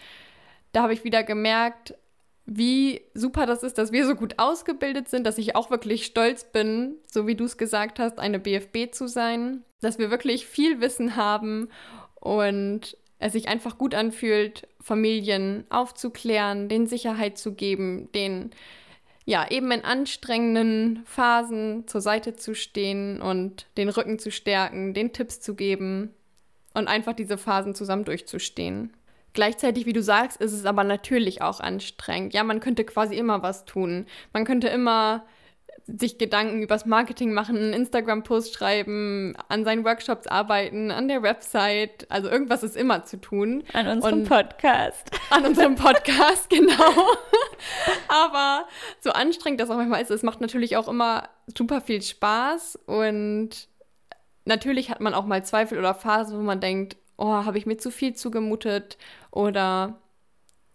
da 0.72 0.82
habe 0.82 0.92
ich 0.92 1.04
wieder 1.04 1.22
gemerkt, 1.22 1.94
wie 2.46 3.02
super 3.14 3.46
das 3.46 3.62
ist, 3.62 3.78
dass 3.78 3.92
wir 3.92 4.06
so 4.06 4.14
gut 4.14 4.34
ausgebildet 4.38 5.08
sind, 5.08 5.26
dass 5.26 5.38
ich 5.38 5.56
auch 5.56 5.70
wirklich 5.70 6.06
stolz 6.06 6.44
bin, 6.44 6.94
so 7.10 7.26
wie 7.26 7.34
du 7.34 7.44
es 7.44 7.58
gesagt 7.58 7.98
hast, 7.98 8.18
eine 8.18 8.38
BFB 8.38 8.92
zu 8.92 9.08
sein, 9.08 9.64
dass 9.80 9.98
wir 9.98 10.10
wirklich 10.10 10.46
viel 10.46 10.80
Wissen 10.80 11.16
haben 11.16 11.68
und 12.14 12.96
es 13.18 13.32
sich 13.32 13.48
einfach 13.48 13.78
gut 13.78 13.94
anfühlt, 13.94 14.68
Familien 14.80 15.64
aufzuklären, 15.70 16.68
denen 16.68 16.86
Sicherheit 16.86 17.38
zu 17.38 17.54
geben, 17.54 18.12
denen 18.12 18.50
ja 19.26 19.50
eben 19.50 19.70
in 19.72 19.84
anstrengenden 19.84 21.02
Phasen 21.04 21.86
zur 21.86 22.00
Seite 22.00 22.36
zu 22.36 22.54
stehen 22.54 23.20
und 23.20 23.66
den 23.76 23.88
Rücken 23.88 24.18
zu 24.18 24.30
stärken, 24.30 24.94
den 24.94 25.12
Tipps 25.12 25.40
zu 25.40 25.54
geben 25.54 26.14
und 26.72 26.88
einfach 26.88 27.12
diese 27.12 27.36
Phasen 27.36 27.74
zusammen 27.74 28.04
durchzustehen. 28.04 28.92
Gleichzeitig, 29.34 29.84
wie 29.84 29.92
du 29.92 30.02
sagst, 30.02 30.40
ist 30.40 30.52
es 30.52 30.64
aber 30.64 30.84
natürlich 30.84 31.42
auch 31.42 31.60
anstrengend. 31.60 32.32
Ja, 32.32 32.44
man 32.44 32.60
könnte 32.60 32.84
quasi 32.84 33.16
immer 33.16 33.42
was 33.42 33.66
tun. 33.66 34.06
Man 34.32 34.46
könnte 34.46 34.68
immer 34.68 35.26
sich 35.86 36.18
Gedanken 36.18 36.62
übers 36.62 36.84
Marketing 36.84 37.32
machen, 37.32 37.56
einen 37.56 37.72
Instagram-Post 37.72 38.54
schreiben, 38.54 39.34
an 39.48 39.64
seinen 39.64 39.84
Workshops 39.84 40.26
arbeiten, 40.26 40.90
an 40.90 41.06
der 41.06 41.22
Website. 41.22 42.06
Also 42.10 42.28
irgendwas 42.28 42.62
ist 42.64 42.76
immer 42.76 43.04
zu 43.04 43.20
tun. 43.20 43.62
An 43.72 43.86
unserem 43.86 44.20
Und 44.20 44.28
Podcast. 44.28 45.10
An 45.30 45.46
unserem 45.46 45.76
Podcast, 45.76 46.50
genau. 46.50 47.14
Aber 48.08 48.66
so 49.00 49.10
anstrengend 49.10 49.60
das 49.60 49.70
auch 49.70 49.76
manchmal 49.76 50.02
ist, 50.02 50.10
es 50.10 50.24
macht 50.24 50.40
natürlich 50.40 50.76
auch 50.76 50.88
immer 50.88 51.28
super 51.56 51.80
viel 51.80 52.02
Spaß. 52.02 52.80
Und 52.86 53.68
natürlich 54.44 54.90
hat 54.90 55.00
man 55.00 55.14
auch 55.14 55.24
mal 55.24 55.44
Zweifel 55.44 55.78
oder 55.78 55.94
Phasen, 55.94 56.36
wo 56.36 56.42
man 56.42 56.60
denkt, 56.60 56.96
oh, 57.16 57.44
habe 57.44 57.58
ich 57.58 57.66
mir 57.66 57.76
zu 57.76 57.92
viel 57.92 58.14
zugemutet 58.14 58.98
oder 59.30 60.00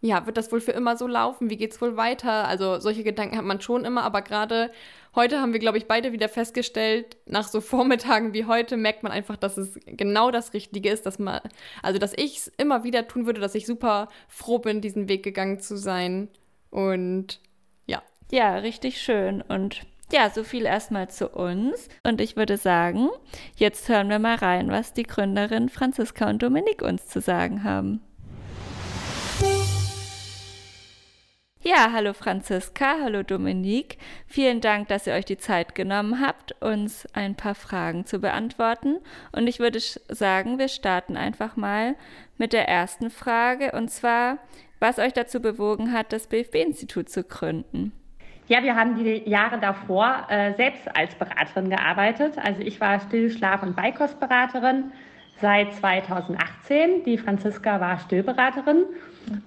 ja, 0.02 0.26
wird 0.26 0.38
das 0.38 0.52
wohl 0.52 0.62
für 0.62 0.72
immer 0.72 0.98
so 0.98 1.06
laufen? 1.06 1.52
Wie 1.52 1.58
geht 1.58 1.74
es 1.74 1.82
wohl 1.82 1.96
weiter? 1.96 2.48
Also 2.48 2.80
solche 2.80 3.04
Gedanken 3.04 3.38
hat 3.38 3.46
man 3.46 3.62
schon 3.62 3.86
immer, 3.86 4.04
aber 4.04 4.24
gerade 4.24 4.72
heute 5.16 5.40
haben 5.40 5.54
wir, 5.54 5.60
glaube 5.60 5.78
ich, 5.78 5.86
beide 5.86 6.12
wieder 6.12 6.28
festgestellt, 6.28 7.18
nach 7.28 7.48
so 7.48 7.62
Vormittagen 7.62 8.34
wie 8.34 8.46
heute 8.46 8.78
merkt 8.78 9.04
man 9.04 9.12
einfach, 9.12 9.38
dass 9.38 9.58
es 9.58 9.80
genau 9.86 10.32
das 10.32 10.54
Richtige 10.54 10.90
ist, 10.90 11.06
dass 11.06 11.20
man, 11.20 11.40
also 11.84 12.00
dass 12.00 12.14
ich 12.14 12.38
es 12.38 12.48
immer 12.58 12.84
wieder 12.84 13.08
tun 13.08 13.28
würde, 13.28 13.40
dass 13.40 13.54
ich 13.54 13.68
super 13.68 14.08
froh 14.28 14.58
bin, 14.58 14.82
diesen 14.82 15.08
Weg 15.08 15.22
gegangen 15.22 15.60
zu 15.60 15.78
sein. 15.78 16.30
Und 16.72 17.40
ja. 17.86 18.02
Ja, 18.32 18.56
richtig 18.56 19.00
schön. 19.02 19.44
Und 19.44 19.82
ja, 20.12 20.32
so 20.32 20.44
viel 20.44 20.66
erstmal 20.66 21.10
zu 21.10 21.30
uns. 21.30 21.90
Und 22.04 22.22
ich 22.22 22.36
würde 22.36 22.58
sagen, 22.58 23.10
jetzt 23.56 23.88
hören 23.88 24.10
wir 24.10 24.20
mal 24.20 24.36
rein, 24.36 24.72
was 24.72 24.94
die 24.94 25.04
Gründerin 25.04 25.70
Franziska 25.70 26.28
und 26.28 26.42
Dominik 26.42 26.82
uns 26.82 27.08
zu 27.08 27.22
sagen 27.22 27.64
haben. 27.64 28.02
Ja, 31.74 31.94
hallo 31.94 32.12
Franziska, 32.12 32.96
hallo 33.02 33.24
Dominik. 33.24 33.98
Vielen 34.28 34.60
Dank, 34.60 34.90
dass 34.90 35.08
ihr 35.08 35.14
euch 35.14 35.24
die 35.24 35.38
Zeit 35.38 35.74
genommen 35.74 36.20
habt, 36.20 36.54
uns 36.62 37.08
ein 37.14 37.36
paar 37.36 37.56
Fragen 37.56 38.06
zu 38.06 38.20
beantworten. 38.20 38.98
Und 39.32 39.48
ich 39.48 39.60
würde 39.60 39.80
sagen, 39.80 40.60
wir 40.60 40.68
starten 40.68 41.16
einfach 41.16 41.56
mal 41.56 41.96
mit 42.38 42.52
der 42.52 42.68
ersten 42.68 43.10
Frage, 43.10 43.72
und 43.72 43.90
zwar, 43.90 44.40
was 44.82 45.00
euch 45.00 45.14
dazu 45.14 45.42
bewogen 45.42 45.94
hat, 45.94 46.12
das 46.12 46.28
BFB-Institut 46.28 47.08
zu 47.08 47.24
gründen. 47.24 47.94
Ja, 48.48 48.64
wir 48.64 48.76
haben 48.76 49.02
die 49.02 49.30
Jahre 49.30 49.58
davor 49.58 50.28
äh, 50.28 50.54
selbst 50.56 50.94
als 50.94 51.16
Beraterin 51.16 51.70
gearbeitet. 51.70 52.34
Also 52.38 52.60
ich 52.60 52.82
war 52.82 53.00
Stillschlaf- 53.00 53.64
und 53.64 53.78
Beikostberaterin 53.78 54.92
seit 55.40 55.74
2018. 55.76 57.06
Die 57.06 57.18
Franziska 57.18 57.80
war 57.80 57.98
Stillberaterin. 57.98 58.84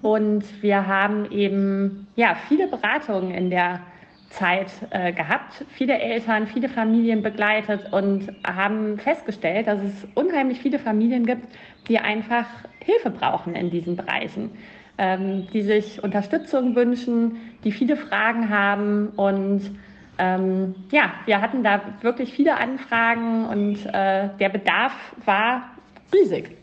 Und 0.01 0.43
wir 0.61 0.87
haben 0.87 1.31
eben 1.31 2.07
ja, 2.15 2.35
viele 2.47 2.67
Beratungen 2.67 3.31
in 3.31 3.49
der 3.49 3.81
Zeit 4.29 4.71
äh, 4.89 5.13
gehabt, 5.13 5.65
viele 5.69 5.97
Eltern, 5.97 6.47
viele 6.47 6.67
Familien 6.67 7.21
begleitet 7.21 7.93
und 7.93 8.31
haben 8.45 8.97
festgestellt, 8.97 9.67
dass 9.67 9.81
es 9.81 10.07
unheimlich 10.13 10.59
viele 10.59 10.79
Familien 10.79 11.25
gibt, 11.25 11.47
die 11.87 11.99
einfach 11.99 12.45
Hilfe 12.79 13.11
brauchen 13.11 13.55
in 13.55 13.69
diesen 13.69 13.95
Bereichen 13.95 14.51
ähm, 14.97 15.47
die 15.51 15.61
sich 15.61 16.03
Unterstützung 16.03 16.75
wünschen, 16.75 17.37
die 17.63 17.71
viele 17.71 17.97
Fragen 17.97 18.49
haben. 18.49 19.09
Und 19.09 19.77
ähm, 20.17 20.75
ja, 20.91 21.13
wir 21.25 21.41
hatten 21.41 21.63
da 21.63 21.81
wirklich 22.01 22.33
viele 22.33 22.57
Anfragen 22.57 23.45
und 23.45 23.85
äh, 23.85 24.29
der 24.39 24.49
Bedarf 24.49 24.93
war 25.25 25.69
riesig. 26.13 26.57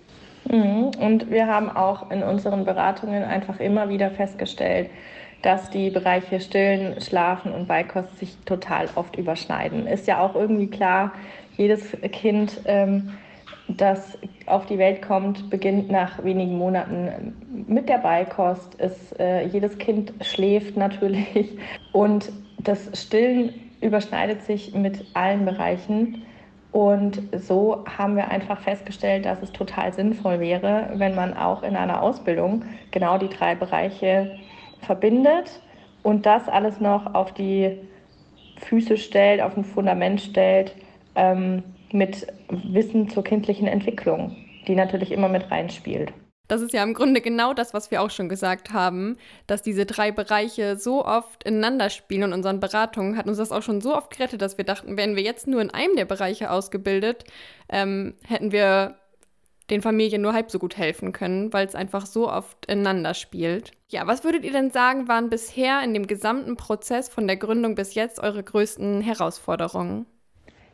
Mhm. 0.52 0.90
Und 1.00 1.30
wir 1.30 1.46
haben 1.48 1.70
auch 1.70 2.10
in 2.10 2.22
unseren 2.22 2.64
Beratungen 2.64 3.24
einfach 3.24 3.58
immer 3.58 3.88
wieder 3.88 4.10
festgestellt, 4.10 4.90
dass 5.40 5.70
die 5.70 5.90
Bereiche 5.90 6.40
Stillen, 6.40 7.00
Schlafen 7.00 7.52
und 7.52 7.66
Beikost 7.66 8.18
sich 8.18 8.36
total 8.44 8.88
oft 8.94 9.16
überschneiden. 9.16 9.86
Ist 9.86 10.06
ja 10.06 10.20
auch 10.20 10.36
irgendwie 10.36 10.68
klar, 10.68 11.12
jedes 11.56 11.96
Kind, 12.12 12.60
ähm, 12.66 13.14
das 13.66 14.18
auf 14.46 14.66
die 14.66 14.78
Welt 14.78 15.02
kommt, 15.02 15.48
beginnt 15.48 15.90
nach 15.90 16.22
wenigen 16.22 16.58
Monaten 16.58 17.34
mit 17.66 17.88
der 17.88 17.98
Beikost. 17.98 18.74
Ist, 18.76 19.18
äh, 19.18 19.46
jedes 19.46 19.78
Kind 19.78 20.12
schläft 20.20 20.76
natürlich 20.76 21.58
und 21.92 22.30
das 22.58 22.90
Stillen 22.94 23.54
überschneidet 23.80 24.42
sich 24.42 24.74
mit 24.74 25.04
allen 25.14 25.44
Bereichen. 25.44 26.22
Und 26.72 27.22
so 27.37 27.85
haben 27.98 28.16
wir 28.16 28.30
einfach 28.30 28.61
festgestellt, 28.61 29.26
dass 29.26 29.42
es 29.42 29.52
total 29.52 29.92
sinnvoll 29.92 30.40
wäre, 30.40 30.90
wenn 30.94 31.14
man 31.14 31.37
auch 31.37 31.62
in 31.62 31.76
einer 31.76 32.02
Ausbildung 32.02 32.64
genau 32.90 33.18
die 33.18 33.28
drei 33.28 33.54
Bereiche 33.54 34.38
verbindet 34.80 35.61
und 36.02 36.24
das 36.24 36.48
alles 36.48 36.80
noch 36.80 37.14
auf 37.14 37.32
die 37.32 37.78
Füße 38.56 38.96
stellt, 38.96 39.42
auf 39.42 39.56
ein 39.56 39.64
Fundament 39.64 40.22
stellt 40.22 40.74
ähm, 41.14 41.62
mit 41.92 42.26
Wissen 42.48 43.11
zur 43.11 43.22
kindlichen 43.22 43.66
Entwicklung, 43.66 44.35
die 44.66 44.74
natürlich 44.74 45.12
immer 45.12 45.28
mit 45.28 45.50
reinspielt. 45.50 46.12
Das 46.52 46.60
ist 46.60 46.74
ja 46.74 46.82
im 46.82 46.92
Grunde 46.92 47.22
genau 47.22 47.54
das, 47.54 47.72
was 47.72 47.90
wir 47.90 48.02
auch 48.02 48.10
schon 48.10 48.28
gesagt 48.28 48.74
haben, 48.74 49.16
dass 49.46 49.62
diese 49.62 49.86
drei 49.86 50.12
Bereiche 50.12 50.76
so 50.76 51.02
oft 51.02 51.44
ineinander 51.44 51.88
spielen 51.88 52.24
und 52.24 52.34
unseren 52.34 52.60
Beratungen 52.60 53.16
hat 53.16 53.26
uns 53.26 53.38
das 53.38 53.52
auch 53.52 53.62
schon 53.62 53.80
so 53.80 53.96
oft 53.96 54.10
gerettet, 54.10 54.42
dass 54.42 54.58
wir 54.58 54.66
dachten, 54.66 54.98
wären 54.98 55.16
wir 55.16 55.22
jetzt 55.22 55.46
nur 55.46 55.62
in 55.62 55.70
einem 55.70 55.96
der 55.96 56.04
Bereiche 56.04 56.50
ausgebildet, 56.50 57.24
ähm, 57.70 58.16
hätten 58.22 58.52
wir 58.52 58.96
den 59.70 59.80
Familien 59.80 60.20
nur 60.20 60.34
halb 60.34 60.50
so 60.50 60.58
gut 60.58 60.76
helfen 60.76 61.12
können, 61.12 61.50
weil 61.54 61.66
es 61.66 61.74
einfach 61.74 62.04
so 62.04 62.30
oft 62.30 62.66
ineinander 62.66 63.14
spielt. 63.14 63.72
Ja, 63.88 64.06
was 64.06 64.22
würdet 64.22 64.44
ihr 64.44 64.52
denn 64.52 64.70
sagen, 64.70 65.08
waren 65.08 65.30
bisher 65.30 65.82
in 65.82 65.94
dem 65.94 66.06
gesamten 66.06 66.58
Prozess 66.58 67.08
von 67.08 67.26
der 67.26 67.38
Gründung 67.38 67.76
bis 67.76 67.94
jetzt 67.94 68.20
eure 68.20 68.42
größten 68.42 69.00
Herausforderungen? 69.00 70.04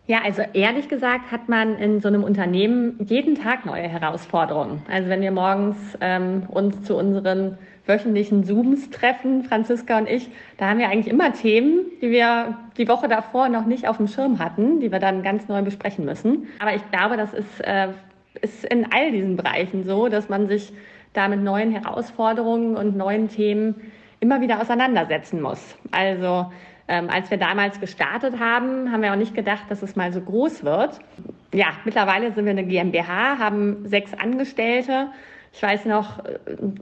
Ja, 0.08 0.22
also 0.24 0.40
ehrlich 0.54 0.88
gesagt 0.88 1.30
hat 1.30 1.50
man 1.50 1.76
in 1.76 2.00
so 2.00 2.08
einem 2.08 2.24
Unternehmen 2.24 2.98
jeden 3.04 3.34
Tag 3.34 3.66
neue 3.66 3.82
Herausforderungen. 3.82 4.80
Also 4.90 5.10
wenn 5.10 5.20
wir 5.20 5.30
morgens 5.30 5.76
ähm, 6.00 6.44
uns 6.48 6.82
zu 6.84 6.96
unseren 6.96 7.58
wöchentlichen 7.84 8.42
Zooms 8.42 8.88
treffen, 8.88 9.44
Franziska 9.44 9.98
und 9.98 10.08
ich, 10.08 10.30
da 10.56 10.70
haben 10.70 10.78
wir 10.78 10.88
eigentlich 10.88 11.12
immer 11.12 11.34
Themen, 11.34 11.84
die 12.00 12.10
wir 12.10 12.56
die 12.78 12.88
Woche 12.88 13.06
davor 13.06 13.50
noch 13.50 13.66
nicht 13.66 13.86
auf 13.86 13.98
dem 13.98 14.08
Schirm 14.08 14.38
hatten, 14.38 14.80
die 14.80 14.90
wir 14.90 14.98
dann 14.98 15.22
ganz 15.22 15.46
neu 15.46 15.60
besprechen 15.60 16.06
müssen. 16.06 16.48
Aber 16.58 16.74
ich 16.74 16.90
glaube, 16.90 17.18
das 17.18 17.34
ist, 17.34 17.60
äh, 17.60 17.88
ist 18.40 18.64
in 18.64 18.90
all 18.90 19.12
diesen 19.12 19.36
Bereichen 19.36 19.84
so, 19.84 20.08
dass 20.08 20.30
man 20.30 20.48
sich 20.48 20.72
da 21.12 21.28
mit 21.28 21.42
neuen 21.42 21.70
Herausforderungen 21.70 22.78
und 22.78 22.96
neuen 22.96 23.28
Themen 23.28 23.74
immer 24.20 24.40
wieder 24.40 24.58
auseinandersetzen 24.62 25.42
muss. 25.42 25.76
Also 25.90 26.50
ähm, 26.88 27.10
als 27.10 27.30
wir 27.30 27.36
damals 27.36 27.80
gestartet 27.80 28.40
haben, 28.40 28.90
haben 28.90 29.02
wir 29.02 29.12
auch 29.12 29.16
nicht 29.16 29.34
gedacht, 29.34 29.64
dass 29.68 29.82
es 29.82 29.94
mal 29.94 30.12
so 30.12 30.20
groß 30.22 30.64
wird. 30.64 30.98
Ja, 31.52 31.66
mittlerweile 31.84 32.32
sind 32.32 32.46
wir 32.46 32.52
eine 32.52 32.64
GmbH, 32.64 33.38
haben 33.38 33.86
sechs 33.86 34.14
Angestellte. 34.14 35.08
Ich 35.52 35.62
weiß 35.62 35.84
noch, 35.84 36.24
äh, 36.24 36.36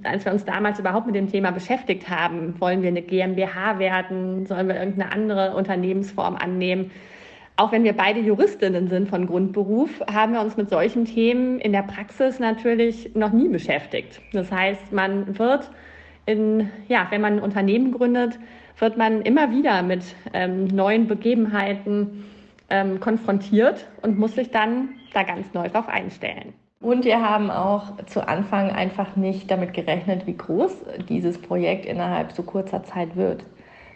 als 0.05 0.25
wir 0.25 0.33
uns 0.33 0.45
damals 0.45 0.79
überhaupt 0.79 1.07
mit 1.07 1.17
dem 1.17 1.31
Thema 1.31 1.51
beschäftigt 1.51 2.09
haben, 2.09 2.55
wollen 2.61 2.83
wir 2.83 2.89
eine 2.89 3.03
GmbH 3.03 3.79
werden, 3.81 4.47
sollen 4.47 4.69
wir 4.69 4.77
irgendeine 4.77 5.13
andere 5.13 5.55
Unternehmensform 5.57 6.37
annehmen. 6.37 6.93
Auch 7.57 7.73
wenn 7.73 7.85
wir 7.85 7.95
beide 7.95 8.21
Juristinnen 8.21 8.89
sind 8.89 9.09
von 9.09 9.27
Grundberuf, 9.27 9.91
haben 10.13 10.35
wir 10.35 10.41
uns 10.41 10.57
mit 10.57 10.69
solchen 10.69 11.07
Themen 11.07 11.59
in 11.59 11.73
der 11.73 11.83
Praxis 11.83 12.39
natürlich 12.39 13.15
noch 13.15 13.33
nie 13.33 13.49
beschäftigt. 13.49 14.21
Das 14.33 14.53
heißt, 14.53 14.93
man 14.93 15.39
wird 15.39 15.71
in, 16.27 16.71
ja, 16.87 17.07
wenn 17.11 17.23
man 17.23 17.35
ein 17.35 17.43
Unternehmen 17.43 17.93
gründet, 17.93 18.39
wird 18.79 18.97
man 18.97 19.23
immer 19.23 19.51
wieder 19.51 19.83
mit 19.83 20.03
ähm, 20.33 20.67
neuen 20.67 21.07
Begebenheiten 21.07 22.25
ähm, 22.69 23.01
konfrontiert 23.01 23.87
und 24.03 24.19
muss 24.19 24.35
sich 24.35 24.51
dann 24.51 24.91
da 25.13 25.23
ganz 25.23 25.53
neu 25.55 25.69
drauf 25.69 25.89
einstellen. 25.89 26.53
Und 26.81 27.05
wir 27.05 27.21
haben 27.21 27.51
auch 27.51 27.97
zu 28.07 28.29
Anfang 28.29 28.71
einfach 28.71 29.17
nicht 29.17 29.51
damit 29.51 29.73
gerechnet, 29.73 30.27
wie 30.27 30.37
groß 30.37 30.73
dieses 31.09 31.41
Projekt 31.41 31.87
innerhalb 31.87 32.33
so 32.33 32.43
kurzer 32.43 32.85
Zeit 32.85 33.17
wird. 33.17 33.45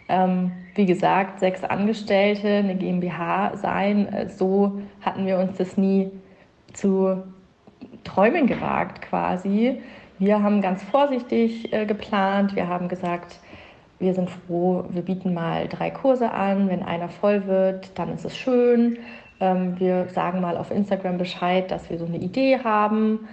Ähm, 0.09 0.51
wie 0.75 0.85
gesagt, 0.85 1.39
sechs 1.39 1.63
Angestellte, 1.63 2.47
eine 2.47 2.75
GmbH 2.75 3.55
sein, 3.55 4.11
äh, 4.11 4.29
so 4.29 4.81
hatten 5.01 5.25
wir 5.25 5.37
uns 5.37 5.57
das 5.57 5.77
nie 5.77 6.11
zu 6.73 7.23
träumen 8.03 8.47
gewagt 8.47 9.01
quasi. 9.03 9.81
Wir 10.17 10.41
haben 10.41 10.61
ganz 10.61 10.83
vorsichtig 10.83 11.71
äh, 11.71 11.85
geplant. 11.85 12.55
Wir 12.55 12.67
haben 12.67 12.89
gesagt, 12.89 13.39
wir 14.01 14.13
sind 14.13 14.29
froh, 14.29 14.83
wir 14.89 15.03
bieten 15.03 15.33
mal 15.33 15.67
drei 15.67 15.91
Kurse 15.91 16.31
an. 16.31 16.69
Wenn 16.69 16.83
einer 16.83 17.09
voll 17.09 17.45
wird, 17.47 17.97
dann 17.97 18.13
ist 18.13 18.25
es 18.25 18.35
schön. 18.35 18.97
Ähm, 19.39 19.79
wir 19.79 20.07
sagen 20.09 20.41
mal 20.41 20.57
auf 20.57 20.71
Instagram 20.71 21.17
Bescheid, 21.17 21.69
dass 21.71 21.89
wir 21.89 21.97
so 21.97 22.05
eine 22.05 22.17
Idee 22.17 22.59
haben. 22.63 23.27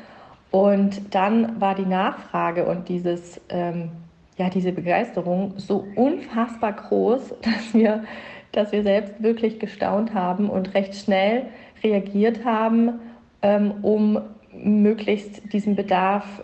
Und 0.51 1.15
dann 1.15 1.61
war 1.61 1.75
die 1.75 1.87
Nachfrage 1.87 2.65
und 2.67 2.89
dieses, 2.89 3.41
ähm, 3.49 3.91
ja, 4.37 4.49
diese 4.49 4.73
Begeisterung 4.73 5.55
so 5.57 5.85
unfassbar 5.97 6.73
groß, 6.73 7.35
dass 7.43 7.75
wir, 7.75 8.05
dass 8.53 8.73
wir 8.73 8.83
selbst 8.83 9.23
wirklich 9.23 9.59
gestaunt 9.59 10.15
haben 10.15 10.49
und 10.49 10.75
recht 10.75 10.95
schnell 10.95 11.47
reagiert 11.83 12.45
haben, 12.45 13.01
ähm, 13.43 13.73
um 13.83 14.21
möglichst 14.53 15.53
diesen 15.53 15.77
Bedarf 15.77 16.43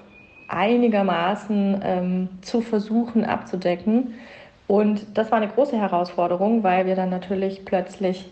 einigermaßen 0.48 1.80
ähm, 1.82 2.28
zu 2.42 2.60
versuchen 2.60 3.24
abzudecken. 3.24 4.14
Und 4.66 5.16
das 5.16 5.30
war 5.30 5.38
eine 5.38 5.48
große 5.48 5.78
Herausforderung, 5.78 6.62
weil 6.62 6.86
wir 6.86 6.96
dann 6.96 7.10
natürlich 7.10 7.64
plötzlich 7.64 8.30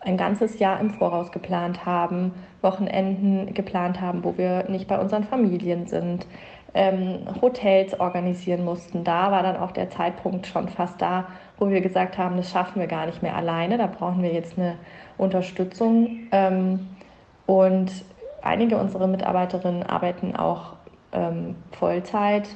ein 0.00 0.16
ganzes 0.16 0.58
Jahr 0.58 0.80
im 0.80 0.90
Voraus 0.90 1.32
geplant 1.32 1.86
haben, 1.86 2.32
Wochenenden 2.62 3.54
geplant 3.54 4.00
haben, 4.00 4.22
wo 4.24 4.36
wir 4.36 4.68
nicht 4.68 4.86
bei 4.86 4.98
unseren 4.98 5.24
Familien 5.24 5.86
sind, 5.86 6.26
ähm, 6.74 7.20
Hotels 7.40 7.98
organisieren 7.98 8.64
mussten. 8.64 9.04
Da 9.04 9.30
war 9.30 9.42
dann 9.42 9.56
auch 9.56 9.70
der 9.70 9.90
Zeitpunkt 9.90 10.46
schon 10.46 10.68
fast 10.68 11.00
da, 11.00 11.26
wo 11.58 11.70
wir 11.70 11.80
gesagt 11.80 12.18
haben, 12.18 12.36
das 12.36 12.50
schaffen 12.50 12.80
wir 12.80 12.88
gar 12.88 13.06
nicht 13.06 13.22
mehr 13.22 13.36
alleine, 13.36 13.78
da 13.78 13.86
brauchen 13.86 14.22
wir 14.22 14.32
jetzt 14.32 14.58
eine 14.58 14.76
Unterstützung. 15.16 16.28
Ähm, 16.32 16.88
und 17.46 17.90
einige 18.42 18.76
unserer 18.76 19.06
Mitarbeiterinnen 19.06 19.84
arbeiten 19.84 20.34
auch 20.36 20.73
ähm, 21.14 21.56
Vollzeit. 21.72 22.48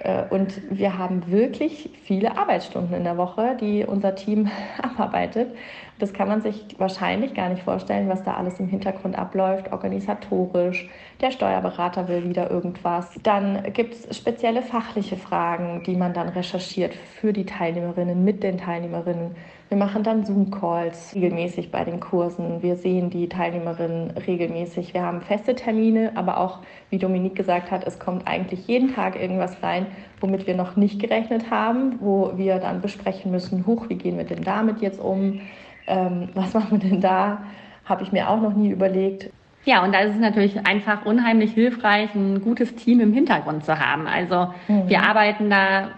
Äh, 0.00 0.24
und 0.30 0.60
wir 0.70 0.98
haben 0.98 1.30
wirklich 1.30 1.90
viele 2.04 2.36
Arbeitsstunden 2.36 2.94
in 2.94 3.04
der 3.04 3.16
Woche, 3.16 3.56
die 3.60 3.84
unser 3.84 4.14
Team 4.14 4.50
abarbeitet. 4.82 5.54
Das 6.00 6.12
kann 6.12 6.26
man 6.26 6.40
sich 6.40 6.66
wahrscheinlich 6.78 7.34
gar 7.34 7.48
nicht 7.48 7.62
vorstellen, 7.62 8.08
was 8.08 8.24
da 8.24 8.34
alles 8.34 8.58
im 8.58 8.66
Hintergrund 8.66 9.16
abläuft, 9.16 9.72
organisatorisch. 9.72 10.88
Der 11.20 11.30
Steuerberater 11.30 12.08
will 12.08 12.28
wieder 12.28 12.50
irgendwas. 12.50 13.14
Dann 13.22 13.62
gibt 13.72 13.94
es 13.94 14.16
spezielle 14.16 14.62
fachliche 14.62 15.16
Fragen, 15.16 15.84
die 15.86 15.94
man 15.94 16.12
dann 16.12 16.28
recherchiert 16.28 16.94
für 16.94 17.32
die 17.32 17.46
Teilnehmerinnen, 17.46 18.24
mit 18.24 18.42
den 18.42 18.58
Teilnehmerinnen. 18.58 19.36
Wir 19.68 19.78
machen 19.78 20.02
dann 20.02 20.26
Zoom-Calls 20.26 21.14
regelmäßig 21.14 21.70
bei 21.70 21.84
den 21.84 21.98
Kursen. 21.98 22.62
Wir 22.62 22.76
sehen 22.76 23.08
die 23.10 23.28
Teilnehmerinnen 23.28 24.10
regelmäßig. 24.26 24.94
Wir 24.94 25.02
haben 25.02 25.22
feste 25.22 25.54
Termine, 25.54 26.12
aber 26.16 26.38
auch, 26.38 26.58
wie 26.90 26.98
Dominique 26.98 27.34
gesagt 27.36 27.70
hat, 27.70 27.86
es 27.86 27.98
kommt 27.98 28.26
eigentlich 28.26 28.66
jeden 28.66 28.94
Tag 28.94 29.20
irgendwas 29.20 29.62
rein, 29.62 29.86
womit 30.20 30.46
wir 30.46 30.54
noch 30.54 30.76
nicht 30.76 31.00
gerechnet 31.00 31.50
haben, 31.50 31.98
wo 32.00 32.32
wir 32.36 32.58
dann 32.58 32.82
besprechen 32.82 33.30
müssen, 33.30 33.66
huch, 33.66 33.88
wie 33.88 33.96
gehen 33.96 34.18
wir 34.18 34.24
denn 34.24 34.42
damit 34.42 34.80
jetzt 34.80 35.00
um? 35.00 35.40
Ähm, 35.86 36.28
was 36.34 36.54
machen 36.54 36.80
wir 36.82 36.88
denn 36.88 37.00
da? 37.00 37.42
Habe 37.84 38.02
ich 38.02 38.12
mir 38.12 38.28
auch 38.28 38.40
noch 38.40 38.54
nie 38.54 38.70
überlegt. 38.70 39.30
Ja, 39.64 39.82
und 39.82 39.94
da 39.94 40.00
ist 40.00 40.14
es 40.14 40.20
natürlich 40.20 40.66
einfach 40.66 41.06
unheimlich 41.06 41.52
hilfreich, 41.52 42.14
ein 42.14 42.42
gutes 42.42 42.74
Team 42.74 43.00
im 43.00 43.12
Hintergrund 43.12 43.64
zu 43.64 43.78
haben. 43.78 44.06
Also 44.06 44.48
mhm. 44.68 44.88
wir 44.88 45.02
arbeiten 45.02 45.48
da 45.48 45.90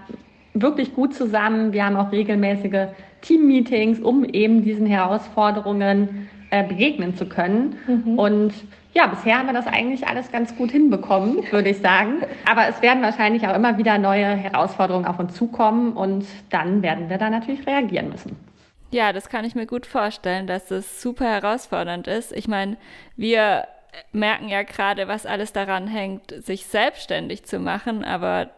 wirklich 0.54 0.94
gut 0.94 1.14
zusammen. 1.14 1.72
Wir 1.72 1.84
haben 1.84 1.96
auch 1.96 2.12
regelmäßige 2.12 2.88
Team-Meetings, 3.22 3.98
um 4.00 4.24
eben 4.24 4.62
diesen 4.62 4.86
Herausforderungen 4.86 6.28
äh, 6.50 6.62
begegnen 6.62 7.16
zu 7.16 7.26
können. 7.26 7.76
Mhm. 7.86 8.18
Und 8.18 8.54
ja, 8.94 9.06
bisher 9.08 9.38
haben 9.38 9.46
wir 9.46 9.52
das 9.52 9.66
eigentlich 9.66 10.06
alles 10.06 10.30
ganz 10.30 10.56
gut 10.56 10.70
hinbekommen, 10.70 11.38
würde 11.50 11.70
ich 11.70 11.78
sagen. 11.78 12.22
Aber 12.48 12.68
es 12.68 12.80
werden 12.82 13.02
wahrscheinlich 13.02 13.46
auch 13.48 13.54
immer 13.54 13.78
wieder 13.78 13.98
neue 13.98 14.26
Herausforderungen 14.26 15.06
auf 15.06 15.18
uns 15.18 15.34
zukommen 15.34 15.92
und 15.92 16.24
dann 16.50 16.82
werden 16.82 17.10
wir 17.10 17.18
da 17.18 17.30
natürlich 17.30 17.66
reagieren 17.66 18.10
müssen. 18.10 18.36
Ja, 18.96 19.12
das 19.12 19.28
kann 19.28 19.44
ich 19.44 19.54
mir 19.54 19.66
gut 19.66 19.84
vorstellen, 19.84 20.46
dass 20.46 20.70
es 20.70 21.02
super 21.02 21.26
herausfordernd 21.26 22.06
ist. 22.06 22.32
Ich 22.32 22.48
meine, 22.48 22.78
wir 23.14 23.68
merken 24.12 24.48
ja 24.48 24.62
gerade, 24.62 25.06
was 25.06 25.26
alles 25.26 25.52
daran 25.52 25.86
hängt, 25.86 26.32
sich 26.42 26.64
selbstständig 26.64 27.44
zu 27.44 27.58
machen, 27.58 28.06
aber 28.06 28.48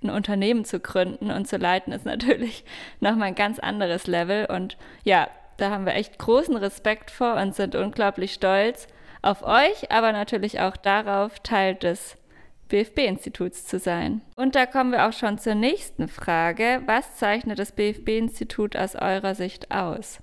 ein 0.00 0.10
Unternehmen 0.10 0.64
zu 0.64 0.78
gründen 0.78 1.32
und 1.32 1.48
zu 1.48 1.56
leiten 1.56 1.92
ist 1.92 2.04
natürlich 2.06 2.64
nochmal 3.00 3.26
ein 3.26 3.34
ganz 3.34 3.58
anderes 3.58 4.06
Level. 4.06 4.46
Und 4.46 4.76
ja, 5.02 5.26
da 5.56 5.70
haben 5.70 5.86
wir 5.86 5.96
echt 5.96 6.20
großen 6.20 6.56
Respekt 6.56 7.10
vor 7.10 7.34
und 7.34 7.56
sind 7.56 7.74
unglaublich 7.74 8.34
stolz 8.34 8.86
auf 9.22 9.42
euch, 9.42 9.90
aber 9.90 10.12
natürlich 10.12 10.60
auch 10.60 10.76
darauf, 10.76 11.40
Teil 11.40 11.74
des 11.74 12.16
BFB-Instituts 12.70 13.66
zu 13.66 13.78
sein. 13.78 14.22
Und 14.36 14.54
da 14.54 14.64
kommen 14.64 14.92
wir 14.92 15.06
auch 15.06 15.12
schon 15.12 15.36
zur 15.36 15.54
nächsten 15.54 16.08
Frage. 16.08 16.82
Was 16.86 17.16
zeichnet 17.16 17.58
das 17.58 17.72
BFB-Institut 17.72 18.76
aus 18.76 18.96
eurer 18.96 19.34
Sicht 19.34 19.70
aus? 19.70 20.22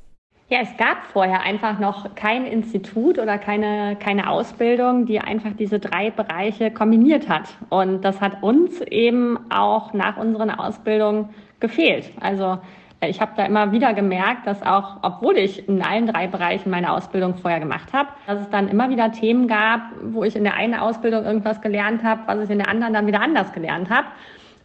Ja, 0.49 0.59
es 0.61 0.77
gab 0.77 1.03
vorher 1.11 1.41
einfach 1.41 1.77
noch 1.77 2.15
kein 2.15 2.45
Institut 2.45 3.19
oder 3.19 3.37
keine, 3.37 3.97
keine 3.97 4.29
Ausbildung, 4.29 5.05
die 5.05 5.19
einfach 5.19 5.51
diese 5.59 5.77
drei 5.77 6.09
Bereiche 6.09 6.71
kombiniert 6.71 7.27
hat. 7.27 7.49
Und 7.69 8.01
das 8.05 8.21
hat 8.21 8.41
uns 8.41 8.79
eben 8.79 9.37
auch 9.51 9.91
nach 9.91 10.15
unseren 10.15 10.49
Ausbildungen 10.49 11.29
gefehlt. 11.59 12.11
Also 12.21 12.59
ich 13.01 13.21
habe 13.21 13.33
da 13.37 13.45
immer 13.45 13.71
wieder 13.71 13.93
gemerkt, 13.93 14.47
dass 14.47 14.61
auch, 14.63 14.97
obwohl 15.03 15.37
ich 15.37 15.67
in 15.67 15.83
allen 15.83 16.07
drei 16.07 16.27
Bereichen 16.27 16.71
meine 16.71 16.91
Ausbildung 16.91 17.35
vorher 17.35 17.59
gemacht 17.59 17.93
habe, 17.93 18.09
dass 18.25 18.41
es 18.41 18.49
dann 18.49 18.67
immer 18.67 18.89
wieder 18.89 19.11
Themen 19.11 19.47
gab, 19.47 19.81
wo 20.01 20.23
ich 20.23 20.35
in 20.35 20.43
der 20.43 20.55
einen 20.55 20.73
Ausbildung 20.73 21.23
irgendwas 21.23 21.61
gelernt 21.61 22.03
habe, 22.03 22.21
was 22.25 22.39
ich 22.45 22.49
in 22.49 22.57
der 22.57 22.69
anderen 22.69 22.93
dann 22.93 23.05
wieder 23.05 23.21
anders 23.21 23.53
gelernt 23.53 23.89
habe. 23.89 24.07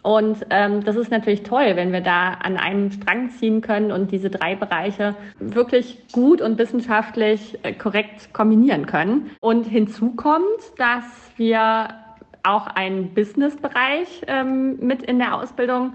Und 0.03 0.47
ähm, 0.51 0.83
das 0.83 0.97
ist 0.97 1.11
natürlich 1.11 1.45
toll, 1.45 1.73
wenn 1.77 1.93
wir 1.93 2.01
da 2.01 2.33
an 2.43 2.57
einem 2.57 2.91
Strang 2.91 3.31
ziehen 3.31 3.61
können 3.61 3.93
und 3.93 4.11
diese 4.11 4.31
drei 4.31 4.57
Bereiche 4.57 5.15
wirklich 5.39 6.03
gut 6.11 6.41
und 6.41 6.59
wissenschaftlich 6.59 7.59
äh, 7.63 7.73
korrekt 7.73 8.33
kombinieren 8.33 8.87
können. 8.87 9.31
Und 9.41 9.65
hinzu 9.65 10.11
kommt, 10.17 10.45
dass 10.77 11.05
wir 11.37 11.89
auch 12.43 12.67
einen 12.67 13.15
Business-Bereich 13.15 14.23
ähm, 14.27 14.79
mit 14.81 15.03
in 15.03 15.19
der 15.19 15.37
Ausbildung 15.37 15.93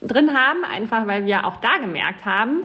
drin 0.00 0.30
haben, 0.34 0.64
einfach 0.64 1.06
weil 1.06 1.26
wir 1.26 1.46
auch 1.46 1.56
da 1.56 1.78
gemerkt 1.78 2.24
haben, 2.24 2.64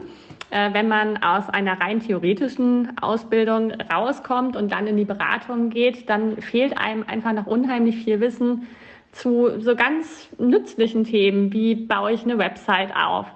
äh, 0.50 0.72
wenn 0.72 0.88
man 0.88 1.22
aus 1.22 1.48
einer 1.48 1.80
rein 1.80 2.00
theoretischen 2.00 2.96
Ausbildung 3.00 3.72
rauskommt 3.72 4.56
und 4.56 4.70
dann 4.72 4.86
in 4.86 4.96
die 4.96 5.04
Beratung 5.04 5.70
geht, 5.70 6.08
dann 6.08 6.36
fehlt 6.36 6.78
einem 6.78 7.04
einfach 7.06 7.32
noch 7.32 7.46
unheimlich 7.46 7.96
viel 7.96 8.20
Wissen 8.20 8.66
zu 9.12 9.60
so 9.60 9.74
ganz 9.76 10.28
nützlichen 10.38 11.04
Themen, 11.04 11.52
wie 11.52 11.74
baue 11.74 12.12
ich 12.12 12.24
eine 12.24 12.38
Website 12.38 12.94
auf, 12.96 13.26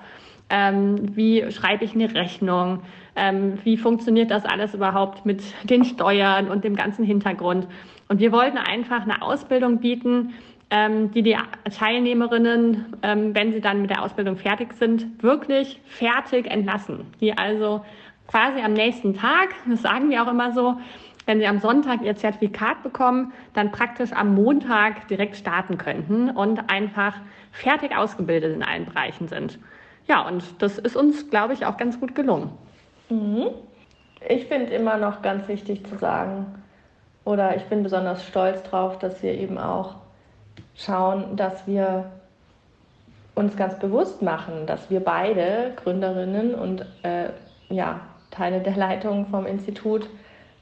ähm, 0.51 1.17
wie 1.17 1.51
schreibe 1.51 1.85
ich 1.85 1.95
eine 1.95 2.13
Rechnung, 2.15 2.81
ähm, 3.17 3.59
wie 3.65 3.77
funktioniert 3.77 4.31
das 4.31 4.45
alles 4.45 4.75
überhaupt 4.75 5.27
mit 5.27 5.43
den 5.69 5.85
Steuern 5.85 6.49
und 6.49 6.65
dem 6.65 6.77
ganzen 6.77 7.05
Hintergrund. 7.05 7.67
Und 8.09 8.21
wir 8.21 8.33
wollten 8.33 8.59
einfach 8.59 9.03
eine 9.03 9.23
Ausbildung 9.23 9.79
bieten, 9.79 10.35
die 10.71 11.23
die 11.23 11.37
Teilnehmerinnen, 11.71 12.97
ähm, 13.03 13.35
wenn 13.35 13.53
sie 13.53 13.61
dann 13.61 13.81
mit 13.81 13.91
der 13.91 14.03
Ausbildung 14.03 14.37
fertig 14.37 14.75
sind, 14.75 15.23
wirklich 15.23 15.81
fertig 15.87 16.47
entlassen. 16.51 17.07
Die 17.21 17.37
also 17.37 17.83
quasi 18.27 18.61
am 18.61 18.75
nächsten 18.75 19.15
Tag, 19.15 19.49
das 19.67 19.81
sagen 19.81 20.11
wir 20.11 20.23
auch 20.23 20.31
immer 20.31 20.53
so, 20.53 20.77
wenn 21.25 21.41
sie 21.41 21.47
am 21.47 21.59
Sonntag 21.59 22.03
ihr 22.03 22.17
Zertifikat 22.17 22.83
bekommen, 22.83 23.33
dann 23.55 23.71
praktisch 23.71 24.13
am 24.13 24.35
Montag 24.35 25.09
direkt 25.09 25.37
starten 25.37 25.77
könnten 25.77 26.31
und 26.31 26.71
einfach 26.71 27.15
fertig 27.53 27.97
ausgebildet 27.97 28.55
in 28.55 28.63
allen 28.63 28.87
Bereichen 28.87 29.29
sind. 29.29 29.59
Ja, 30.07 30.27
und 30.27 30.43
das 30.63 30.79
ist 30.79 30.97
uns, 30.97 31.29
glaube 31.29 31.53
ich, 31.53 31.67
auch 31.67 31.77
ganz 31.77 32.01
gut 32.01 32.15
gelungen. 32.15 32.51
Mhm. 33.11 33.49
Ich 34.27 34.47
finde 34.47 34.73
immer 34.73 34.97
noch 34.97 35.23
ganz 35.23 35.47
wichtig 35.49 35.87
zu 35.87 35.97
sagen, 35.97 36.47
oder 37.25 37.57
ich 37.57 37.65
bin 37.65 37.83
besonders 37.83 38.27
stolz 38.27 38.63
drauf, 38.63 38.99
dass 38.99 39.23
wir 39.23 39.35
eben 39.35 39.59
auch 39.59 39.97
schauen, 40.77 41.37
dass 41.37 41.67
wir 41.67 42.11
uns 43.35 43.57
ganz 43.57 43.79
bewusst 43.79 44.21
machen, 44.21 44.67
dass 44.67 44.91
wir 44.91 45.01
beide 45.01 45.73
Gründerinnen 45.77 46.55
und 46.55 46.85
äh, 47.03 47.31
ja, 47.71 48.01
Teile 48.31 48.61
der 48.61 48.77
Leitung 48.77 49.27
vom 49.27 49.47
Institut 49.47 50.09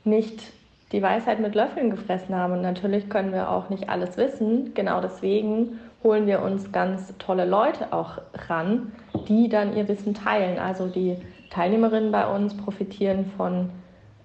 nicht 0.05 0.53
die 0.93 1.03
Weisheit 1.03 1.41
mit 1.41 1.55
Löffeln 1.55 1.91
gefressen 1.91 2.35
haben. 2.35 2.53
Und 2.55 2.63
natürlich 2.63 3.09
können 3.09 3.33
wir 3.33 3.51
auch 3.51 3.71
nicht 3.71 3.89
alles 3.89 4.17
wissen. 4.17 4.73
Genau 4.75 5.01
deswegen 5.01 5.81
holen 6.05 6.27
wir 6.27 6.43
uns 6.43 6.71
ganz 6.71 7.13
tolle 7.19 7.45
Leute 7.45 7.93
auch 7.93 8.19
ran, 8.49 8.93
die 9.27 9.49
dann 9.49 9.77
ihr 9.77 9.89
Wissen 9.89 10.15
teilen. 10.15 10.59
Also 10.59 10.87
die 10.87 11.17
Teilnehmerinnen 11.51 12.13
bei 12.13 12.27
uns 12.27 12.57
profitieren 12.57 13.27
von 13.37 13.71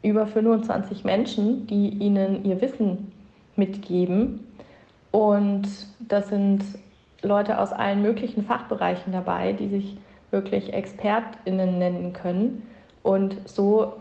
über 0.03 0.27
25 0.27 1.03
Menschen, 1.03 1.67
die 1.67 1.89
ihnen 1.89 2.43
ihr 2.45 2.62
Wissen 2.62 3.12
mitgeben 3.55 4.45
und 5.12 5.67
das 6.00 6.30
sind 6.30 6.63
Leute 7.21 7.60
aus 7.60 7.71
allen 7.71 8.02
möglichen 8.02 8.45
Fachbereichen 8.45 9.13
dabei, 9.13 9.54
die 9.54 9.67
sich 9.67 9.97
wirklich 10.32 10.74
ExpertInnen 10.74 11.78
nennen 11.78 12.13
können. 12.13 12.63
Und 13.04 13.38
so 13.45 13.93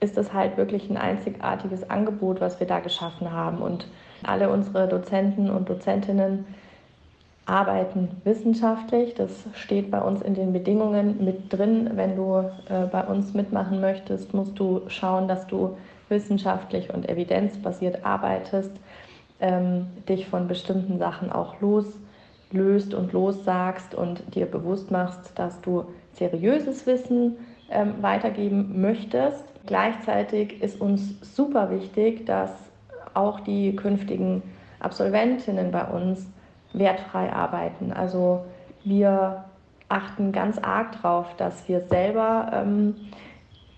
ist 0.00 0.16
es 0.16 0.32
halt 0.32 0.56
wirklich 0.56 0.90
ein 0.90 0.96
einzigartiges 0.96 1.88
Angebot, 1.88 2.40
was 2.40 2.58
wir 2.58 2.66
da 2.66 2.80
geschaffen 2.80 3.30
haben. 3.30 3.58
Und 3.58 3.86
alle 4.22 4.48
unsere 4.48 4.88
Dozenten 4.88 5.50
und 5.50 5.68
Dozentinnen 5.68 6.46
arbeiten 7.46 8.08
wissenschaftlich. 8.24 9.14
Das 9.14 9.44
steht 9.54 9.90
bei 9.90 10.00
uns 10.00 10.22
in 10.22 10.34
den 10.34 10.52
Bedingungen 10.54 11.22
mit 11.22 11.52
drin. 11.52 11.90
Wenn 11.94 12.16
du 12.16 12.50
äh, 12.68 12.86
bei 12.90 13.04
uns 13.04 13.34
mitmachen 13.34 13.82
möchtest, 13.82 14.32
musst 14.32 14.58
du 14.58 14.82
schauen, 14.88 15.28
dass 15.28 15.46
du 15.46 15.76
wissenschaftlich 16.08 16.92
und 16.92 17.08
evidenzbasiert 17.08 18.04
arbeitest 18.04 18.72
ähm, 19.40 19.86
dich 20.08 20.26
von 20.26 20.48
bestimmten 20.48 20.98
Sachen 20.98 21.30
auch 21.30 21.60
loslöst 21.60 22.94
und 22.94 23.12
lossagst 23.12 23.94
und 23.94 24.34
dir 24.34 24.46
bewusst 24.46 24.90
machst, 24.90 25.32
dass 25.36 25.60
du 25.60 25.84
seriöses 26.12 26.86
Wissen 26.86 27.36
ähm, 27.70 27.94
weitergeben 28.00 28.80
möchtest. 28.80 29.44
Gleichzeitig 29.66 30.62
ist 30.62 30.80
uns 30.80 31.34
super 31.34 31.70
wichtig, 31.70 32.26
dass 32.26 32.50
auch 33.14 33.40
die 33.40 33.74
künftigen 33.76 34.42
Absolventinnen 34.80 35.70
bei 35.70 35.84
uns 35.84 36.26
wertfrei 36.72 37.32
arbeiten. 37.32 37.92
Also 37.92 38.44
wir 38.84 39.44
achten 39.88 40.32
ganz 40.32 40.58
arg 40.58 41.00
darauf, 41.00 41.34
dass 41.36 41.68
wir 41.68 41.80
selber 41.82 42.50
ähm, 42.52 42.94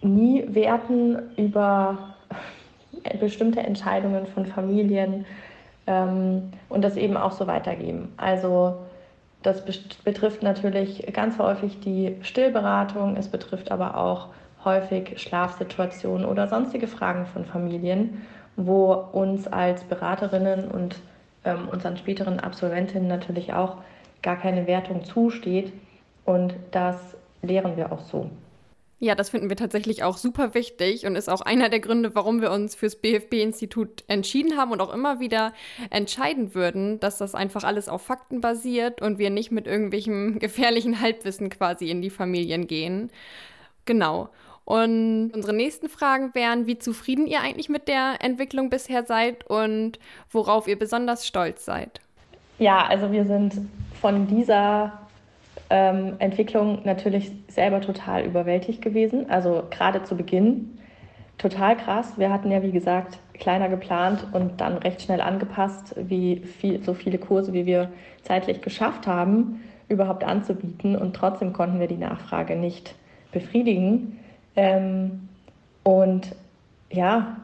nie 0.03 0.45
werten 0.49 1.19
über 1.37 2.15
bestimmte 3.21 3.61
Entscheidungen 3.61 4.27
von 4.27 4.47
Familien 4.47 5.27
ähm, 5.87 6.51
und 6.69 6.83
das 6.83 6.97
eben 6.97 7.17
auch 7.17 7.33
so 7.33 7.47
weitergeben. 7.47 8.13
Also 8.17 8.77
das 9.43 9.65
betrifft 10.05 10.43
natürlich 10.43 11.07
ganz 11.13 11.39
häufig 11.39 11.81
die 11.81 12.17
Stillberatung, 12.23 13.17
es 13.17 13.29
betrifft 13.29 13.71
aber 13.71 13.97
auch 13.97 14.29
häufig 14.65 15.21
Schlafsituationen 15.21 16.27
oder 16.27 16.49
sonstige 16.49 16.89
Fragen 16.89 17.27
von 17.27 17.45
Familien, 17.45 18.27
wo 18.57 18.93
uns 18.93 19.47
als 19.47 19.85
Beraterinnen 19.85 20.69
und 20.69 20.97
ähm, 21.45 21.69
unseren 21.71 21.97
späteren 21.97 22.41
Absolventinnen 22.41 23.07
natürlich 23.07 23.53
auch 23.53 23.77
gar 24.23 24.37
keine 24.37 24.67
Wertung 24.67 25.05
zusteht. 25.05 25.73
Und 26.25 26.55
das 26.73 26.97
lehren 27.43 27.77
wir 27.77 27.93
auch 27.93 28.01
so. 28.01 28.29
Ja, 28.99 29.15
das 29.15 29.29
finden 29.29 29.51
wir 29.51 29.57
tatsächlich 29.57 30.05
auch 30.05 30.17
super 30.17 30.55
wichtig 30.55 31.05
und 31.05 31.17
ist 31.17 31.29
auch 31.29 31.43
einer 31.43 31.69
der 31.69 31.81
Gründe, 31.81 32.15
warum 32.15 32.41
wir 32.41 32.51
uns 32.51 32.75
fürs 32.75 32.97
BFB-Institut 32.97 34.05
entschieden 34.07 34.57
haben 34.57 34.73
und 34.73 34.81
auch 34.81 34.93
immer 34.93 35.21
wieder 35.21 35.53
entscheiden 35.91 36.55
würden, 36.55 36.99
dass 36.99 37.19
das 37.19 37.35
einfach 37.35 37.63
alles 37.63 37.91
auf 37.91 38.01
Fakten 38.01 38.41
basiert 38.41 39.03
und 39.03 39.19
wir 39.19 39.29
nicht 39.29 39.53
mit 39.53 39.67
irgendwelchem 39.67 40.39
gefährlichen 40.41 41.03
Halbwissen 41.03 41.51
quasi 41.51 41.91
in 41.91 42.01
die 42.01 42.09
Familien 42.09 42.67
gehen. 42.67 43.11
Genau. 43.85 44.31
Und 44.65 45.31
unsere 45.33 45.55
nächsten 45.55 45.91
Fragen 45.91 46.35
wären, 46.35 46.67
wie 46.67 46.79
zufrieden 46.79 47.27
ihr 47.27 47.41
eigentlich 47.41 47.69
mit 47.69 47.89
der 47.89 48.17
Entwicklung 48.21 48.71
bisher 48.71 49.05
seid 49.05 49.47
und 49.49 49.99
worauf 50.31 50.67
ihr 50.69 50.79
besonders 50.79 51.27
stolz 51.27 51.67
seid. 51.67 52.01
Ja, 52.59 52.87
also 52.87 53.13
wir 53.13 53.27
sind 53.27 53.55
von 54.01 54.27
dieser 54.27 55.06
ähm, 55.71 56.15
Entwicklung 56.19 56.81
natürlich 56.85 57.33
selber 57.49 57.81
total 57.81 58.25
überwältigt 58.25 58.83
gewesen. 58.83 59.31
Also 59.31 59.65
gerade 59.71 60.03
zu 60.05 60.17
Beginn 60.17 60.79
total 61.39 61.77
krass. 61.77 62.15
Wir 62.17 62.33
hatten 62.33 62.51
ja, 62.51 62.63
wie 62.63 62.73
gesagt, 62.73 63.19
kleiner 63.35 63.69
geplant 63.69 64.27
und 64.33 64.61
dann 64.61 64.79
recht 64.79 65.03
schnell 65.03 65.21
angepasst, 65.21 65.95
wie 65.97 66.37
viel, 66.37 66.83
so 66.83 66.95
viele 66.95 67.19
Kurse, 67.19 67.53
wie 67.53 67.67
wir 67.67 67.91
zeitlich 68.23 68.63
geschafft 68.63 69.07
haben, 69.07 69.63
überhaupt 69.89 70.25
anzubieten. 70.25 70.97
Und 70.97 71.15
trotzdem 71.15 71.53
konnten 71.53 71.81
wir 71.81 71.89
die 71.89 71.97
Nachfrage 71.97 72.57
nicht 72.57 72.95
befriedigen. 73.33 74.19
Ähm, 74.57 75.29
und 75.83 76.35
ja, 76.91 77.37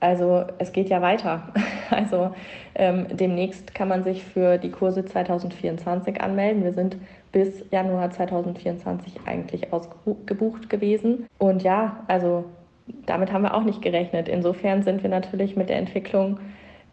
also 0.00 0.44
es 0.58 0.72
geht 0.72 0.88
ja 0.88 1.02
weiter. 1.02 1.52
Also 1.90 2.32
ähm, 2.80 3.08
demnächst 3.10 3.74
kann 3.74 3.88
man 3.88 4.04
sich 4.04 4.24
für 4.24 4.56
die 4.56 4.70
Kurse 4.70 5.04
2024 5.04 6.22
anmelden. 6.22 6.64
Wir 6.64 6.72
sind 6.72 6.96
bis 7.30 7.62
Januar 7.70 8.10
2024 8.10 9.20
eigentlich 9.26 9.70
ausgebucht 9.70 10.70
gewesen. 10.70 11.26
Und 11.36 11.62
ja, 11.62 12.02
also 12.08 12.46
damit 13.04 13.34
haben 13.34 13.42
wir 13.42 13.52
auch 13.52 13.64
nicht 13.64 13.82
gerechnet. 13.82 14.30
Insofern 14.30 14.82
sind 14.82 15.02
wir 15.02 15.10
natürlich 15.10 15.56
mit 15.56 15.68
der 15.68 15.76
Entwicklung 15.76 16.40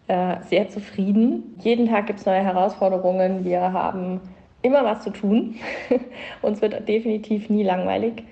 äh, 0.09 0.35
sehr 0.41 0.67
zufrieden. 0.67 1.55
Jeden 1.59 1.87
Tag 1.87 2.07
gibt 2.07 2.19
es 2.19 2.25
neue 2.25 2.43
Herausforderungen. 2.43 3.45
Wir 3.45 3.71
haben 3.71 4.19
immer 4.63 4.83
was 4.83 5.05
zu 5.05 5.11
tun. 5.11 5.55
Uns 6.41 6.61
wird 6.61 6.85
definitiv 6.89 7.49
nie 7.49 7.63
langweilig. 7.63 8.23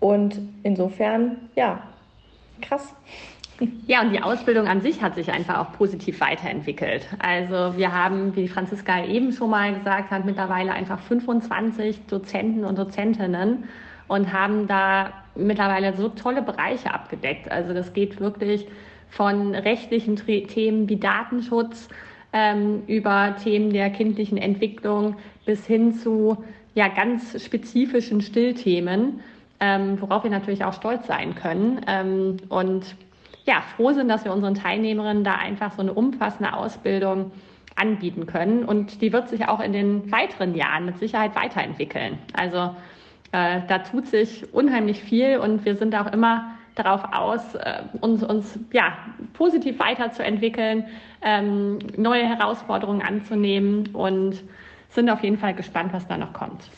Und 0.00 0.40
insofern, 0.64 1.36
ja, 1.54 1.84
krass. 2.60 2.92
Ja, 3.86 4.02
und 4.02 4.12
die 4.12 4.22
Ausbildung 4.22 4.66
an 4.66 4.80
sich 4.80 5.02
hat 5.02 5.14
sich 5.14 5.30
einfach 5.30 5.58
auch 5.58 5.72
positiv 5.72 6.20
weiterentwickelt. 6.20 7.06
Also 7.18 7.76
wir 7.76 7.92
haben, 7.92 8.34
wie 8.36 8.48
Franziska 8.48 9.04
eben 9.04 9.32
schon 9.32 9.50
mal 9.50 9.74
gesagt 9.74 10.10
hat, 10.10 10.24
mittlerweile 10.24 10.72
einfach 10.72 10.98
25 11.00 12.06
Dozenten 12.06 12.64
und 12.64 12.78
Dozentinnen 12.78 13.64
und 14.08 14.32
haben 14.32 14.66
da 14.66 15.12
mittlerweile 15.34 15.94
so 15.96 16.08
tolle 16.08 16.42
Bereiche 16.42 16.92
abgedeckt. 16.92 17.50
Also 17.50 17.74
das 17.74 17.92
geht 17.92 18.20
wirklich 18.20 18.66
von 19.08 19.54
rechtlichen 19.54 20.16
Themen 20.16 20.88
wie 20.88 20.96
Datenschutz 20.96 21.88
ähm, 22.32 22.82
über 22.86 23.36
Themen 23.42 23.72
der 23.72 23.90
kindlichen 23.90 24.38
Entwicklung 24.38 25.16
bis 25.44 25.64
hin 25.66 25.94
zu 25.94 26.44
ja, 26.74 26.88
ganz 26.88 27.42
spezifischen 27.42 28.20
Stillthemen, 28.20 29.20
ähm, 29.60 29.98
worauf 30.00 30.24
wir 30.24 30.30
natürlich 30.30 30.64
auch 30.64 30.74
stolz 30.74 31.06
sein 31.06 31.34
können. 31.34 31.80
Ähm, 31.86 32.36
und 32.50 32.84
ja, 33.46 33.62
froh 33.76 33.92
sind, 33.92 34.08
dass 34.08 34.24
wir 34.24 34.32
unseren 34.32 34.54
Teilnehmerinnen 34.54 35.24
da 35.24 35.36
einfach 35.36 35.72
so 35.72 35.82
eine 35.82 35.92
umfassende 35.92 36.52
Ausbildung 36.52 37.30
anbieten 37.76 38.26
können. 38.26 38.64
Und 38.64 39.00
die 39.02 39.12
wird 39.12 39.28
sich 39.28 39.48
auch 39.48 39.60
in 39.60 39.72
den 39.72 40.10
weiteren 40.10 40.54
Jahren 40.54 40.86
mit 40.86 40.98
Sicherheit 40.98 41.36
weiterentwickeln. 41.36 42.18
Also 42.32 42.74
äh, 43.32 43.60
da 43.68 43.78
tut 43.78 44.06
sich 44.06 44.52
unheimlich 44.52 45.02
viel 45.02 45.38
und 45.38 45.64
wir 45.64 45.76
sind 45.76 45.94
auch 45.94 46.12
immer 46.12 46.56
darauf 46.74 47.04
aus, 47.12 47.54
äh, 47.54 47.82
uns, 48.00 48.22
uns 48.22 48.58
ja, 48.72 48.96
positiv 49.32 49.78
weiterzuentwickeln, 49.78 50.84
ähm, 51.22 51.78
neue 51.96 52.26
Herausforderungen 52.26 53.02
anzunehmen 53.02 53.94
und 53.94 54.42
sind 54.90 55.08
auf 55.10 55.22
jeden 55.22 55.38
Fall 55.38 55.54
gespannt, 55.54 55.92
was 55.92 56.06
da 56.06 56.18
noch 56.18 56.32
kommt. 56.32 56.68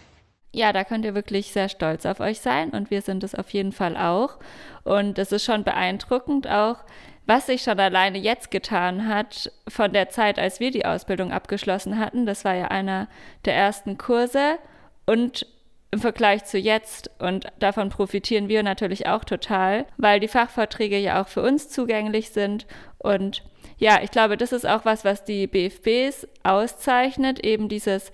Ja, 0.52 0.72
da 0.72 0.84
könnt 0.84 1.04
ihr 1.04 1.14
wirklich 1.14 1.52
sehr 1.52 1.68
stolz 1.68 2.06
auf 2.06 2.20
euch 2.20 2.40
sein 2.40 2.70
und 2.70 2.90
wir 2.90 3.02
sind 3.02 3.22
es 3.22 3.34
auf 3.34 3.50
jeden 3.50 3.72
Fall 3.72 3.96
auch. 3.96 4.38
Und 4.82 5.18
es 5.18 5.32
ist 5.32 5.44
schon 5.44 5.62
beeindruckend 5.62 6.48
auch, 6.48 6.78
was 7.26 7.46
sich 7.46 7.62
schon 7.62 7.78
alleine 7.78 8.18
jetzt 8.18 8.50
getan 8.50 9.06
hat 9.06 9.52
von 9.68 9.92
der 9.92 10.08
Zeit, 10.08 10.38
als 10.38 10.60
wir 10.60 10.70
die 10.70 10.86
Ausbildung 10.86 11.30
abgeschlossen 11.30 11.98
hatten. 11.98 12.24
Das 12.24 12.44
war 12.46 12.54
ja 12.54 12.68
einer 12.68 13.08
der 13.44 13.54
ersten 13.54 13.98
Kurse 13.98 14.58
und 15.04 15.46
im 15.90 16.00
Vergleich 16.00 16.44
zu 16.44 16.58
jetzt 16.58 17.10
und 17.18 17.46
davon 17.58 17.88
profitieren 17.90 18.48
wir 18.48 18.62
natürlich 18.62 19.06
auch 19.06 19.24
total, 19.24 19.86
weil 19.96 20.20
die 20.20 20.28
Fachvorträge 20.28 20.98
ja 20.98 21.22
auch 21.22 21.28
für 21.28 21.42
uns 21.42 21.70
zugänglich 21.70 22.30
sind 22.30 22.66
und 22.98 23.42
ja, 23.78 24.00
ich 24.02 24.10
glaube, 24.10 24.36
das 24.36 24.52
ist 24.52 24.66
auch 24.66 24.84
was, 24.84 25.04
was 25.04 25.24
die 25.24 25.46
BFBs 25.46 26.26
auszeichnet, 26.42 27.44
eben 27.44 27.68
dieses 27.68 28.10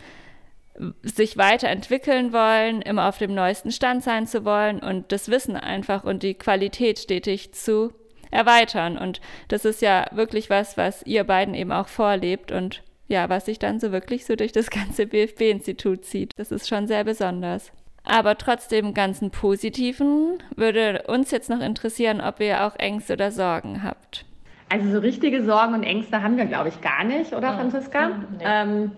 sich 1.03 1.37
weiterentwickeln 1.37 2.33
wollen, 2.33 2.83
immer 2.83 3.09
auf 3.09 3.19
dem 3.19 3.35
neuesten 3.35 3.71
Stand 3.71 4.03
sein 4.03 4.27
zu 4.27 4.45
wollen 4.45 4.81
und 4.81 5.13
das 5.13 5.29
Wissen 5.29 5.57
einfach 5.57 6.05
und 6.05 6.23
die 6.23 6.35
Qualität 6.35 6.99
stetig 6.99 7.53
zu 7.55 7.93
erweitern. 8.31 8.99
Und 8.99 9.21
das 9.49 9.65
ist 9.65 9.83
ja 9.83 10.07
wirklich 10.11 10.51
was, 10.51 10.77
was 10.77 11.05
ihr 11.07 11.25
beiden 11.25 11.55
eben 11.55 11.73
auch 11.73 11.89
vorlebt 11.89 12.51
und 12.53 12.83
ja, 13.07 13.29
was 13.29 13.47
sich 13.47 13.59
dann 13.59 13.81
so 13.81 13.93
wirklich 13.93 14.25
so 14.25 14.35
durch 14.35 14.53
das 14.53 14.71
ganze 14.71 15.07
BFB-Institut 15.07 16.05
zieht. 16.05 16.33
Das 16.37 16.51
ist 16.51 16.69
schon 16.69 16.87
sehr 16.87 17.05
besonders. 17.05 17.71
Aber 18.03 18.37
trotz 18.37 18.69
dem 18.69 18.93
ganzen 18.93 19.31
Positiven 19.31 20.39
würde 20.57 21.05
uns 21.07 21.31
jetzt 21.31 21.49
noch 21.49 21.61
interessieren, 21.61 22.21
ob 22.21 22.41
ihr 22.41 22.65
auch 22.65 22.77
Ängste 22.77 23.15
oder 23.15 23.31
Sorgen 23.31 23.83
habt. 23.83 24.27
Also 24.69 24.91
so 24.91 24.99
richtige 24.99 25.45
Sorgen 25.45 25.75
und 25.75 25.85
Ängste 25.85 26.23
haben 26.23 26.37
wir, 26.37 26.47
glaube 26.47 26.69
ich, 26.69 26.81
gar 26.81 27.05
nicht, 27.05 27.33
oder 27.33 27.51
hm. 27.51 27.71
Franziska? 27.71 28.07
Hm, 28.07 28.27
nee. 28.39 28.45
Ähm, 28.45 28.93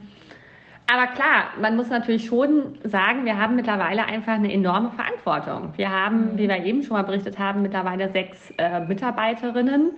aber 0.88 1.08
klar, 1.08 1.50
man 1.60 1.76
muss 1.76 1.88
natürlich 1.88 2.26
schon 2.26 2.78
sagen, 2.84 3.24
wir 3.24 3.36
haben 3.38 3.56
mittlerweile 3.56 4.04
einfach 4.04 4.34
eine 4.34 4.52
enorme 4.52 4.92
Verantwortung. 4.92 5.72
Wir 5.76 5.90
haben, 5.90 6.32
mhm. 6.32 6.38
wie 6.38 6.48
wir 6.48 6.64
eben 6.64 6.82
schon 6.82 6.96
mal 6.96 7.02
berichtet 7.02 7.38
haben, 7.38 7.62
mittlerweile 7.62 8.10
sechs 8.10 8.52
äh, 8.58 8.80
Mitarbeiterinnen, 8.80 9.92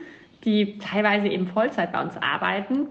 die 0.44 0.78
teilweise 0.78 1.28
eben 1.28 1.46
Vollzeit 1.48 1.92
bei 1.92 2.02
uns 2.02 2.14
arbeiten. 2.16 2.88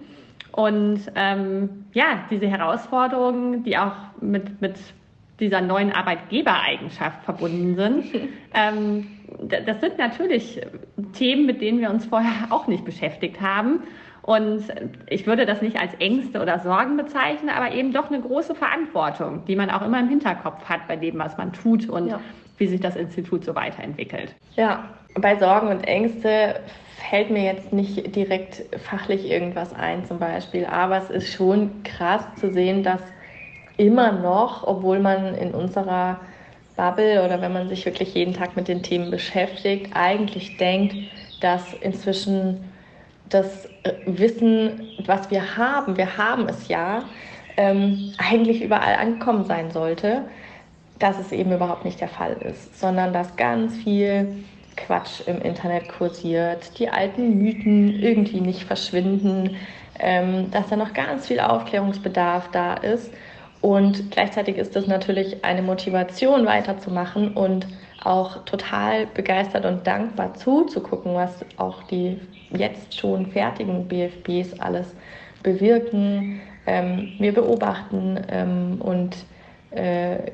Und 0.51 1.11
ähm, 1.15 1.85
ja, 1.93 2.25
diese 2.29 2.47
Herausforderungen, 2.47 3.63
die 3.63 3.77
auch 3.77 3.95
mit, 4.21 4.61
mit 4.61 4.75
dieser 5.39 5.61
neuen 5.61 5.91
Arbeitgebereigenschaft 5.91 7.23
verbunden 7.23 7.75
sind, 7.75 8.29
ähm, 8.53 9.07
das 9.41 9.81
sind 9.81 9.97
natürlich 9.97 10.61
Themen, 11.13 11.45
mit 11.45 11.61
denen 11.61 11.79
wir 11.79 11.89
uns 11.89 12.05
vorher 12.05 12.51
auch 12.51 12.67
nicht 12.67 12.85
beschäftigt 12.85 13.41
haben. 13.41 13.81
Und 14.27 14.65
ich 15.09 15.25
würde 15.25 15.45
das 15.45 15.61
nicht 15.61 15.79
als 15.79 15.93
Ängste 15.99 16.41
oder 16.41 16.59
Sorgen 16.59 16.97
bezeichnen, 16.97 17.49
aber 17.49 17.71
eben 17.71 17.93
doch 17.93 18.11
eine 18.11 18.19
große 18.19 18.55
Verantwortung, 18.55 19.45
die 19.45 19.55
man 19.55 19.69
auch 19.69 19.81
immer 19.81 20.01
im 20.01 20.09
Hinterkopf 20.09 20.65
hat 20.65 20.85
bei 20.89 20.97
dem, 20.97 21.17
was 21.17 21.37
man 21.37 21.53
tut 21.53 21.87
und 21.87 22.09
ja. 22.09 22.19
wie 22.57 22.67
sich 22.67 22.81
das 22.81 22.97
Institut 22.97 23.45
so 23.45 23.55
weiterentwickelt. 23.55 24.35
Ja, 24.57 24.89
bei 25.13 25.37
Sorgen 25.37 25.69
und 25.69 25.87
Ängste 25.87 26.59
fällt 27.09 27.29
mir 27.29 27.43
jetzt 27.43 27.71
nicht 27.71 28.13
direkt 28.17 28.63
fachlich 28.81 29.31
irgendwas 29.31 29.73
ein 29.73 30.03
zum 30.03 30.19
Beispiel, 30.19 30.65
aber 30.65 30.97
es 30.97 31.09
ist 31.09 31.31
schon 31.31 31.83
krass 31.83 32.27
zu 32.35 32.51
sehen, 32.51 32.83
dass 32.83 32.99
immer 33.77 34.11
noch, 34.11 34.67
obwohl 34.67 34.99
man 34.99 35.35
in 35.35 35.51
unserer 35.51 36.19
Bubble 36.75 37.23
oder 37.23 37.39
wenn 37.39 37.53
man 37.53 37.69
sich 37.69 37.85
wirklich 37.85 38.13
jeden 38.13 38.33
Tag 38.33 38.57
mit 38.57 38.67
den 38.67 38.83
Themen 38.83 39.09
beschäftigt, 39.09 39.91
eigentlich 39.93 40.57
denkt, 40.57 40.97
dass 41.39 41.73
inzwischen 41.75 42.65
das 43.29 43.65
äh, 43.83 43.93
Wissen, 44.05 44.89
was 45.05 45.29
wir 45.31 45.57
haben, 45.57 45.97
wir 45.97 46.17
haben 46.17 46.47
es 46.47 46.67
ja, 46.67 47.03
ähm, 47.57 48.13
eigentlich 48.17 48.61
überall 48.61 48.95
angekommen 48.95 49.45
sein 49.45 49.71
sollte, 49.71 50.23
dass 50.99 51.19
es 51.19 51.31
eben 51.31 51.51
überhaupt 51.51 51.85
nicht 51.85 51.99
der 51.99 52.07
Fall 52.07 52.33
ist, 52.33 52.79
sondern 52.79 53.13
dass 53.13 53.35
ganz 53.35 53.75
viel 53.77 54.43
Quatsch 54.75 55.21
im 55.25 55.41
Internet 55.41 55.89
kursiert, 55.89 56.77
die 56.79 56.89
alten 56.89 57.39
Mythen 57.39 57.99
irgendwie 58.01 58.41
nicht 58.41 58.63
verschwinden, 58.63 59.55
ähm, 59.99 60.51
dass 60.51 60.67
da 60.67 60.75
noch 60.75 60.93
ganz 60.93 61.27
viel 61.27 61.39
Aufklärungsbedarf 61.39 62.49
da 62.51 62.75
ist. 62.75 63.11
Und 63.61 64.11
gleichzeitig 64.11 64.57
ist 64.57 64.75
das 64.75 64.85
natürlich 64.85 65.43
eine 65.43 65.63
Motivation 65.63 66.45
weiterzumachen 66.45 67.33
und 67.33 67.67
auch 68.03 68.43
total 68.45 69.07
begeistert 69.07 69.65
und 69.65 69.85
dankbar 69.85 70.33
zuzugucken, 70.33 71.13
was 71.15 71.43
auch 71.57 71.83
die 71.83 72.19
jetzt 72.49 72.97
schon 72.97 73.27
fertigen 73.27 73.87
BFBs 73.87 74.59
alles 74.59 74.93
bewirken. 75.43 76.41
Ähm, 76.65 77.13
wir 77.19 77.33
beobachten 77.33 78.19
ähm, 78.29 78.81
und 78.81 79.15
äh, 79.71 80.31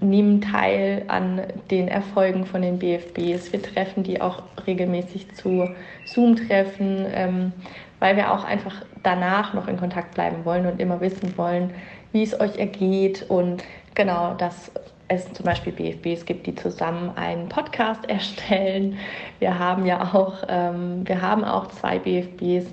nehmen 0.00 0.40
teil 0.40 1.04
an 1.08 1.42
den 1.70 1.88
Erfolgen 1.88 2.44
von 2.46 2.62
den 2.62 2.78
BFBs. 2.78 3.52
Wir 3.52 3.62
treffen 3.62 4.02
die 4.02 4.20
auch 4.20 4.42
regelmäßig 4.66 5.34
zu 5.34 5.68
Zoom-Treffen, 6.04 7.06
ähm, 7.12 7.52
weil 7.98 8.16
wir 8.16 8.32
auch 8.32 8.44
einfach 8.44 8.84
danach 9.02 9.54
noch 9.54 9.66
in 9.66 9.76
Kontakt 9.78 10.14
bleiben 10.14 10.44
wollen 10.44 10.66
und 10.66 10.80
immer 10.80 11.00
wissen 11.00 11.36
wollen, 11.36 11.72
wie 12.12 12.22
es 12.22 12.38
euch 12.38 12.58
ergeht 12.58 13.24
und 13.28 13.64
genau 13.94 14.34
das 14.34 14.70
es 15.10 15.32
zum 15.32 15.44
Beispiel 15.44 15.72
BFBs 15.72 16.24
gibt, 16.24 16.46
die 16.46 16.54
zusammen 16.54 17.10
einen 17.16 17.48
Podcast 17.48 18.04
erstellen. 18.08 18.96
Wir 19.40 19.58
haben 19.58 19.84
ja 19.84 20.14
auch, 20.14 20.44
ähm, 20.48 21.02
wir 21.06 21.20
haben 21.20 21.44
auch 21.44 21.66
zwei 21.66 21.98
BFBs, 21.98 22.72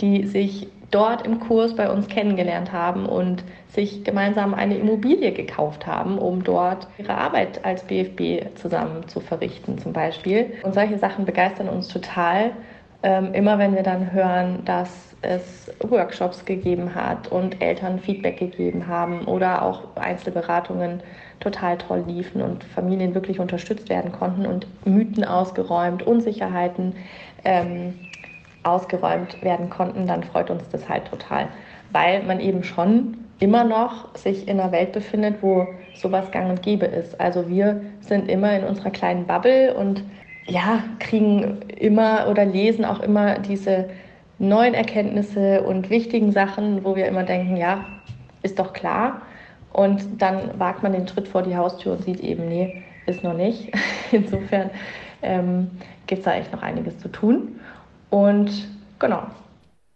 die 0.00 0.26
sich 0.26 0.68
dort 0.90 1.26
im 1.26 1.40
Kurs 1.40 1.74
bei 1.74 1.90
uns 1.90 2.06
kennengelernt 2.08 2.72
haben 2.72 3.06
und 3.06 3.42
sich 3.68 4.04
gemeinsam 4.04 4.52
eine 4.52 4.76
Immobilie 4.76 5.32
gekauft 5.32 5.86
haben, 5.86 6.18
um 6.18 6.44
dort 6.44 6.86
ihre 6.98 7.14
Arbeit 7.14 7.64
als 7.64 7.82
BFB 7.84 8.54
zusammen 8.58 9.08
zu 9.08 9.20
verrichten 9.20 9.78
zum 9.78 9.94
Beispiel. 9.94 10.52
Und 10.62 10.74
solche 10.74 10.98
Sachen 10.98 11.24
begeistern 11.24 11.70
uns 11.70 11.88
total. 11.88 12.52
Ähm, 13.02 13.32
immer 13.32 13.58
wenn 13.58 13.74
wir 13.74 13.82
dann 13.82 14.12
hören, 14.12 14.62
dass 14.66 15.16
es 15.22 15.70
Workshops 15.80 16.44
gegeben 16.44 16.94
hat 16.94 17.28
und 17.28 17.62
Eltern 17.62 17.98
Feedback 17.98 18.38
gegeben 18.38 18.86
haben 18.86 19.24
oder 19.24 19.62
auch 19.62 19.96
Einzelberatungen 19.96 21.02
total 21.42 21.78
toll 21.78 22.04
liefen 22.06 22.40
und 22.40 22.64
Familien 22.64 23.14
wirklich 23.14 23.40
unterstützt 23.40 23.88
werden 23.88 24.12
konnten 24.12 24.46
und 24.46 24.66
Mythen 24.86 25.24
ausgeräumt, 25.24 26.02
Unsicherheiten 26.02 26.94
ähm, 27.44 27.94
ausgeräumt 28.62 29.42
werden 29.42 29.68
konnten, 29.70 30.06
dann 30.06 30.22
freut 30.22 30.50
uns 30.50 30.68
das 30.70 30.88
halt 30.88 31.06
total, 31.06 31.48
weil 31.90 32.22
man 32.22 32.40
eben 32.40 32.62
schon 32.62 33.18
immer 33.40 33.64
noch 33.64 34.14
sich 34.16 34.46
in 34.46 34.60
einer 34.60 34.70
Welt 34.70 34.92
befindet, 34.92 35.42
wo 35.42 35.66
sowas 35.94 36.30
gang 36.30 36.48
und 36.48 36.62
gäbe 36.62 36.86
ist. 36.86 37.20
Also 37.20 37.48
wir 37.48 37.82
sind 38.00 38.30
immer 38.30 38.56
in 38.56 38.64
unserer 38.64 38.90
kleinen 38.90 39.26
Bubble 39.26 39.74
und 39.74 40.04
ja, 40.46 40.84
kriegen 41.00 41.62
immer 41.76 42.28
oder 42.30 42.44
lesen 42.44 42.84
auch 42.84 43.00
immer 43.00 43.38
diese 43.38 43.90
neuen 44.38 44.74
Erkenntnisse 44.74 45.62
und 45.62 45.90
wichtigen 45.90 46.32
Sachen, 46.32 46.84
wo 46.84 46.96
wir 46.96 47.06
immer 47.06 47.24
denken, 47.24 47.56
ja, 47.56 47.84
ist 48.42 48.58
doch 48.58 48.72
klar. 48.72 49.22
Und 49.72 50.20
dann 50.20 50.58
wagt 50.58 50.82
man 50.82 50.92
den 50.92 51.08
Schritt 51.08 51.28
vor 51.28 51.42
die 51.42 51.56
Haustür 51.56 51.92
und 51.92 52.04
sieht 52.04 52.20
eben, 52.20 52.48
nee, 52.48 52.82
ist 53.06 53.22
noch 53.22 53.34
nicht. 53.34 53.72
Insofern 54.12 54.70
ähm, 55.22 55.70
gibt 56.06 56.20
es 56.20 56.24
da 56.24 56.34
echt 56.34 56.52
noch 56.52 56.62
einiges 56.62 56.98
zu 56.98 57.08
tun. 57.08 57.60
Und 58.10 58.68
genau. 58.98 59.26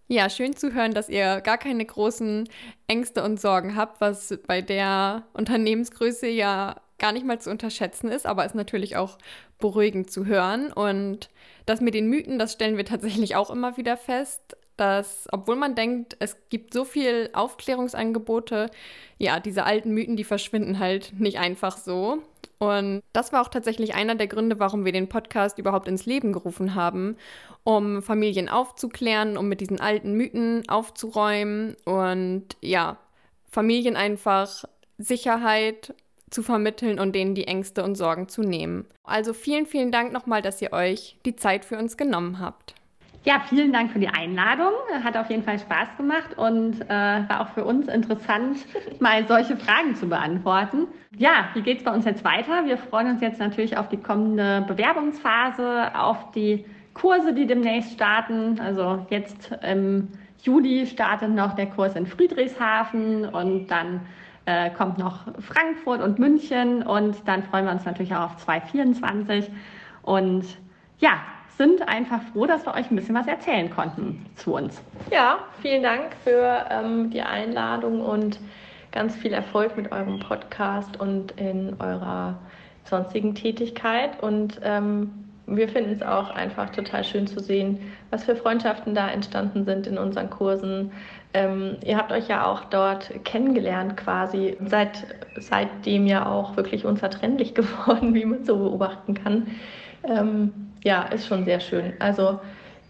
Ja, 0.09 0.31
schön 0.31 0.55
zu 0.55 0.72
hören, 0.72 0.95
dass 0.95 1.09
ihr 1.09 1.41
gar 1.41 1.59
keine 1.59 1.85
großen 1.85 2.49
Ängste 2.87 3.24
und 3.24 3.41
Sorgen 3.41 3.74
habt, 3.74 4.01
was 4.01 4.39
bei 4.47 4.62
der 4.62 5.24
Unternehmensgröße 5.33 6.29
ja 6.29 6.77
gar 6.99 7.12
nicht 7.12 7.27
mal 7.27 7.41
zu 7.41 7.51
unterschätzen 7.51 8.11
ist, 8.11 8.24
aber 8.24 8.47
ist 8.47 8.55
natürlich 8.55 8.97
auch 8.97 9.18
beruhigend 9.59 10.11
zu 10.11 10.24
hören. 10.24 10.72
Und 10.72 11.29
das 11.66 11.81
mit 11.81 11.95
den 11.95 12.09
Mythen, 12.09 12.39
das 12.39 12.53
stellen 12.53 12.77
wir 12.77 12.85
tatsächlich 12.85 13.37
auch 13.37 13.51
immer 13.51 13.77
wieder 13.77 13.97
fest, 13.97 14.57
dass, 14.77 15.27
obwohl 15.33 15.57
man 15.57 15.74
denkt, 15.74 16.16
es 16.20 16.37
gibt 16.49 16.74
so 16.74 16.85
viel 16.85 17.31
Aufklärungsangebote, 17.33 18.70
ja, 19.18 19.41
diese 19.41 19.64
alten 19.64 19.93
Mythen, 19.93 20.16
die 20.16 20.24
verschwinden 20.24 20.79
halt 20.79 21.12
nicht 21.18 21.39
einfach 21.39 21.77
so. 21.77 22.18
Und 22.59 23.03
das 23.12 23.33
war 23.33 23.43
auch 23.43 23.49
tatsächlich 23.49 23.95
einer 23.95 24.14
der 24.14 24.29
Gründe, 24.29 24.59
warum 24.59 24.85
wir 24.85 24.93
den 24.93 25.09
Podcast 25.09 25.59
überhaupt 25.59 25.89
ins 25.89 26.07
Leben 26.07 26.33
gerufen 26.33 26.74
haben, 26.74 27.16
um 27.64 28.03
Familien 28.03 28.49
aufzuklären, 28.49 29.37
um 29.37 29.49
mit 29.49 29.61
diesen 29.61 29.81
alten 29.81 30.12
Mythen 30.12 30.66
aufzuräumen 30.68 31.77
und 31.85 32.45
ja, 32.61 32.99
Familien 33.51 33.97
einfach 33.97 34.64
Sicherheit 34.99 35.95
zu 36.31 36.43
vermitteln 36.43 36.99
und 36.99 37.14
denen 37.14 37.35
die 37.35 37.47
Ängste 37.47 37.85
und 37.85 37.95
Sorgen 37.95 38.29
zu 38.29 38.43
nehmen. 38.43 38.87
Also 39.05 39.33
vielen, 39.33 39.66
vielen 39.66 39.93
Dank 39.93 40.12
nochmal, 40.12 40.43
dass 40.43 40.61
ihr 40.61 40.72
euch 40.72 41.16
die 41.24 41.37
Zeit 41.37 41.64
für 41.64 41.79
uns 41.79 41.97
genommen 41.97 42.41
habt. 42.41 42.76
Ja, 43.27 43.41
vielen 43.41 43.72
Dank 43.72 43.91
für 43.91 43.99
die 43.99 44.07
Einladung. 44.07 44.70
Hat 45.03 45.16
auf 45.16 45.29
jeden 45.31 45.43
Fall 45.43 45.59
Spaß 45.59 45.97
gemacht 45.97 46.39
und 46.39 46.81
äh, 46.83 46.89
war 46.89 47.41
auch 47.41 47.49
für 47.49 47.64
uns 47.64 47.89
interessant, 47.89 48.64
mal 49.01 49.27
solche 49.27 49.57
Fragen 49.57 49.97
zu 49.97 50.09
beantworten. 50.09 50.87
Ja, 51.18 51.49
wie 51.55 51.62
geht 51.62 51.79
es 51.79 51.83
bei 51.83 51.93
uns 51.93 52.05
jetzt 52.05 52.22
weiter? 52.22 52.64
Wir 52.66 52.79
freuen 52.79 53.11
uns 53.11 53.20
jetzt 53.20 53.41
natürlich 53.41 53.77
auf 53.77 53.89
die 53.89 53.97
kommende 53.97 54.64
Bewerbungsphase, 54.68 55.91
auf 55.97 56.31
die 56.37 56.66
Kurse, 56.95 57.35
die 57.35 57.49
demnächst 57.49 57.95
starten. 57.95 58.61
Also 58.61 59.05
jetzt 59.11 59.51
im 59.61 60.07
Juli 60.45 60.87
startet 60.87 61.31
noch 61.31 61.57
der 61.57 61.66
Kurs 61.66 61.97
in 61.97 62.07
Friedrichshafen 62.07 63.24
und 63.24 63.66
dann 63.66 64.03
äh, 64.45 64.70
kommt 64.70 64.99
noch 64.99 65.24
Frankfurt 65.41 66.01
und 66.01 66.20
München 66.20 66.85
und 66.85 67.16
dann 67.27 67.43
freuen 67.43 67.64
wir 67.64 67.72
uns 67.72 67.85
natürlich 67.85 68.14
auch 68.14 68.27
auf 68.27 68.37
2024. 68.37 69.51
Und 70.03 70.45
ja, 71.01 71.18
sind 71.57 71.89
einfach 71.89 72.21
froh, 72.33 72.47
dass 72.47 72.67
wir 72.67 72.75
euch 72.75 72.91
ein 72.91 72.97
bisschen 72.97 73.15
was 73.15 73.27
erzählen 73.27 73.71
konnten 73.71 74.27
zu 74.35 74.55
uns. 74.55 74.83
Ja, 75.11 75.39
vielen 75.63 75.83
Dank 75.83 76.15
für 76.23 76.67
ähm, 76.71 77.11
die 77.11 77.23
Einladung 77.23 78.01
und 78.01 78.39
ganz 78.93 79.17
viel 79.17 79.33
Erfolg 79.33 79.77
mit 79.77 79.93
eurem 79.93 80.21
Podcast 80.21 80.99
und 81.01 81.33
in 81.33 81.77
eurer 81.79 82.39
sonstigen 82.85 83.35
Tätigkeit. 83.35 84.23
Und 84.23 84.61
ähm, 84.63 85.11
wir 85.47 85.69
finden 85.69 85.93
es 85.93 86.03
auch 86.03 86.31
einfach 86.31 86.71
total 86.71 87.05
schön 87.05 87.27
zu 87.27 87.41
sehen, 87.41 87.79
was 88.11 88.25
für 88.25 88.37
Freundschaften 88.37 88.95
da 88.95 89.09
entstanden 89.09 89.65
sind 89.65 89.87
in 89.87 89.97
unseren 89.97 90.29
Kursen. 90.29 90.93
Ähm, 91.35 91.77
ihr 91.85 91.97
habt 91.97 92.13
euch 92.13 92.29
ja 92.29 92.47
auch 92.47 92.65
dort 92.65 93.13
kennengelernt 93.25 93.97
quasi, 93.97 94.57
seid 94.65 95.07
seitdem 95.39 96.07
ja 96.07 96.27
auch 96.27 96.57
wirklich 96.57 96.85
unzertrennlich 96.85 97.55
geworden, 97.55 98.15
wie 98.15 98.25
man 98.25 98.45
so 98.45 98.57
beobachten 98.57 99.15
kann. 99.15 99.47
Ähm, 100.05 100.66
ja, 100.87 101.03
ist 101.03 101.26
schon 101.26 101.45
sehr 101.45 101.59
schön. 101.59 101.95
Also 101.99 102.39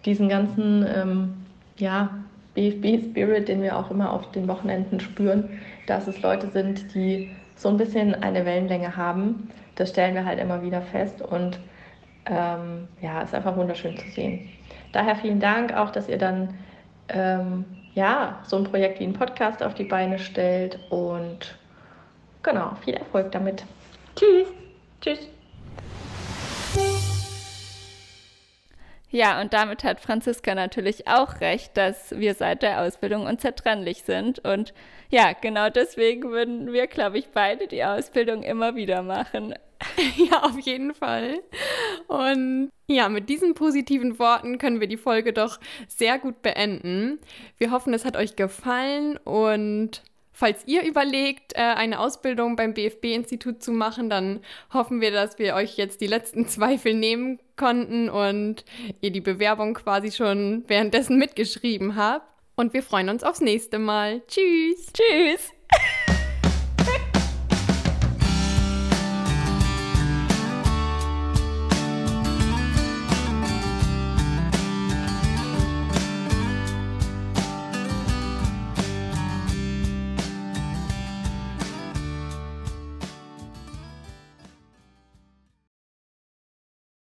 diesen 0.04 0.28
ganzen 0.28 0.86
ähm, 0.86 1.34
ja, 1.78 2.10
BFB-Spirit, 2.54 3.48
den 3.48 3.62
wir 3.62 3.74
auch 3.74 3.90
immer 3.90 4.12
auf 4.12 4.30
den 4.32 4.46
Wochenenden 4.48 5.00
spüren, 5.00 5.48
dass 5.86 6.06
es 6.06 6.20
Leute 6.20 6.48
sind, 6.50 6.94
die 6.94 7.34
so 7.54 7.70
ein 7.70 7.78
bisschen 7.78 8.14
eine 8.14 8.44
Wellenlänge 8.44 8.98
haben, 8.98 9.48
das 9.76 9.90
stellen 9.90 10.14
wir 10.14 10.26
halt 10.26 10.38
immer 10.38 10.62
wieder 10.62 10.82
fest 10.82 11.22
und 11.22 11.58
ähm, 12.26 12.86
ja, 13.00 13.22
ist 13.22 13.34
einfach 13.34 13.56
wunderschön 13.56 13.96
zu 13.96 14.08
sehen. 14.10 14.50
Daher 14.92 15.16
vielen 15.16 15.40
Dank 15.40 15.72
auch, 15.72 15.90
dass 15.90 16.06
ihr 16.06 16.18
dann 16.18 16.52
ähm, 17.08 17.64
ja, 17.94 18.40
so 18.44 18.58
ein 18.58 18.64
Projekt 18.64 19.00
wie 19.00 19.04
ein 19.04 19.14
Podcast 19.14 19.62
auf 19.62 19.72
die 19.72 19.84
Beine 19.84 20.18
stellt 20.18 20.78
und 20.90 21.56
genau, 22.42 22.74
viel 22.84 22.92
Erfolg 22.92 23.32
damit. 23.32 23.64
Tschüss. 24.16 24.48
Tschüss. 25.00 25.35
Ja, 29.16 29.40
und 29.40 29.54
damit 29.54 29.82
hat 29.82 29.98
Franziska 29.98 30.54
natürlich 30.54 31.08
auch 31.08 31.40
recht, 31.40 31.74
dass 31.78 32.10
wir 32.18 32.34
seit 32.34 32.60
der 32.60 32.82
Ausbildung 32.82 33.24
unzertrennlich 33.24 34.02
sind. 34.02 34.40
Und 34.40 34.74
ja, 35.08 35.32
genau 35.32 35.70
deswegen 35.70 36.24
würden 36.24 36.70
wir, 36.74 36.86
glaube 36.86 37.16
ich, 37.16 37.28
beide 37.28 37.66
die 37.66 37.82
Ausbildung 37.82 38.42
immer 38.42 38.76
wieder 38.76 39.02
machen. 39.02 39.54
Ja, 40.16 40.42
auf 40.42 40.58
jeden 40.60 40.94
Fall. 40.94 41.40
Und 42.08 42.70
ja, 42.88 43.10
mit 43.10 43.28
diesen 43.28 43.52
positiven 43.54 44.18
Worten 44.18 44.56
können 44.56 44.80
wir 44.80 44.86
die 44.86 44.96
Folge 44.96 45.34
doch 45.34 45.60
sehr 45.86 46.18
gut 46.18 46.40
beenden. 46.40 47.18
Wir 47.58 47.70
hoffen, 47.70 47.92
es 47.92 48.06
hat 48.06 48.16
euch 48.16 48.36
gefallen 48.36 49.18
und 49.18 50.02
Falls 50.38 50.64
ihr 50.66 50.82
überlegt, 50.82 51.54
äh, 51.54 51.60
eine 51.60 51.98
Ausbildung 51.98 52.56
beim 52.56 52.74
BFB-Institut 52.74 53.62
zu 53.62 53.72
machen, 53.72 54.10
dann 54.10 54.40
hoffen 54.70 55.00
wir, 55.00 55.10
dass 55.10 55.38
wir 55.38 55.54
euch 55.54 55.78
jetzt 55.78 56.02
die 56.02 56.06
letzten 56.06 56.46
Zweifel 56.46 56.92
nehmen 56.92 57.38
konnten 57.56 58.10
und 58.10 58.66
ihr 59.00 59.12
die 59.12 59.22
Bewerbung 59.22 59.72
quasi 59.72 60.12
schon 60.12 60.64
währenddessen 60.66 61.16
mitgeschrieben 61.16 61.96
habt. 61.96 62.26
Und 62.54 62.74
wir 62.74 62.82
freuen 62.82 63.08
uns 63.08 63.24
aufs 63.24 63.40
nächste 63.40 63.78
Mal. 63.78 64.20
Tschüss. 64.28 64.92
Tschüss. 64.92 65.54